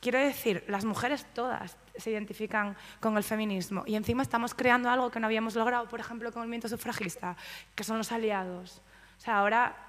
[0.01, 5.11] quiero decir, las mujeres todas se identifican con el feminismo y encima estamos creando algo
[5.11, 7.36] que no habíamos logrado, por ejemplo, con el movimiento sufragista,
[7.74, 8.81] que son los aliados.
[9.19, 9.89] O sea, ahora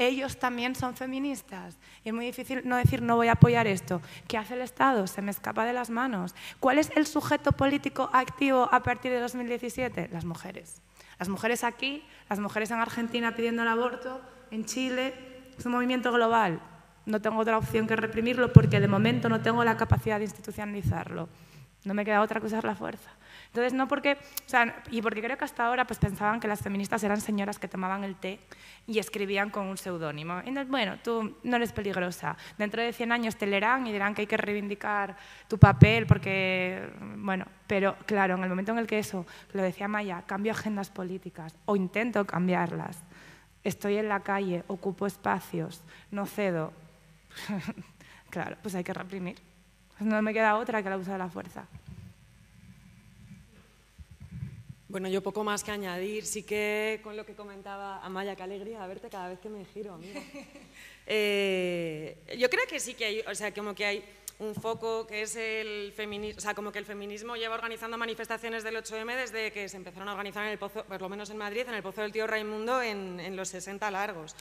[0.00, 1.76] ellos también son feministas.
[2.04, 4.00] Y es muy difícil no decir no voy a apoyar esto.
[4.26, 5.06] ¿Qué hace el Estado?
[5.06, 6.34] Se me escapa de las manos.
[6.58, 10.08] ¿Cuál es el sujeto político activo a partir de 2017?
[10.10, 10.80] Las mujeres.
[11.18, 15.14] Las mujeres aquí, las mujeres en Argentina pidiendo el aborto, en Chile,
[15.60, 16.60] es un movimiento global.
[17.06, 21.28] No tengo otra opción que reprimirlo porque de momento no tengo la capacidad de institucionalizarlo.
[21.84, 23.10] No me queda otra que usar la fuerza.
[23.46, 26.60] Entonces, no porque, o sea, y porque creo que hasta ahora pues, pensaban que las
[26.60, 28.38] feministas eran señoras que tomaban el té
[28.86, 30.42] y escribían con un seudónimo.
[30.68, 32.36] Bueno, tú no eres peligrosa.
[32.58, 35.16] Dentro de 100 años te leerán y dirán que hay que reivindicar
[35.48, 39.88] tu papel porque, bueno, pero claro, en el momento en el que eso, lo decía
[39.88, 43.02] Maya, cambio agendas políticas o intento cambiarlas,
[43.64, 45.80] estoy en la calle, ocupo espacios,
[46.10, 46.72] no cedo.
[48.30, 49.36] claro, pues hay que reprimir.
[50.00, 51.66] No me queda otra que la uso de la fuerza.
[54.88, 56.26] Bueno, yo poco más que añadir.
[56.26, 59.94] Sí que con lo que comentaba Amaya, qué alegría verte cada vez que me giro,
[59.94, 60.20] amiga.
[61.12, 64.04] Eh, yo creo que sí que hay, o sea, como que hay
[64.40, 68.64] un foco que es el feminismo, o sea, como que el feminismo lleva organizando manifestaciones
[68.64, 71.36] del 8M desde que se empezaron a organizar en el Pozo, por lo menos en
[71.36, 74.34] Madrid, en el Pozo del Tío Raimundo en, en los 60 largos.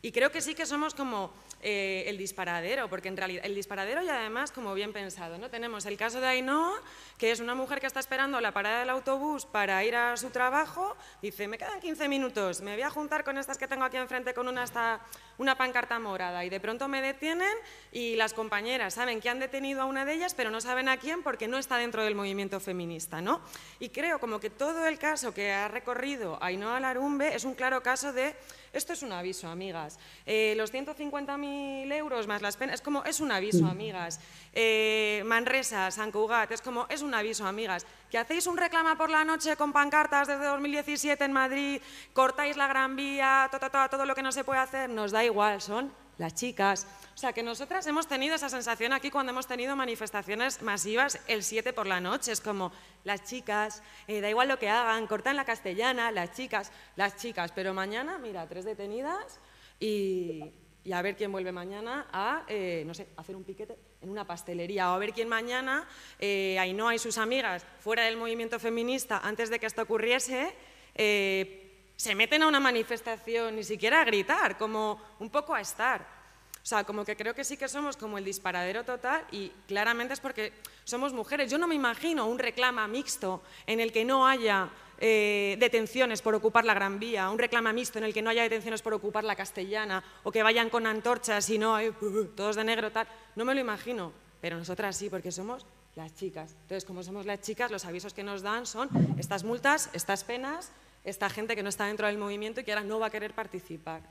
[0.00, 4.00] Y creo que sí que somos como eh, el disparadero, porque en realidad el disparadero
[4.00, 5.50] y además como bien pensado, ¿no?
[5.50, 6.80] Tenemos el caso de Ainhoa,
[7.18, 10.30] que es una mujer que está esperando la parada del autobús para ir a su
[10.30, 13.96] trabajo, dice, me quedan 15 minutos, me voy a juntar con estas que tengo aquí
[13.96, 15.00] enfrente con una, hasta
[15.38, 17.54] una pancarta morada y de pronto me detienen
[17.92, 20.98] y las compañeras saben que han detenido a una de ellas, pero no saben a
[20.98, 23.40] quién porque no está dentro del movimiento feminista, ¿no?
[23.78, 27.82] Y creo como que todo el caso que ha recorrido Ainhoa Larumbe es un claro
[27.82, 28.34] caso de
[28.72, 29.98] esto es un aviso, amigas.
[30.26, 34.20] Eh, los 150.000 euros más las penas, es como, es un aviso, amigas.
[34.52, 37.86] Eh, Manresa, San Cugat, es como, es un aviso, amigas.
[38.10, 41.82] Que hacéis un reclama por la noche con pancartas desde 2017 en Madrid,
[42.12, 43.50] cortáis la Gran Vía,
[43.90, 46.86] todo lo que no se puede hacer, nos da igual, son las chicas.
[47.14, 51.42] O sea, que nosotras hemos tenido esa sensación aquí cuando hemos tenido manifestaciones masivas el
[51.42, 52.32] 7 por la noche.
[52.32, 52.72] Es como,
[53.04, 57.52] las chicas, eh, da igual lo que hagan, cortan la castellana, las chicas, las chicas.
[57.52, 59.40] Pero mañana, mira, tres detenidas
[59.80, 60.52] y,
[60.92, 64.90] a ver quién vuelve mañana a, eh, no sé, hacer un piquete en una pastelería
[64.90, 65.86] o a ver quién mañana,
[66.18, 70.54] eh, Ainhoa y sus amigas, fuera del movimiento feminista, antes de que esto ocurriese,
[70.94, 76.18] eh, se meten a una manifestación, ni siquiera a gritar, como un poco a estar.
[76.62, 80.14] O sea, como que creo que sí que somos como el disparadero total y claramente
[80.14, 80.52] es porque
[80.84, 81.50] somos mujeres.
[81.50, 84.68] Yo no me imagino un reclama mixto en el que no haya
[85.00, 88.42] eh, detenciones por ocupar la Gran Vía, un reclama mixto en el que no haya
[88.42, 91.92] detenciones por ocupar la Castellana o que vayan con antorchas y no hay
[92.34, 92.90] todos de negro.
[93.36, 96.52] No me lo imagino, pero nosotras sí, porque somos las chicas.
[96.62, 98.88] Entonces, como somos las chicas, los avisos que nos dan son
[99.18, 100.72] estas multas, estas penas,
[101.04, 103.34] esta gente que no está dentro del movimiento y que ahora no va a querer
[103.34, 104.02] participar.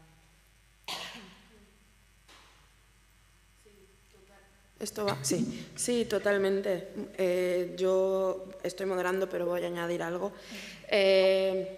[4.79, 6.89] Esto va, sí, sí, totalmente.
[7.17, 10.31] Eh, yo estoy moderando, pero voy a añadir algo.
[10.87, 11.75] Eh,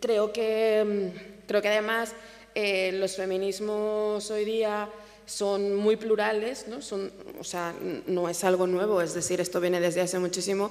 [0.00, 2.12] creo, que, mm, creo que además
[2.54, 4.88] eh, los feminismos hoy día
[5.26, 6.80] son muy plurales, ¿no?
[6.82, 7.74] Son, o sea,
[8.06, 10.70] no es algo nuevo, es decir, esto viene desde hace muchísimo.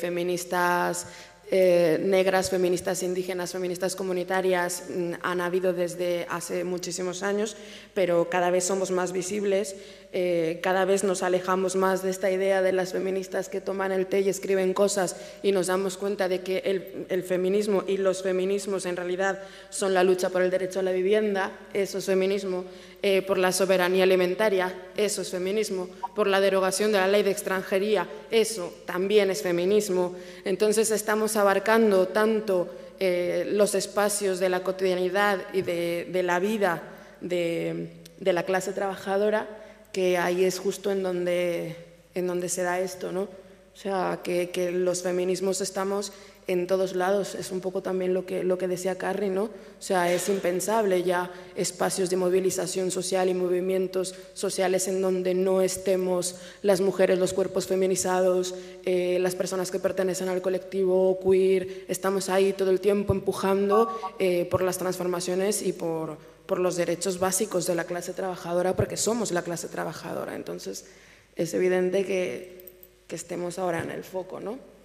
[0.00, 1.06] feministas
[1.48, 7.56] eh, negras, feministas indígenas, feministas comunitarias mm, han habido desde hace muchísimos años,
[7.94, 9.76] pero cada vez somos más visibles,
[10.12, 14.06] eh, cada vez nos alejamos más de esta idea de las feministas que toman el
[14.06, 18.22] té y escriben cosas y nos damos cuenta de que el, el feminismo y los
[18.22, 19.40] feminismos en realidad
[19.70, 22.64] son la lucha por el derecho a la vivienda, eso es feminismo,
[23.08, 27.30] eh, por la soberanía alimentaria, eso es feminismo, por la derogación de la ley de
[27.30, 30.16] extranjería, eso también es feminismo.
[30.44, 32.68] Entonces estamos abarcando tanto
[32.98, 36.82] eh, los espacios de la cotidianidad y de, la vida
[37.20, 39.46] de, la clase trabajadora
[39.92, 41.76] que ahí es justo en donde,
[42.12, 43.20] en donde se da esto, ¿no?
[43.22, 46.12] O sea, que, los feminismos estamos
[46.46, 47.34] en todos lados.
[47.34, 49.44] Es un poco también lo que, lo que decía Carrie, ¿no?
[49.44, 49.50] O
[49.80, 56.36] sea, es impensable ya espacios de movilización social y movimientos sociales en donde no estemos
[56.62, 58.54] las mujeres, los cuerpos feminizados,
[58.84, 61.84] eh, las personas que pertenecen al colectivo queer.
[61.88, 66.16] Estamos ahí todo el tiempo empujando eh, por las transformaciones y por,
[66.46, 70.36] por los derechos básicos de la clase trabajadora, porque somos la clase trabajadora.
[70.36, 70.86] Entonces,
[71.34, 72.70] es evidente que,
[73.08, 74.75] que estemos ahora en el foco, ¿no?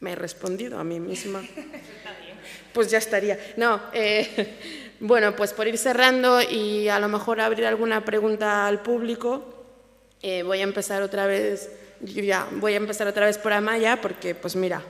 [0.00, 1.42] Me he respondido a mí misma.
[2.72, 3.38] Pues ya estaría.
[3.56, 4.56] No, eh,
[5.00, 9.64] bueno, pues por ir cerrando y a lo mejor abrir alguna pregunta al público,
[10.22, 11.70] eh, voy a empezar otra vez,
[12.00, 14.82] ya, voy a empezar otra vez por Amaya, porque pues mira,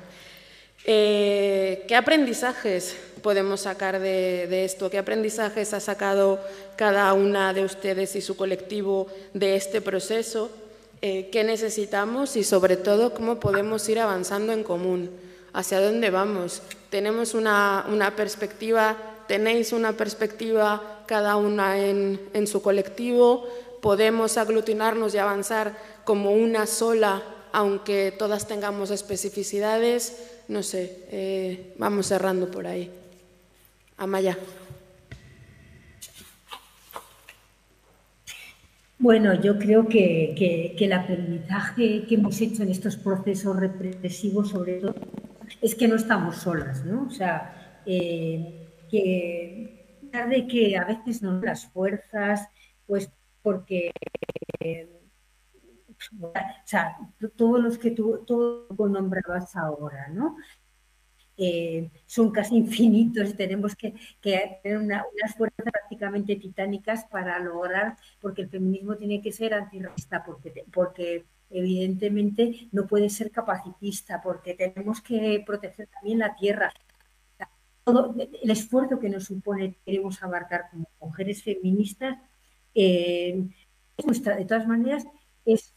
[0.84, 4.88] eh, ¿qué aprendizajes podemos sacar de, esto?
[4.88, 6.40] ¿Qué aprendizajes ha sacado
[6.76, 10.50] cada una de ustedes y su colectivo de este proceso?
[11.08, 15.08] Eh, qué necesitamos y sobre todo cómo podemos ir avanzando en común,
[15.52, 16.62] hacia dónde vamos.
[16.90, 18.96] Tenemos una, una perspectiva,
[19.28, 23.46] tenéis una perspectiva cada una en, en, su colectivo,
[23.80, 27.22] podemos aglutinarnos y avanzar como una sola,
[27.52, 30.24] aunque todas tengamos especificidades.
[30.48, 32.90] No sé, eh, vamos cerrando por ahí.
[33.96, 34.36] Amaya.
[38.98, 44.94] Bueno, yo creo que, el aprendizaje que hemos hecho en estos procesos represivos, sobre todo,
[45.60, 47.04] es que no estamos solas, ¿no?
[47.06, 49.72] O sea, eh, que
[50.30, 52.48] de que a veces no las fuerzas,
[52.86, 53.10] pues
[53.42, 53.92] porque
[56.20, 56.32] o
[56.64, 56.96] sea,
[57.36, 60.36] todos los que tú, todo nombrabas ahora, ¿no?
[61.38, 63.92] Eh, son casi infinitos tenemos que,
[64.22, 65.04] tener unas
[65.36, 72.68] fuerzas prácticamente titánicas para lograr, porque el feminismo tiene que ser antirracista, porque, porque evidentemente
[72.72, 76.72] no puede ser capacitista, porque tenemos que proteger también la tierra.
[77.84, 82.18] Todo el esfuerzo que nos supone queremos abarcar como mujeres feministas,
[82.74, 83.46] eh,
[83.96, 85.04] de todas maneras,
[85.44, 85.74] es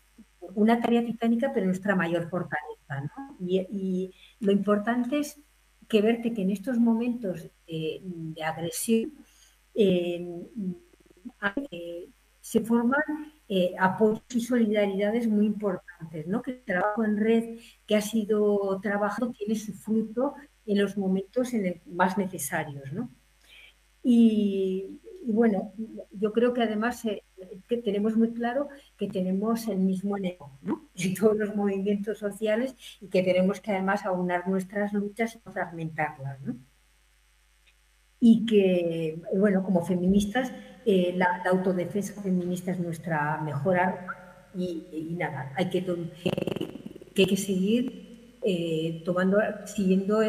[0.56, 2.70] una tarea titánica, pero nuestra mayor fortaleza.
[2.90, 3.36] ¿no?
[3.40, 5.40] y lo importante es
[5.90, 8.02] que verte que en estos momentos de,
[8.46, 9.14] agresión
[9.74, 10.46] eh,
[12.40, 13.02] se forman
[13.50, 16.42] eh, apoyos y solidaridades muy importantes, ¿no?
[16.42, 20.36] que el trabajo en red que ha sido trabajado tiene su fruto
[20.66, 21.52] en los momentos
[21.88, 22.94] más necesarios.
[22.94, 23.10] ¿no?
[24.04, 25.74] Y, y bueno,
[26.12, 27.24] yo creo que además eh,
[27.84, 30.90] tenemos muy claro que tenemos el mismo enemigo ¿no?
[30.96, 36.42] en todos los movimientos sociales y que tenemos que además aunar nuestras luchas y fragmentarlas.
[36.42, 36.56] ¿no?
[38.20, 40.52] Y que, bueno, como feministas,
[40.86, 43.78] eh, la, autodefensa feminista es nuestra mejor
[44.56, 50.22] y, nada, hay que, que, hay que seguir eh, tomando, siguiendo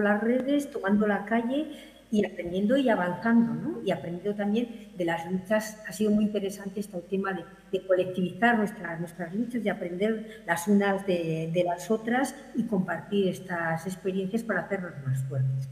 [0.00, 1.70] las redes, tomando la calle
[2.10, 3.82] y aprendiendo y avanzando, ¿no?
[3.84, 5.78] Y aprendiendo también de las luchas.
[5.86, 11.06] Ha sido muy interesante este tema de, colectivizar nuestras, nuestras luchas, de aprender las unas
[11.06, 15.68] de, las otras y compartir estas experiencias para hacernos más fuertes.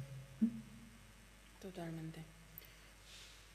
[1.60, 2.20] Totalmente.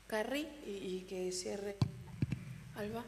[0.08, 1.78] Carrie, y, que cierre
[2.76, 3.04] Alba.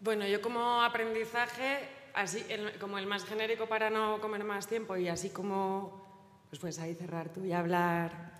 [0.00, 1.78] Bueno, yo como aprendizaje,
[2.14, 2.42] así
[2.80, 6.94] como el más genérico para no comer más tiempo y así como, pues puedes ahí
[6.94, 8.39] cerrar tú y hablar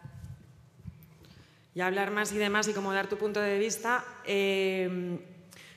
[1.74, 4.04] y hablar más y demás y cómo dar tu punto de vista.
[4.24, 5.18] Eh,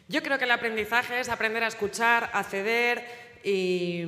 [0.08, 3.04] yo creo que el aprendizaje es aprender a escuchar, a ceder
[3.44, 4.04] y,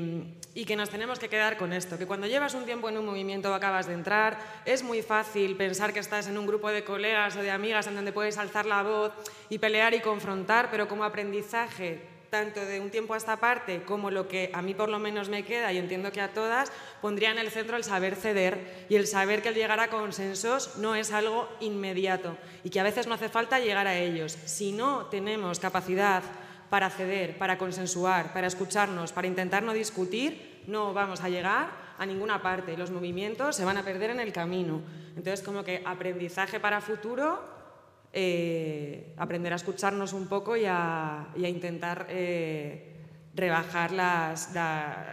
[0.54, 3.06] y, que nos tenemos que quedar con esto, que cuando llevas un tiempo en un
[3.06, 6.84] movimiento o acabas de entrar, es muy fácil pensar que estás en un grupo de
[6.84, 9.14] colegas o de amigas en donde puedes alzar la voz
[9.50, 14.12] y pelear y confrontar, pero como aprendizaje tanto de un tiempo a esta parte como
[14.12, 16.70] lo que a mí por lo menos me queda, y entiendo que a todas,
[17.02, 20.76] pondría en el centro el saber ceder y el saber que el llegar a consensos
[20.76, 22.36] no es algo inmediato
[22.66, 24.38] y que a veces no hace falta llegar a ellos.
[24.44, 26.24] Si no tenemos capacidad
[26.70, 32.06] para ceder, para consensuar, para escucharnos, para intentar no discutir, no vamos a llegar a
[32.06, 32.76] ninguna parte.
[32.76, 34.82] Los movimientos se van a perder en el camino.
[35.16, 37.55] Entonces, como que aprendizaje para futuro
[38.18, 42.96] eh, aprender a escucharnos un poco y a, intentar eh,
[43.36, 43.92] rebajar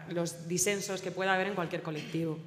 [0.09, 2.39] los disensos que pueda haber en cualquier colectivo.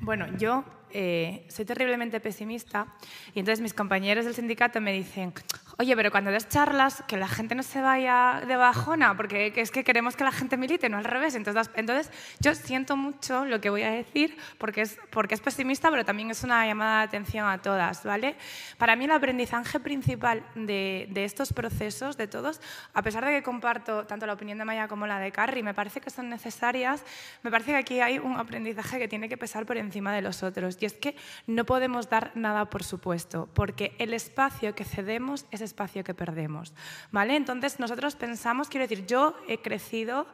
[0.00, 2.86] Bueno, yo eh, soy terriblemente pesimista
[3.34, 5.32] y entonces mis compañeros del sindicato me dicen,
[5.78, 9.70] oye, pero cuando des charlas, que la gente no se vaya de bajona, porque es
[9.70, 11.34] que queremos que la gente milite, no al revés.
[11.34, 12.10] Entonces, entonces
[12.40, 16.30] yo siento mucho lo que voy a decir porque es, porque es pesimista, pero también
[16.30, 18.36] es una llamada de atención a todas, ¿vale?
[18.76, 22.60] Para mí el aprendizaje principal de, de estos procesos, de todos,
[22.94, 25.74] a pesar de que comparto tanto la opinión de Maya como la de Carrie, me
[25.74, 27.04] parece que son necesarias,
[27.42, 30.42] me parece que aquí hay un aprendizaje que tiene que pesar por encima de los
[30.42, 30.77] otros.
[30.80, 35.60] Y es que no podemos dar nada por supuesto, porque el espacio que cedemos es
[35.60, 36.74] espacio que perdemos.
[37.10, 37.36] ¿vale?
[37.36, 40.26] Entonces nosotros pensamos, quiero decir, yo he crecido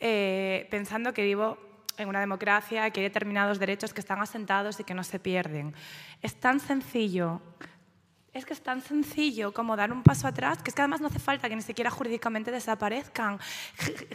[0.00, 1.58] eh, pensando que vivo
[1.98, 5.74] en una democracia, que hay determinados derechos que están asentados y que no se pierden.
[6.22, 7.40] Es tan sencillo
[8.34, 11.08] es que es tan sencillo como dar un paso atrás, que es que además no
[11.08, 13.38] hace falta que ni siquiera jurídicamente desaparezcan.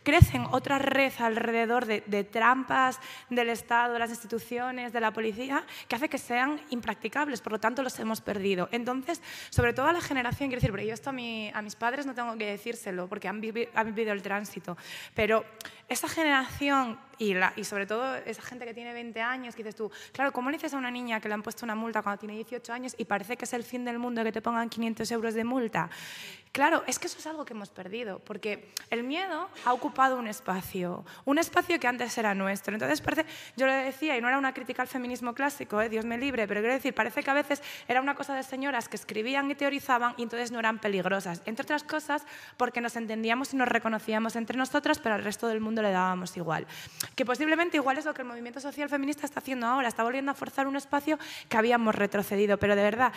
[0.03, 2.99] Crecen otra red alrededor de, trampas
[3.29, 7.59] del Estado, de las instituciones, de la policía, que hace que sean impracticables, por lo
[7.59, 8.69] tanto los hemos perdido.
[8.71, 9.21] Entonces,
[9.51, 12.47] sobre todo a la generación, quiero decir, yo esto a, mis padres no tengo que
[12.47, 14.77] decírselo, porque han vivido el tránsito,
[15.13, 15.45] pero
[15.89, 19.91] esa generación y, y, sobre todo esa gente que tiene 20 años, que dices tú,
[20.11, 22.35] claro, ¿cómo le dices a una niña que le han puesto una multa cuando tiene
[22.35, 25.33] 18 años y parece que es el fin del mundo que te pongan 500 euros
[25.33, 25.89] de multa?
[26.57, 30.25] Claro, es que eso es algo que hemos perdido, porque el miedo ha ocupado un
[30.25, 32.73] espacio, un espacio que antes era nuestro.
[32.73, 35.87] Entonces, parece, yo le decía, y no era una crítica al feminismo clásico, ¿eh?
[35.87, 38.89] Dios me libre, pero quiero decir, parece que a veces era una cosa de señoras
[38.89, 41.43] que escribían y teorizaban y entonces no eran peligrosas.
[41.45, 42.25] Entre otras cosas,
[42.57, 46.35] porque nos entendíamos y nos reconocíamos entre nosotras, pero al resto del mundo le dábamos
[46.37, 46.65] igual.
[47.15, 50.31] Que posiblemente igual es lo que el movimiento social feminista está haciendo ahora, está volviendo
[50.31, 51.19] a forzar un espacio
[51.49, 53.13] que habíamos retrocedido, pero de verdad,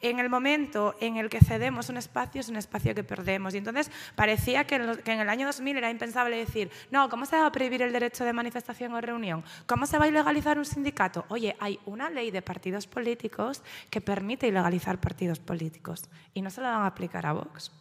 [0.00, 3.54] en el momento en el que cedemos un espacio es un espacio que perdemos.
[3.54, 7.46] Y entonces parecía que en, el año 2000 era impensable decir, no, ¿cómo se va
[7.46, 9.44] a prohibir el derecho de manifestación o reunión?
[9.66, 11.24] ¿Cómo se va a ilegalizar un sindicato?
[11.28, 16.04] Oye, hay una ley de partidos políticos que permite ilegalizar partidos políticos
[16.34, 17.72] y no se la van a aplicar a Vox.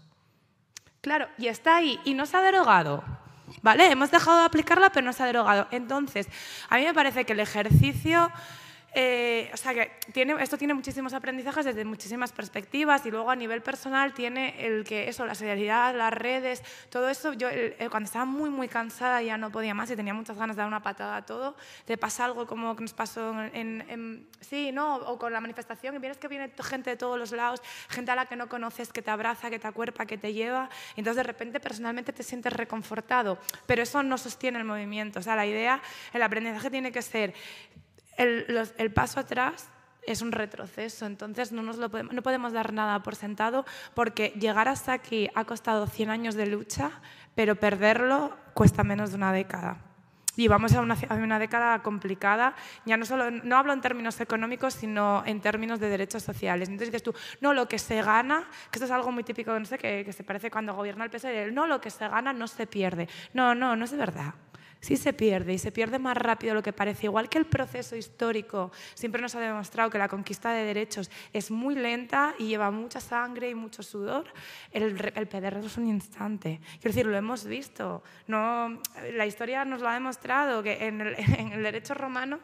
[1.02, 3.04] Claro, y está ahí y no se ha derogado.
[3.62, 3.90] ¿Vale?
[3.90, 5.68] Hemos dejado de aplicarla, pero no se ha derogado.
[5.72, 6.28] Entonces,
[6.70, 8.30] a mí me parece que el ejercicio
[8.94, 13.36] eh, o sea que tiene, esto tiene muchísimos aprendizajes desde muchísimas perspectivas y luego a
[13.36, 17.34] nivel personal tiene el que eso, la solidaridad, las redes, todo eso.
[17.34, 17.50] Yo
[17.92, 20.68] cuando estaba muy, muy cansada ya no podía más y tenía muchas ganas de dar
[20.68, 21.56] una patada a todo,
[21.86, 26.00] te pasa algo como que nos pasó en, sí, no, o con la manifestación y
[26.00, 29.02] vienes que viene gente de todos los lados, gente a la que no conoces, que
[29.02, 32.54] te abraza, que te acuerpa, que te lleva, y entonces de repente personalmente te sientes
[32.54, 35.20] reconfortado, pero eso no sostiene el movimiento.
[35.20, 35.82] O sea, la idea,
[36.14, 37.34] el aprendizaje tiene que ser
[38.18, 39.70] el, paso atrás
[40.06, 44.34] es un retroceso, entonces no, nos lo podemos, no podemos dar nada por sentado porque
[44.40, 46.92] llegar hasta aquí ha costado 100 años de lucha,
[47.36, 49.84] pero perderlo cuesta menos de una década.
[50.38, 52.54] Y vamos a una, a una, década complicada,
[52.86, 56.70] ya no solo, no hablo en términos económicos, sino en términos de derechos sociales.
[56.70, 59.66] Entonces dices tú, no, lo que se gana, que esto es algo muy típico, no
[59.66, 62.48] sé, que, que se parece cuando gobierna el PSOE, no, lo que se gana no
[62.48, 63.10] se pierde.
[63.34, 64.36] No, no, no es verdad
[64.80, 67.08] sí se pierde y se pierde más rápido de lo que parece.
[67.08, 71.52] Igual que el proceso histórico siempre nos ha demostrado que la conquista de derechos es
[71.52, 74.26] muy lenta y lleva mucha sangre y mucho sudor,
[74.72, 75.28] el, el
[75.66, 76.60] es un instante.
[76.80, 78.04] Quiero decir, lo hemos visto.
[78.28, 78.82] No,
[79.14, 82.40] la historia nos lo ha demostrado que en el derecho romano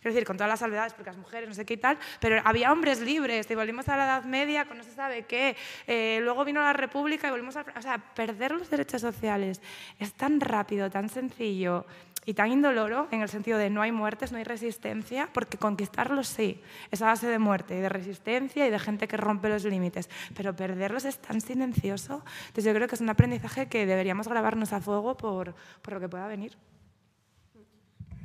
[0.00, 2.40] Quiero decir, con todas las salvedades, porque las mujeres, no sé qué y tal, pero
[2.44, 5.56] había hombres libres, y volvimos a la Edad Media con no se sabe qué,
[5.86, 7.64] eh, luego vino la República y volvimos a...
[7.76, 9.60] O sea, perder los derechos sociales
[9.98, 11.86] es tan rápido, tan sencillo
[12.24, 16.28] y tan indoloro en el sentido de no hay muertes, no hay resistencia, porque conquistarlos
[16.28, 16.60] sí,
[16.90, 20.08] es a base de muerte y de resistencia y de gente que rompe los límites,
[20.36, 22.24] pero perderlos es tan silencioso.
[22.48, 26.00] Entonces yo creo que es un aprendizaje que deberíamos grabarnos a fuego por, por lo
[26.00, 26.56] que pueda venir.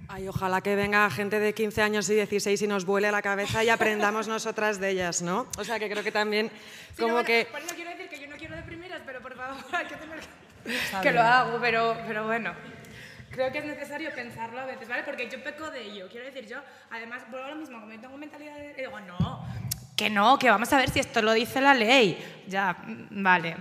[0.09, 3.63] Ay, ojalá que venga gente de 15 años y 16 y nos vuele la cabeza
[3.63, 5.47] y aprendamos nosotras de ellas, ¿no?
[5.57, 6.49] O sea, que creo que también
[6.97, 7.47] como que...
[7.51, 9.95] Por eso quiero decir que yo no quiero de primeras, pero por favor, hay que
[9.95, 10.19] tener
[11.01, 12.53] que lo hago, pero, pero bueno.
[13.31, 15.03] Creo que es necesario pensarlo a veces, ¿vale?
[15.03, 16.07] Porque yo peco de ello.
[16.09, 16.57] Quiero decir, yo,
[16.89, 18.73] además, vuelvo a lo mismo, como yo tengo mentalidad de...
[18.73, 19.45] Digo, no,
[19.97, 22.43] que no, que vamos a ver si esto lo dice la ley.
[22.47, 23.57] Ya, mm, vale,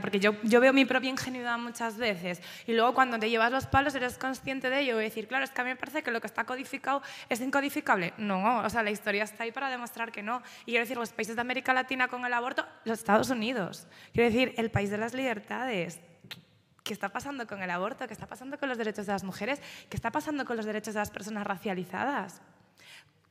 [0.00, 3.66] porque yo, yo veo mi propia ingenuidad muchas veces y luego cuando te llevas los
[3.66, 6.10] palos eres consciente de ello y decir, claro, es que a mí me parece que
[6.10, 8.12] lo que está codificado es incodificable.
[8.18, 10.42] No, o sea, la historia está ahí para demostrar que no.
[10.66, 13.88] Y quiero decir, los países de América Latina con el aborto, los Estados Unidos.
[14.12, 15.98] Quiero decir, el país de las libertades.
[16.82, 18.06] ¿Qué está pasando con el aborto?
[18.06, 19.62] ¿Qué está pasando con los derechos de las mujeres?
[19.88, 22.42] ¿Qué está pasando con los derechos de las personas racializadas?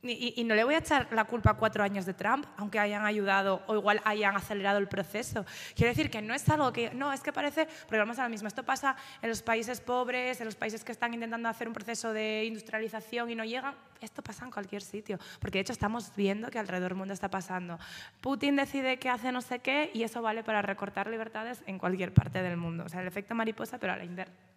[0.04, 3.06] Y, no le voy a echar la culpa a cuatro años de Trump, aunque hayan
[3.06, 5.46] ayudado o igual hayan acelerado el proceso.
[5.76, 8.30] Quiero decir que no es algo que, no, es que parece, porque vamos a lo
[8.30, 11.74] mismo, esto pasa en los países pobres, en los países que están intentando hacer un
[11.74, 16.14] proceso de industrialización y no llegan, esto pasa en cualquier sitio, porque de hecho estamos
[16.16, 17.80] viendo que alrededor del mundo está pasando.
[18.20, 22.14] Putin decide que hace no sé qué y eso vale para recortar libertades en cualquier
[22.14, 22.84] parte del mundo.
[22.86, 24.53] O sea, el efecto mariposa, pero a la inversa.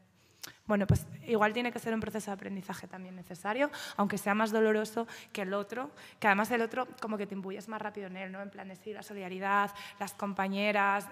[0.67, 4.51] Bueno, pues igual tiene que ser un proceso de aprendizaje también necesario, aunque sea más
[4.51, 8.17] doloroso que el otro, que además el otro como que te imbuyes más rápido en
[8.17, 8.43] él, ¿no?
[8.43, 9.71] En plan de sí, la solidaridad,
[10.01, 11.09] las compañeras,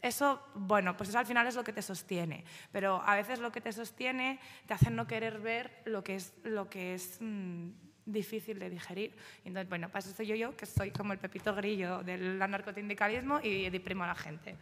[0.00, 3.52] eso, bueno, pues eso al final es lo que te sostiene, pero a veces lo
[3.52, 7.68] que te sostiene te hace no querer ver lo que es, lo que es mm,
[8.06, 9.14] difícil de digerir.
[9.44, 13.40] Entonces, bueno, pues eso soy yo, yo, que soy como el pepito grillo del anarcotindicalismo
[13.42, 14.56] y deprimo a la gente.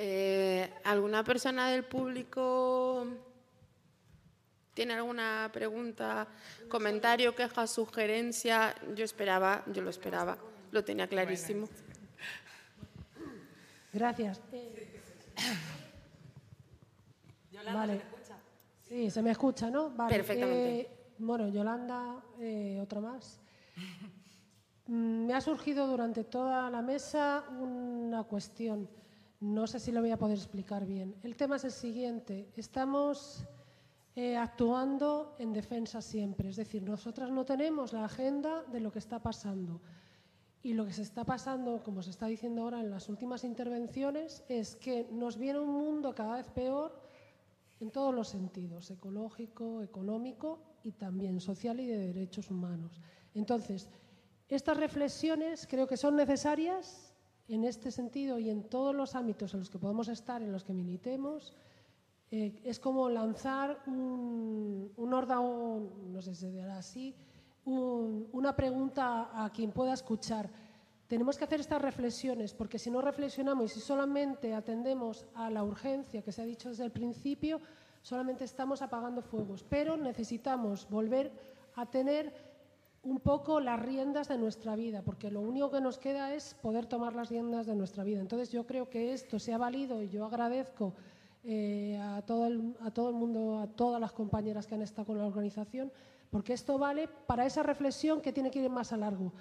[0.00, 3.04] Eh, ¿Alguna persona del público
[4.72, 6.28] tiene alguna pregunta,
[6.68, 8.76] comentario, queja, sugerencia?
[8.94, 10.38] Yo esperaba, yo lo esperaba,
[10.70, 11.68] lo tenía clarísimo.
[13.92, 14.40] Gracias.
[17.72, 18.00] vale.
[18.88, 19.92] Sí, se me escucha, ¿no?
[20.06, 20.80] Perfectamente.
[20.80, 23.40] Eh, bueno, Yolanda, eh, otra más.
[24.86, 28.88] Mm, me ha surgido durante toda la mesa una cuestión.
[29.40, 31.14] No sé si lo voy a poder explicar bien.
[31.22, 32.50] El tema es el siguiente.
[32.56, 33.44] Estamos
[34.16, 36.48] eh, actuando en defensa siempre.
[36.48, 39.80] Es decir, nosotras no tenemos la agenda de lo que está pasando.
[40.60, 44.44] Y lo que se está pasando, como se está diciendo ahora en las últimas intervenciones,
[44.48, 47.00] es que nos viene un mundo cada vez peor
[47.78, 53.00] en todos los sentidos, ecológico, económico y también social y de derechos humanos.
[53.34, 53.88] Entonces,
[54.48, 57.07] estas reflexiones creo que son necesarias
[57.48, 60.64] en este sentido y en todos los ámbitos en los que podamos estar, en los
[60.64, 61.54] que militemos,
[62.30, 65.80] eh, es como lanzar un, un órgano,
[66.12, 67.14] no sé si se así,
[67.64, 70.48] una pregunta a quien pueda escuchar.
[71.06, 75.64] Tenemos que hacer estas reflexiones, porque si no reflexionamos y si solamente atendemos a la
[75.64, 77.60] urgencia que se ha dicho desde el principio,
[78.02, 79.64] solamente estamos apagando fuegos.
[79.68, 81.32] Pero necesitamos volver
[81.76, 82.32] a tener
[83.10, 86.86] un poco las riendas de nuestra vida, porque lo único que nos queda es poder
[86.86, 88.20] tomar las riendas de nuestra vida.
[88.20, 90.94] Entonces yo creo que esto se ha valido y yo agradezco
[91.44, 95.06] eh, a, todo el, a todo el mundo, a todas las compañeras que han estado
[95.06, 95.90] con la organización,
[96.30, 99.32] porque esto vale para esa reflexión que tiene que ir más a largo.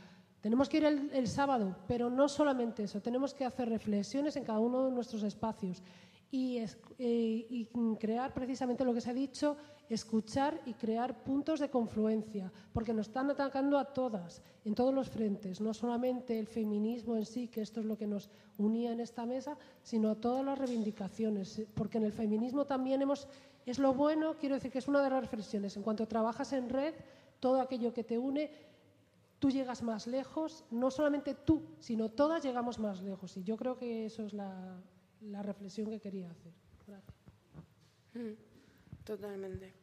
[0.42, 4.46] Tenemos que ir el, el sábado, pero no solamente eso, tenemos que hacer reflexiones en
[4.46, 5.84] cada uno de nuestros espacios
[6.30, 9.58] y, eh, y crear precisamente lo que se ha dicho,
[9.90, 15.10] escuchar y crear puntos de confluencia, porque nos están atacando a todas, en todos los
[15.10, 19.00] frentes, no solamente el feminismo en sí, que esto es lo que nos unía en
[19.00, 23.28] esta mesa, sino a todas las reivindicaciones, porque en el feminismo también hemos,
[23.66, 26.70] es lo bueno, quiero decir que es una de las reflexiones, en cuanto trabajas en
[26.70, 26.94] red,
[27.40, 28.52] todo aquello que te une,
[29.40, 33.78] tú llegas más lejos, no solamente tú, sino todas llegamos más lejos, y yo creo
[33.78, 34.82] que eso es la,
[35.22, 36.54] la reflexión que quería hacer.
[36.86, 37.16] Gracias.
[38.14, 38.34] Mm.
[39.04, 39.74] Totalmente.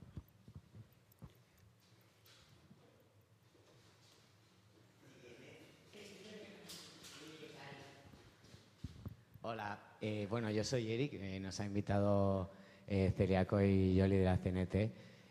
[9.42, 12.50] Hola, eh, bueno, yo soy Eric, eh, nos ha invitado
[12.86, 14.74] eh, Celiaco y Yoli de la CNT.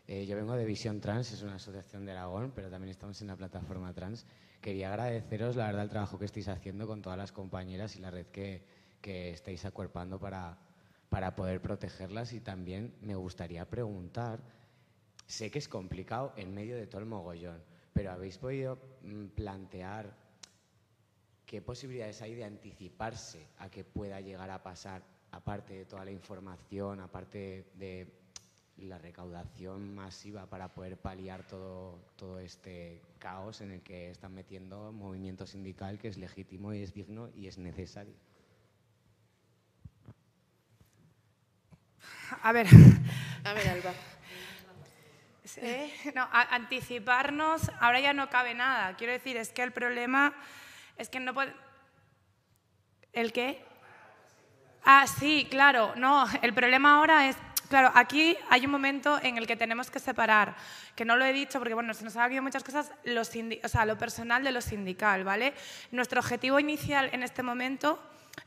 [0.06, 3.28] Eh, yo vengo de Visión Trans, es una asociación de Aragón, pero también estamos en
[3.28, 4.26] la plataforma trans.
[4.60, 8.10] Quería agradeceros, la verdad, el trabajo que estáis haciendo con todas las compañeras y la
[8.10, 8.62] red que,
[9.04, 10.56] que estáis acuerpando para,
[11.10, 14.40] para poder protegerlas y también me gustaría preguntar,
[15.26, 17.62] sé que es complicado en medio de todo el mogollón,
[17.92, 20.16] pero ¿habéis podido mm, plantear
[21.44, 25.02] qué posibilidades hay de anticiparse a que pueda llegar a pasar,
[25.32, 28.10] aparte de toda la información, aparte de
[28.78, 34.92] la recaudación masiva para poder paliar todo, todo este caos en el que están metiendo
[34.92, 38.14] movimiento sindical que es legítimo y es digno y es necesario?
[42.42, 42.66] A ver.
[43.44, 43.92] A ver, Alba.
[46.14, 48.96] No, anticiparnos, ahora ya no cabe nada.
[48.96, 50.34] Quiero decir, es que el problema
[50.96, 51.54] es que no puede.
[53.12, 53.64] ¿El qué?
[54.84, 55.94] Ah, sí, claro.
[55.96, 57.36] No, el problema ahora es.
[57.68, 60.54] Claro, aquí hay un momento en el que tenemos que separar,
[60.94, 63.68] que no lo he dicho porque bueno, se nos ha habido muchas cosas, lo, o
[63.68, 65.54] sea, lo personal de lo sindical, ¿vale?
[65.90, 67.98] Nuestro objetivo inicial en este momento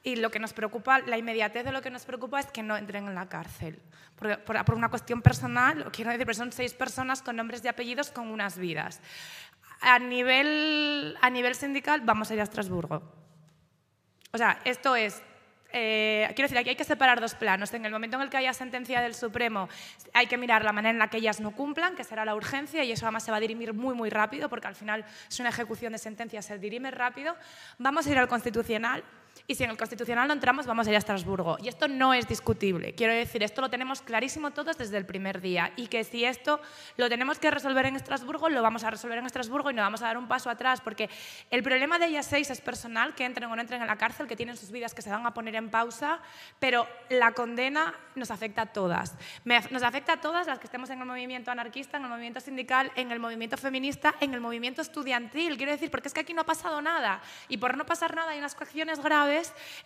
[0.08, 2.78] y lo que nos preocupa, la inmediatez de lo que nos preocupa es que no
[2.78, 3.82] entren en la cárcel.
[4.16, 8.30] Por, por, una cuestión personal, quiero decir, son seis personas con nombres y apellidos con
[8.30, 9.02] unas vidas.
[9.82, 13.04] A nivel, a nivel sindical, vamos a ir a Estrasburgo.
[14.32, 15.22] O sea, esto es
[15.74, 17.74] eh, quiero decir, aquí hay que separar dos planos.
[17.74, 19.68] En el momento en el que haya sentencia del Supremo,
[20.14, 22.84] hay que mirar la manera en la que ellas no cumplan, que será la urgencia,
[22.86, 25.50] y eso además se va a dirimir muy, muy rápido, porque al final es una
[25.50, 27.36] ejecución de sentencia, se dirime rápido.
[27.78, 29.04] Vamos a ir al Constitucional
[29.46, 31.58] y si en el Constitucional no entramos, vamos a ir a Estrasburgo.
[31.62, 32.94] Y esto no es discutible.
[32.96, 35.72] Quiero decir, esto lo tenemos clarísimo todos desde el primer día.
[35.76, 36.60] Y que si esto
[36.96, 40.02] lo tenemos que resolver en Estrasburgo, lo vamos a resolver en Estrasburgo y no vamos
[40.02, 40.82] a dar un paso atrás.
[40.82, 41.10] Porque
[41.52, 44.28] el problema de ellas seis es personal, que entren o no entren en la cárcel,
[44.28, 46.20] que tienen sus vidas que se van a poner en pausa.
[46.60, 49.16] Pero la condena nos afecta a todas.
[49.46, 52.92] Nos afecta a todas las que estemos en el movimiento anarquista, en el movimiento sindical,
[52.96, 55.58] en el movimiento feminista, en el movimiento estudiantil.
[55.58, 57.22] Quiero decir, porque es que aquí no ha pasado nada.
[57.48, 59.27] Y por no pasar nada hay unas cuestiones graves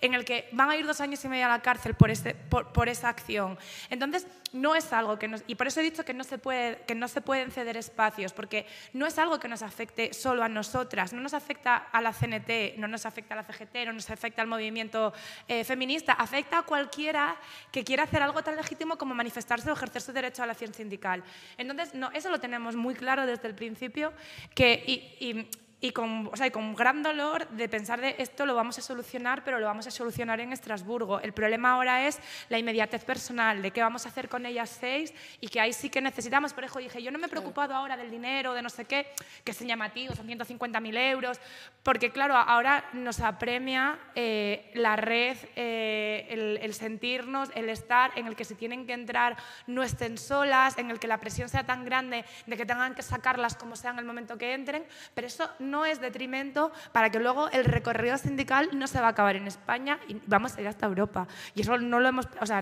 [0.01, 2.35] en el que van a ir dos años y medio a la cárcel por, este,
[2.35, 3.57] por, esa acción.
[3.89, 5.43] Entonces, no es algo que nos...
[5.47, 8.33] Y por eso he dicho que no, se puede, que no se pueden ceder espacios,
[8.33, 12.13] porque no es algo que nos afecte solo a nosotras, no nos afecta a la
[12.13, 15.13] CNT, no nos afecta a la CGT, no nos afecta al movimiento
[15.47, 17.35] eh, feminista, afecta a cualquiera
[17.71, 20.73] que quiera hacer algo tan legítimo como manifestarse o ejercer su derecho a la acción
[20.73, 21.23] sindical.
[21.57, 24.13] Entonces, no, eso lo tenemos muy claro desde el principio,
[24.55, 25.49] que,
[25.89, 29.59] con, o sea, con gran dolor de pensar de esto lo vamos a solucionar, pero
[29.59, 31.19] lo vamos a solucionar en Estrasburgo.
[31.19, 35.11] El problema ahora es la inmediatez personal, de qué vamos a hacer con ellas seis
[35.39, 36.53] y que ahí sí que necesitamos.
[36.53, 39.07] Por ejemplo, dije, yo no me he preocupado ahora del dinero, de no sé qué,
[39.43, 41.39] que es llamativo, son 150.000 euros,
[41.81, 48.27] porque claro, ahora nos apremia eh, la red, eh, el, el sentirnos, el estar en
[48.27, 51.65] el que se tienen que entrar no estén solas, en el que la presión sea
[51.65, 54.85] tan grande de que tengan que sacarlas como sea en el momento que entren,
[55.15, 59.11] pero eso no es detrimento para que luego el recorrido sindical no se va a
[59.11, 61.27] acabar en España y vamos a ir hasta Europa.
[61.55, 62.61] Y eso no lo hemos, o sea,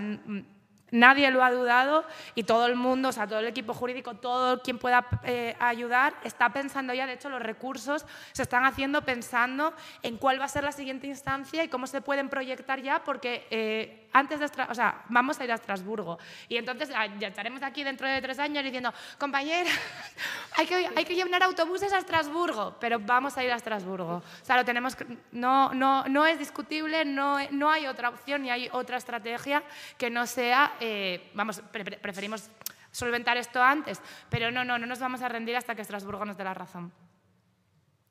[0.92, 2.06] Nadie lo ha dudado
[2.36, 6.16] y todo el mundo, o sea, todo el equipo jurídico, todo quien pueda eh, ayudar,
[6.24, 10.50] está pensando ya, de hecho, los recursos se están haciendo pensando en cuál va a
[10.50, 14.76] ser la siguiente instancia y cómo se pueden proyectar ya, porque eh, antes de, o
[14.76, 16.18] sea, vamos a ir a Estrasburgo.
[16.48, 19.70] Y entonces ah, ya estaremos aquí dentro de tres años diciendo, compañera,
[20.58, 24.16] hay que, hay que llevar autobuses a Estrasburgo, pero vamos a ir a Estrasburgo.
[24.16, 24.98] O sea, lo tenemos,
[25.32, 29.64] no, no, no es discutible, no, no hay otra opción ni hay otra estrategia
[29.98, 31.62] que no sea eh, vamos,
[32.02, 32.50] preferimos
[32.92, 36.38] solventar esto antes, pero no, no, no nos vamos a rendir hasta que Estrasburgo nos
[36.38, 36.92] dé la razón.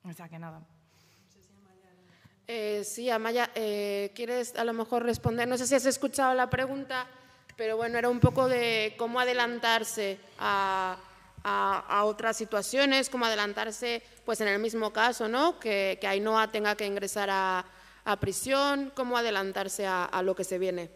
[0.05, 0.63] O sea que nada.
[2.51, 5.47] Eh, sí, Amaya, eh, ¿quieres a lo mejor responder?
[5.47, 7.07] No sé si has escuchado la pregunta,
[7.59, 10.97] pero bueno, era un poco de cómo adelantarse a,
[12.05, 15.59] otras situaciones, cómo adelantarse pues en el mismo caso, ¿no?
[15.61, 17.67] Que, que Ainhoa tenga que ingresar a,
[18.19, 20.91] prisión, cómo adelantarse a lo que se viene.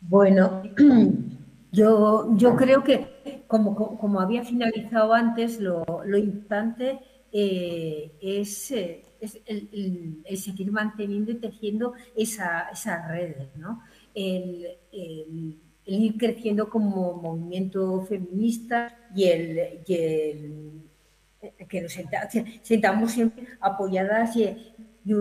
[0.00, 0.62] Bueno,
[1.74, 5.84] yo, yo creo que, como, como había finalizado antes, lo,
[6.16, 7.00] importante
[7.32, 9.02] eh, es, eh,
[9.46, 13.82] el, seguir manteniendo y tejiendo esa, esas redes, ¿no?
[14.14, 14.78] El,
[15.86, 21.92] ir creciendo como movimiento feminista y el, que nos
[22.62, 24.44] sentamos siempre apoyadas y,
[25.04, 25.12] y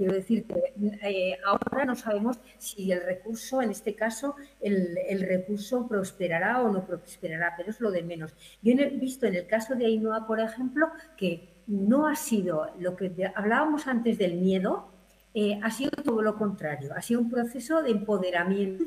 [0.00, 0.72] Quiero decir que
[1.02, 6.86] eh, ahora no sabemos si el recurso, en este caso, el, recurso prosperará o no
[6.86, 8.34] prosperará, pero es lo de menos.
[8.62, 12.96] Yo he visto en el caso de Ainhoa, por ejemplo, que no ha sido lo
[12.96, 14.90] que hablábamos antes del miedo,
[15.34, 18.84] eh, ha sido todo lo contrario, ha sido un proceso de empoderamiento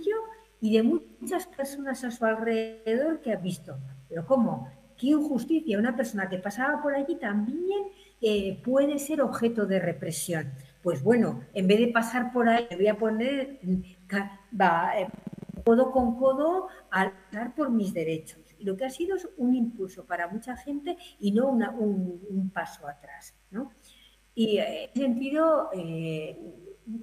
[0.61, 3.77] y de muchas personas a su alrededor que ha visto,
[4.09, 4.67] pero ¿cómo?
[4.97, 5.77] ¿Qué injusticia?
[5.77, 7.83] Una persona que pasaba por allí también
[8.19, 10.51] eh, puede ser objeto de represión
[10.83, 15.07] pues bueno, en vez de pasar por ahí, me voy a poner eh,
[15.63, 18.41] codo con codo a luchar por mis derechos.
[18.59, 23.33] Lo que ha sido es un impulso para mucha gente y no un, paso atrás.
[23.49, 23.71] ¿no?
[24.35, 26.37] Y en ese sentido, eh,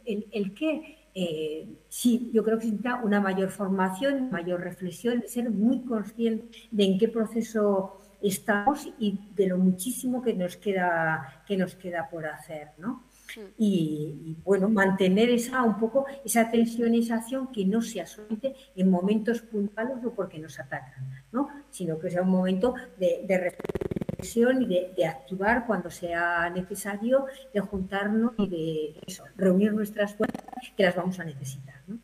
[0.04, 5.84] el, que eh, sí, yo creo que necesita una mayor formación, mayor reflexión, ser muy
[5.84, 11.74] consciente de en qué proceso estamos y de lo muchísimo que nos queda, que nos
[11.76, 12.72] queda por hacer.
[12.76, 13.09] ¿no?
[13.58, 20.04] Y, bueno, mantener esa un poco esa tensionización que no sea solamente en momentos puntuales
[20.04, 21.48] o porque nos atacan, ¿no?
[21.70, 28.32] sino que sea un momento de, reflexión y de, actuar cuando sea necesario, de juntarnos
[28.38, 30.44] y de reunir nuestras fuerzas
[30.76, 31.82] que las vamos a necesitar.
[31.86, 31.98] ¿no?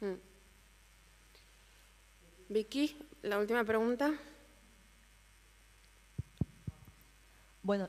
[0.00, 0.18] Mm.
[2.48, 4.12] Vicky, la última pregunta.
[7.62, 7.88] Bueno,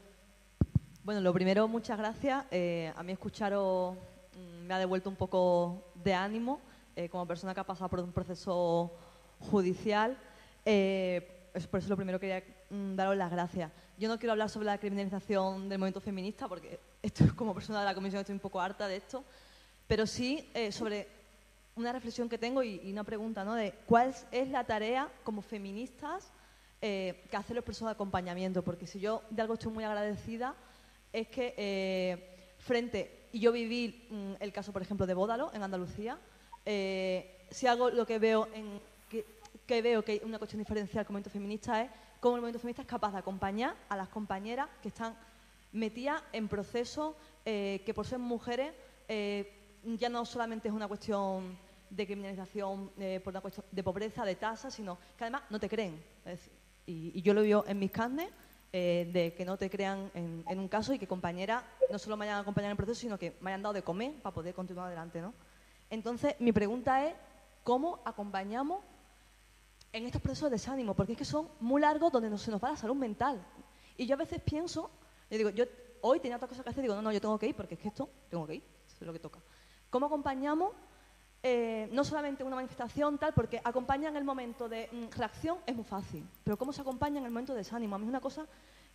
[1.04, 2.46] bueno, lo primero, muchas gracias.
[2.52, 3.96] Eh, a mí escucharos
[4.36, 6.62] mm, me ha devuelto un poco de ánimo
[6.96, 8.92] eh, como persona que ha pasado por un proceso
[9.40, 10.16] judicial.
[10.64, 13.72] Eh, es por eso lo primero quería mm, daros las gracias.
[13.98, 17.86] Yo no quiero hablar sobre la criminalización del movimiento feminista porque esto, como persona de
[17.86, 19.24] la comisión estoy un poco harta de esto,
[19.88, 21.08] pero sí sobre
[21.76, 23.56] una reflexión que tengo y, una pregunta, ¿no?
[23.56, 26.32] De cuál es la tarea como feministas
[26.80, 30.56] que hacen los procesos de acompañamiento, porque si yo de algo estoy muy agradecida
[31.12, 35.64] es que eh, frente, y yo viví mm, el caso, por ejemplo, de Bódalo en
[35.64, 36.18] Andalucía,
[36.64, 38.80] si algo lo que veo en
[39.68, 42.82] que, veo que una cuestión diferencial con el movimiento feminista es cómo el movimiento feminista
[42.82, 45.16] es capaz de acompañar a las compañeras que están
[45.72, 47.16] metidas en procesos
[47.46, 48.74] eh, que por ser mujeres
[49.08, 51.58] eh, ya no solamente es una cuestión
[51.90, 55.68] de criminalización eh, por una cuestión de pobreza, de tasa, sino que además no te
[55.68, 56.02] creen.
[56.86, 58.30] y, yo lo veo en mis carnes,
[58.72, 62.26] de que no te crean en, en, un caso y que compañeras no solo me
[62.26, 64.88] hayan acompañado en el proceso, sino que me hayan dado de comer para poder continuar
[64.88, 65.22] adelante.
[65.22, 65.34] ¿no?
[65.90, 67.14] Entonces, mi pregunta es,
[67.64, 68.80] ¿cómo acompañamos
[69.94, 72.72] en estos procesos de desánimo, porque es que son muy largos donde se nos va
[72.72, 73.46] la salud mental.
[73.98, 74.90] Y yo a veces pienso,
[75.30, 75.66] yo digo, yo
[76.02, 77.80] hoy tenía otra cosa que hacer, digo, no, no, yo tengo que ir porque es
[77.80, 79.40] que esto, tengo que ir, es lo que toca.
[79.90, 80.72] ¿Cómo acompañamos?
[81.44, 85.76] Eh, no solamente una manifestación tal, porque acompañar en el momento de mm, reacción es
[85.76, 87.96] muy fácil, pero cómo se acompaña en el momento de desánimo.
[87.96, 88.46] A mí es una cosa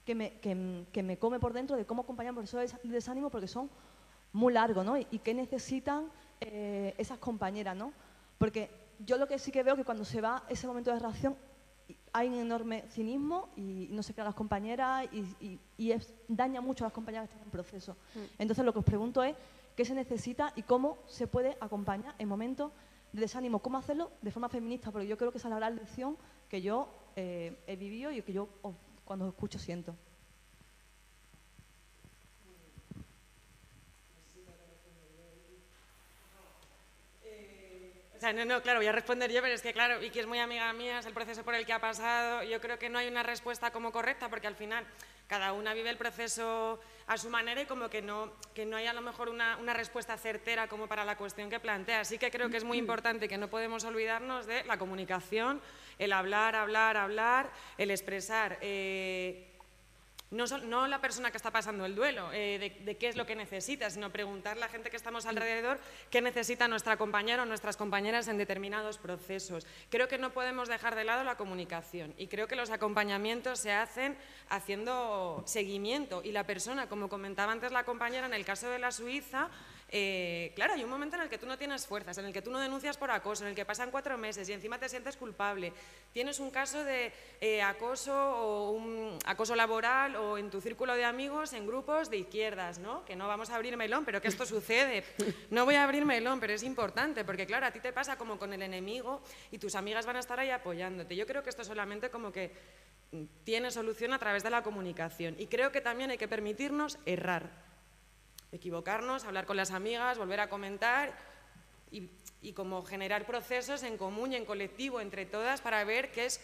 [0.05, 3.69] que me, que, me come por dentro de cómo acompañar procesos de desánimo porque son
[4.33, 4.97] muy largos, ¿no?
[4.97, 6.09] Y, qué necesitan
[6.41, 7.93] eh, esas compañeras, ¿no?
[8.39, 8.71] Porque
[9.01, 11.37] yo lo que sí que veo es que cuando se va ese momento de reacción
[12.13, 15.59] hay un enorme cinismo y no se crean las compañeras y,
[16.29, 17.97] daña mucho a las compañeras que están en proceso.
[18.15, 18.19] Mm.
[18.39, 19.35] Entonces lo que os pregunto es
[19.77, 22.73] qué se necesita y cómo se puede acompañar en momentos
[23.13, 25.77] de desánimo, cómo hacerlo de forma feminista, porque yo creo que esa es la gran
[25.77, 26.17] lección
[26.49, 28.49] que yo eh, he vivido y que yo
[29.05, 29.95] cuando os escucho siento.
[38.17, 40.27] O sea, no, no, claro, voy a responder yo, pero es que, claro, Vicky es
[40.27, 42.43] muy amiga mía, es el proceso por el que ha pasado.
[42.45, 44.87] Yo creo que no hay una respuesta como correcta, porque al final
[45.27, 48.87] cada una vive el proceso a su manera y como que no, que no hay
[48.87, 52.01] a lo mejor una, una respuesta certera como para la cuestión que plantea.
[52.01, 55.61] Así que creo que es muy importante que no podemos olvidarnos de la comunicación,
[55.99, 58.59] el hablar, hablar, hablar, el expresar.
[58.61, 59.56] Eh,
[60.31, 63.91] no, la persona que está pasando el duelo, eh, de, qué es lo que necesita,
[63.91, 65.79] sino preguntar a la gente que estamos alrededor
[66.11, 69.67] qué necesita nuestra compañera o nuestras compañeras en determinados procesos.
[69.89, 73.73] Creo que no podemos dejar de lado la comunicación y creo que los acompañamientos se
[73.73, 74.17] hacen
[74.49, 78.91] haciendo seguimiento y la persona, como comentaba antes la compañera, en el caso de la
[78.91, 79.49] Suiza,
[79.89, 82.43] eh, claro, hay un momento en el que tú no tienes fuerzas, en el que
[82.43, 85.17] tú no denuncias por acoso, en el que pasan cuatro meses y encima te sientes
[85.17, 85.73] culpable.
[86.13, 91.05] Tienes un caso de eh, acoso o un acoso laboral o en tu círculo de
[91.05, 93.05] amigos en grupos de izquierdas, ¿no?
[93.05, 95.05] Que no vamos a abrir melón, pero que esto sucede.
[95.51, 98.39] No voy a abrir melón, pero es importante porque, claro, a ti te pasa como
[98.39, 99.23] con el enemigo
[99.53, 101.15] y tus amigas van a estar ahí apoyándote.
[101.15, 102.53] Yo creo que esto solamente como que
[103.45, 107.76] tiene solución a través de la comunicación y creo que también hay que permitirnos errar
[108.57, 111.17] equivocarnos, hablar con las amigas, volver a comentar
[111.91, 112.11] y,
[112.53, 116.41] como generar procesos en común y en colectivo entre todas para ver qué es,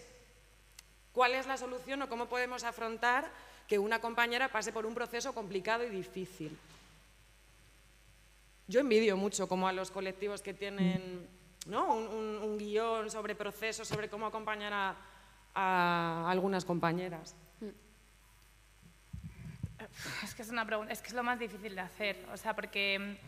[1.13, 3.31] cuál es la solución o cómo podemos afrontar
[3.69, 6.59] que una compañera pase por un proceso complicado y difícil.
[8.67, 11.29] Yo envidio mucho como a los colectivos que tienen
[11.67, 11.95] ¿no?
[11.95, 14.97] un, guion sobre procesos, sobre cómo acompañar
[15.55, 17.37] a algunas compañeras.
[20.24, 22.55] Es que es una pregunta, es que es lo más difícil de hacer, o sea,
[22.55, 23.19] porque,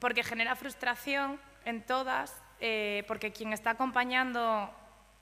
[0.00, 4.70] porque genera frustración en todas, eh, porque quien está acompañando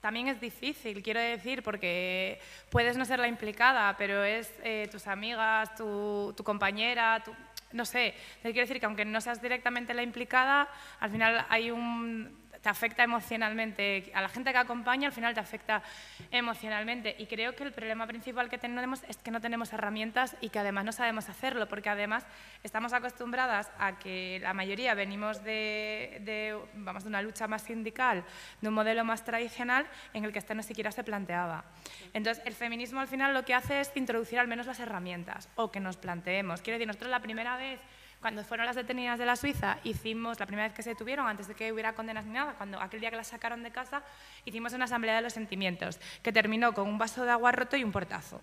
[0.01, 2.38] también es difícil, quiero decir, porque
[2.70, 7.34] puedes no ser la implicada, pero es eh, tus amigas, tu, tu compañera, tu,
[7.72, 10.68] no sé, quiero decir que aunque no seas directamente la implicada,
[11.01, 15.41] al final hay un te afecta emocionalmente, a la gente que acompaña al final te
[15.41, 15.82] afecta
[16.31, 17.15] emocionalmente.
[17.19, 20.61] Y creo que el problema principal que tenemos es que no tenemos herramientas y que
[20.61, 22.24] además no sabemos hacerlo, porque además
[22.62, 28.24] estamos acostumbradas a que la mayoría venimos de, vamos, de una lucha más sindical,
[28.62, 31.66] de un modelo más tradicional en el que esto no siquiera se planteaba.
[32.15, 35.70] Entonces, el feminismo al final lo que hace es introducir al menos las herramientas o
[35.70, 36.62] que nos planteemos.
[36.62, 37.78] Quiero decir, nosotros la primera vez
[38.24, 41.46] cuando fueron las detenidas de la Suiza, hicimos, la primera vez que se detuvieron, antes
[41.46, 44.02] de que hubiera condenas ni nada, cuando aquel día que las sacaron de casa,
[44.46, 47.84] hicimos una asamblea de los sentimientos, que terminó con un vaso de agua roto y
[47.84, 48.40] un portazo.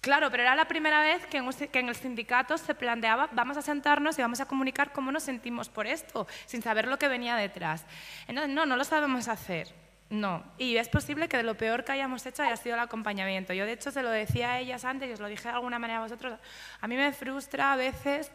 [0.00, 4.18] Claro, pero era la primera vez que en, el sindicato se planteaba, vamos a sentarnos
[4.18, 7.84] y vamos a comunicar cómo nos sentimos por esto, sin saber lo que venía detrás.
[8.28, 9.74] Entonces, no, no lo sabemos hacer.
[10.12, 13.54] No, y es posible que de lo peor que hayamos hecho haya sido el acompañamiento.
[13.54, 15.78] Yo, de hecho, se lo decía a ellas antes y os lo dije de alguna
[15.78, 16.38] manera a vosotros.
[16.82, 18.30] A mí me frustra a veces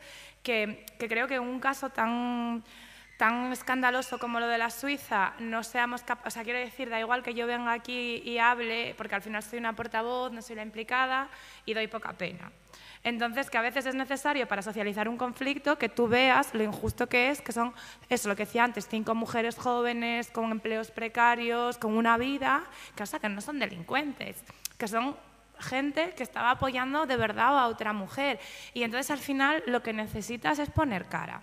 [0.47, 2.63] que, creo que en un caso tan,
[3.17, 7.01] tan escandaloso como lo de la Suiza, no seamos capaces, o sea, quiero decir, da
[7.01, 10.55] igual que yo venga aquí y hable, porque al final soy una portavoz, no soy
[10.55, 11.27] la implicada
[11.65, 12.49] y doy poca pena.
[13.03, 17.07] Entonces, que a veces es necesario para socializar un conflicto que tú veas lo injusto
[17.07, 17.73] que es, que son,
[18.07, 22.63] eso lo que decía antes, cinco mujeres jóvenes con empleos precarios, con una vida,
[22.95, 24.37] que, o sea, que no son delincuentes,
[24.77, 25.15] que son
[25.59, 28.39] gente que estaba apoyando de verdad a otra mujer.
[28.73, 31.41] Y entonces al final lo que necesitas es poner cara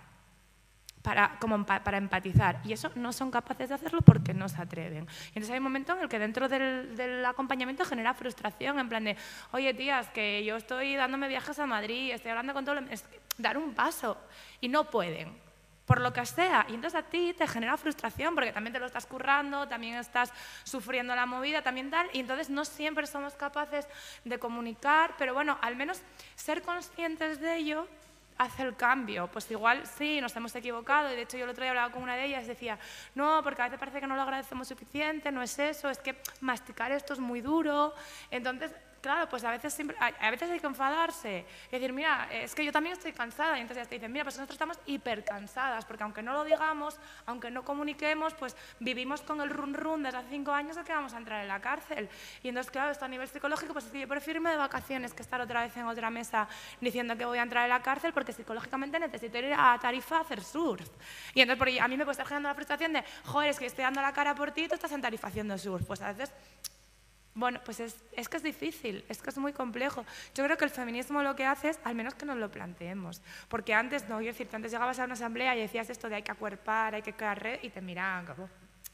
[1.05, 2.59] para, como para empatizar.
[2.65, 5.03] Y eso no son capaces de hacerlo porque no se atreven.
[5.03, 9.03] Y entonces hay un momento en el que dentro del, acompañamiento genera frustración, en plan
[9.03, 9.15] de,
[9.51, 12.79] oye tías, que yo estoy dándome viajes a Madrid, estoy hablando con todo...
[12.89, 13.05] Es
[13.37, 14.17] dar un paso
[14.61, 15.44] y no pueden
[15.85, 16.65] por lo que sea.
[16.69, 20.31] Y entonces a ti te genera frustración porque también te lo estás currando, también estás
[20.63, 22.07] sufriendo la movida, también tal.
[22.13, 23.87] Y entonces no siempre somos capaces
[24.23, 26.01] de comunicar, pero bueno, al menos
[26.35, 27.87] ser conscientes de ello
[28.37, 29.27] hace el cambio.
[29.27, 32.03] Pues igual sí, nos hemos equivocado y de hecho yo el otro día hablaba con
[32.03, 32.77] una de ellas y decía,
[33.13, 36.15] no, porque a veces parece que no lo agradecemos suficiente, no es eso, es que
[36.41, 37.93] masticar esto es muy duro.
[38.31, 38.71] Entonces
[39.05, 42.71] claro, pues a veces, a veces hay que enfadarse y decir, mira, es que yo
[42.71, 43.55] también estoy cansada.
[43.59, 46.43] Y entonces ya te dicen, mira, pues nosotros estamos hiper cansadas, porque aunque no lo
[46.43, 50.83] digamos, aunque no comuniquemos, pues vivimos con el run run desde hace cinco años de
[50.83, 52.09] que vamos a entrar en la cárcel.
[52.41, 55.13] Y entonces, claro, esto a nivel psicológico, pues es que yo prefiero irme de vacaciones
[55.13, 56.47] que estar otra vez en otra mesa
[56.81, 60.21] diciendo que voy a entrar en la cárcel, porque psicológicamente necesito ir a Tarifa a
[60.21, 60.89] hacer surf.
[61.35, 63.83] Y entonces, a mí me puede estar generando la frustración de, joder, es que estoy
[63.83, 65.85] dando la cara por ti y tú estás en Tarifa haciendo surf.
[65.85, 66.33] Pues a veces
[67.35, 70.05] bueno, pues es, es, que es difícil, es que es muy complejo.
[70.33, 73.21] Yo creo que el feminismo lo que hace es, al menos que nos lo planteemos.
[73.49, 76.23] Porque antes, no, quiero decir, antes llegabas a una asamblea y decías esto de hay
[76.23, 78.49] que acuerpar, hay que crear y te miraban como,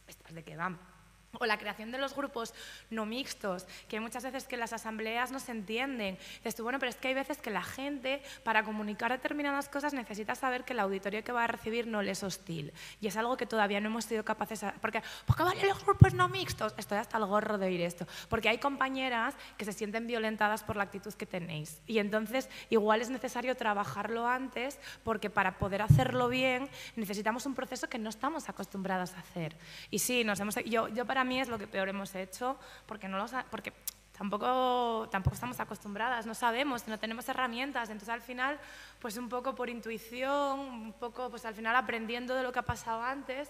[0.07, 0.90] ¿estas de qué van?
[1.39, 2.53] O la creación de los grupos
[2.89, 6.17] no mixtos, que hay muchas veces que las asambleas no se entienden.
[6.37, 9.93] Dices tú, bueno, pero es que hay veces que la gente, para comunicar determinadas cosas,
[9.93, 12.73] necesita saber que el auditorio que va a recibir no le es hostil.
[12.99, 14.71] Y es algo que todavía no hemos sido capaces de...
[14.81, 16.73] Porque, ¿por qué valen los grupos no mixtos?
[16.77, 18.05] Estoy hasta el gorro de oír esto.
[18.29, 21.81] Porque hay compañeras que se sienten violentadas por la actitud que tenéis.
[21.87, 27.89] Y entonces, igual es necesario trabajarlo antes, porque para poder hacerlo bien, necesitamos un proceso
[27.89, 29.55] que no estamos acostumbrados a hacer.
[29.89, 30.55] Y sí, nos hemos...
[30.65, 33.73] Yo, yo para mí es lo que peor hemos hecho, porque, no porque
[34.21, 38.59] tampoco, tampoco estamos acostumbradas, no sabemos, no tenemos herramientas, entonces al final,
[38.99, 42.63] pues un poco por intuición, un poco pues al final aprendiendo de lo que ha
[42.63, 43.49] pasado antes,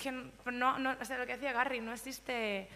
[0.00, 2.68] que no, no o sea, lo que decía Gary, no existe...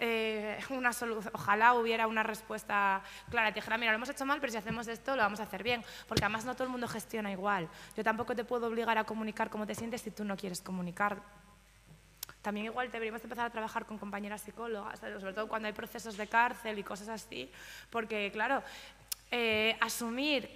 [0.00, 3.52] Eh, una solución, ojalá hubiera una respuesta clara.
[3.52, 5.62] Te dijera, mira, lo hemos hecho mal, pero si hacemos esto lo vamos a hacer
[5.62, 5.84] bien.
[6.08, 7.68] Porque además no todo el mundo gestiona igual.
[7.94, 11.22] Yo tampoco te puedo obligar a comunicar cómo te sientes si tú no quieres comunicar
[12.42, 16.26] también igual deberíamos empezar a trabajar con compañeras psicólogas, sobre todo cuando hay procesos de
[16.26, 17.50] cárcel y cosas así,
[17.88, 18.62] porque claro,
[19.30, 20.50] eh, asumir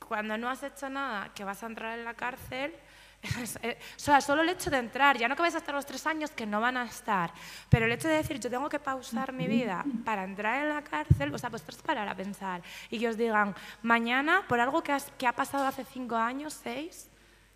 [0.00, 2.74] cuando no has hecho nada que vas a entrar en la cárcel,
[3.62, 5.86] eh, o sea, solo el hecho de entrar, ya no que vais a estar los
[5.86, 7.32] tres años que no van a estar,
[7.68, 10.82] pero el hecho de decir yo tengo que pausar mi vida para entrar en la
[10.82, 15.26] cárcel, o sea, pues parar a pensar y que os digan, mañana, por algo que
[15.26, 17.07] ha pasado hace cinco años, seis,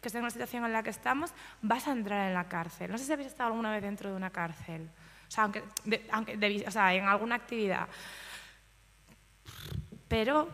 [0.02, 2.90] que estés en una situación en la que estamos, vas a entrar en la cárcel.
[2.90, 4.90] No sé si habéis estado alguna vez dentro de una cárcel,
[5.28, 5.62] o sea, aunque,
[6.10, 7.88] aunque o sea, en alguna actividad.
[10.08, 10.48] Pero,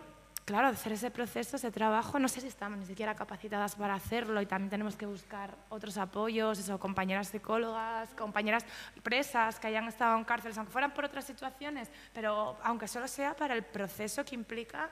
[0.44, 4.42] claro, hacer ese proceso, ese trabajo, no sé si estamos ni siquiera capacitadas para hacerlo
[4.42, 8.66] y también tenemos que buscar otros apoyos, eso, compañeras psicólogas, compañeras
[9.02, 13.34] presas que hayan estado en cárceles, aunque fueran por otras situaciones, pero aunque solo sea
[13.34, 14.90] para el proceso que implica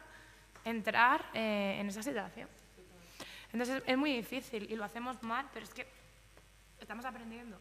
[0.65, 2.49] entrar eh, en esa situación.
[3.57, 5.87] Entonces es muy difícil y lo hacemos mal, pero es que
[6.79, 7.57] estamos aprendiendo.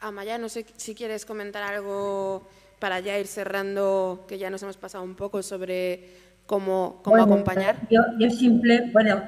[0.00, 4.78] Amaya, no sé si quieres comentar algo para ya ir cerrando, que ya nos hemos
[4.78, 6.16] pasado un poco sobre
[6.46, 7.76] cómo, cómo acompañar.
[7.90, 9.22] Yo, yo simple, bueno,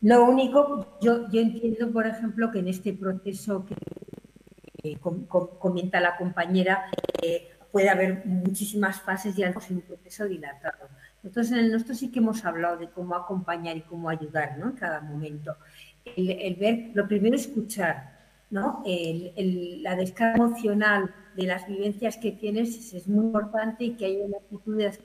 [0.00, 6.90] lo único, yo, yo entiendo, por ejemplo, que en este proceso que comenta la compañera,
[7.22, 10.88] eh, puede haber muchísimas fases y algo en un proceso dilatado.
[11.22, 14.70] Entonces, en el nuestro sí que hemos hablado de cómo acompañar y cómo ayudar ¿no?
[14.70, 15.56] en cada momento.
[16.04, 18.18] El, ver, lo primero, escuchar,
[18.50, 18.82] ¿no?
[18.84, 24.38] la descarga emocional de las vivencias que tienes es, muy importante y que haya una
[24.38, 24.98] actitud de las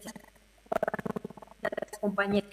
[2.02, 2.49] compañeras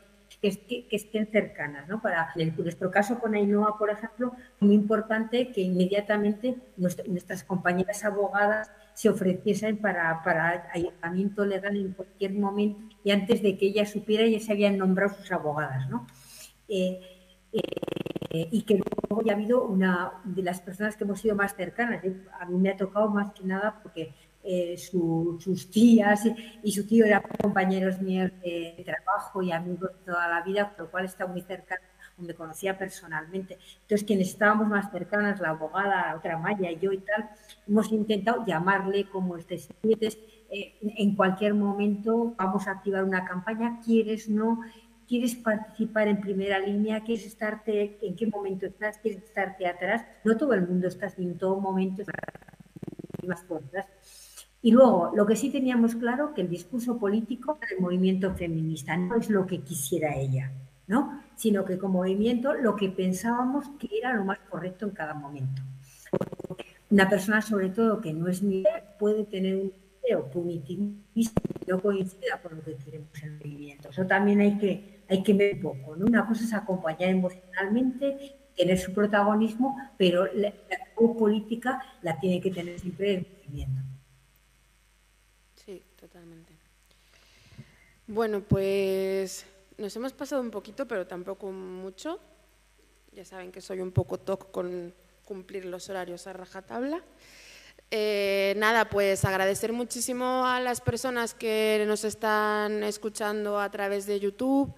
[0.53, 1.89] que, estén cercanas.
[1.89, 2.03] ¿no?
[2.03, 8.71] Para, en nuestro caso con Ainhoa, por ejemplo, muy importante que inmediatamente nuestras compañeras abogadas
[8.95, 14.27] se ofreciesen para, para ayuntamiento legal en cualquier momento y antes de que ella supiera
[14.27, 15.89] ya se habían nombrado sus abogadas.
[15.91, 16.07] ¿no?
[16.69, 17.01] Eh,
[17.53, 21.55] eh, y que luego ya ha habido una de las personas que hemos sido más
[21.55, 22.03] cercanas.
[22.41, 24.13] A mí me ha tocado más que nada porque
[24.43, 26.23] eh, sus tías
[26.63, 30.91] y su tío eran compañeros míos de, trabajo y amigos toda la vida, por lo
[30.91, 33.59] cual está muy cerca o me conocía personalmente.
[33.83, 37.31] Entonces, quienes estábamos más cercanas, la abogada, otra Maya, yo y tal,
[37.67, 39.61] hemos intentado llamarle como este
[40.51, 44.61] eh, en cualquier momento vamos a activar una campaña, quieres, no,
[45.09, 50.05] quieres participar en primera línea, quieres estarte, en qué momento estás, quieres estarte atrás.
[50.23, 52.03] No todo el mundo está en todo momento
[53.27, 53.45] más.
[54.63, 59.17] Y luego, lo que sí teníamos claro, que el discurso político del movimiento feminista no
[59.17, 60.51] es lo que quisiera ella,
[60.87, 61.23] ¿no?
[61.37, 65.63] sino que como movimiento lo que pensábamos que era lo más correcto en cada momento.
[66.91, 68.63] Una persona, sobre todo, que no es mi
[68.99, 73.89] puede tener un deseo punitivista que no coincida con lo que queremos en el movimiento.
[73.89, 75.93] Eso también hay que, hay que ver poco.
[75.93, 82.51] Una cosa es acompañar emocionalmente, tener su protagonismo, pero la, la política la tiene que
[82.51, 83.81] tener siempre el movimiento.
[88.07, 89.47] Bueno, pues
[89.79, 92.21] nos hemos pasado un poquito, pero tampoco mucho.
[93.13, 94.93] Ya saben que soy un poco toc con
[95.25, 97.03] cumplir los horarios a rajatabla.
[97.91, 104.19] Eh, nada, pues agradecer muchísimo a las personas que nos están escuchando a través de
[104.19, 104.75] YouTube,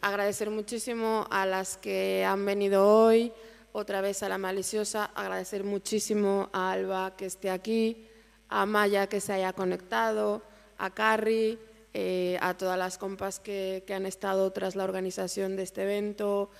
[0.00, 3.32] agradecer muchísimo a las que han venido hoy,
[3.72, 8.06] otra vez a la maliciosa, agradecer muchísimo a Alba que esté aquí,
[8.48, 10.42] a Maya que se haya conectado,
[10.78, 11.58] a Carrie,
[11.92, 16.50] eh, a todas las compas que, han estado tras la organización de este evento.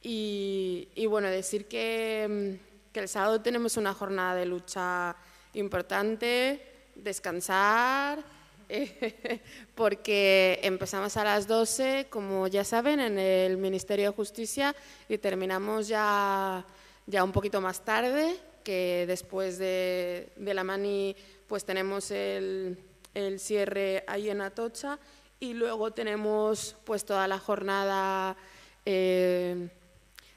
[0.00, 5.16] Y, bueno, decir que, mm, que, el sábado tenemos una jornada de lucha
[5.52, 6.62] importante,
[6.94, 8.24] descansar,
[9.74, 14.74] porque empezamos a las 12, como ya saben, en el Ministerio de Justicia
[15.08, 16.64] y terminamos ya,
[17.06, 21.14] ya un poquito más tarde, que después de, de la mani
[21.46, 22.78] pues tenemos el
[23.14, 24.98] el cierre ahí en Atocha.
[25.40, 28.36] Y luego tenemos pues toda la jornada
[28.84, 29.68] eh,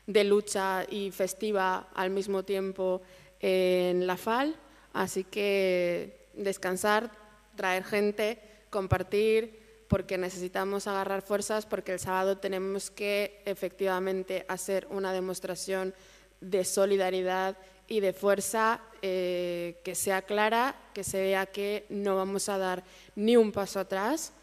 [0.06, 3.02] de lucha y festiva al mismo tiempo
[3.40, 4.56] en la FAL,
[4.94, 7.12] así que descansar,
[7.56, 8.40] traer gente,
[8.70, 15.94] compartir, porque necesitamos agarrar fuerzas, porque el sábado tenemos que efectivamente hacer una demostración
[16.41, 17.58] de solidaridad
[17.88, 22.84] y de fuerza eh, que sea clara, que se vea que no vamos a dar
[23.16, 24.34] ni un paso atrás,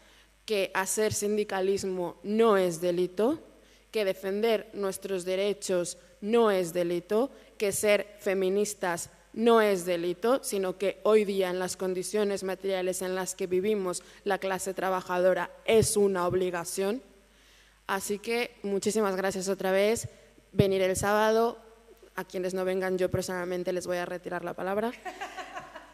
[0.45, 3.39] que hacer sindicalismo no es delito,
[3.91, 10.99] que defender nuestros derechos no es delito, que ser feministas no es delito, sino que
[11.03, 16.27] hoy día en las condiciones materiales en las que vivimos la clase trabajadora es una
[16.27, 17.01] obligación.
[17.85, 20.07] Así que muchísimas gracias otra vez.
[20.53, 21.57] Venir el sábado,
[22.15, 24.91] a quienes no vengan, yo personalmente les voy a retirar la palabra.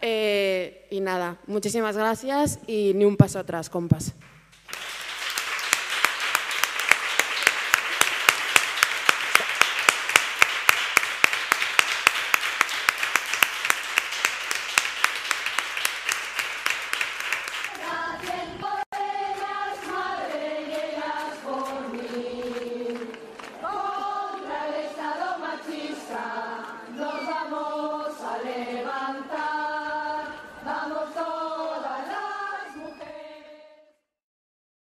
[0.04, 4.16] Eh, y nada, muchísimas gracias y ni un paso atrás, compas.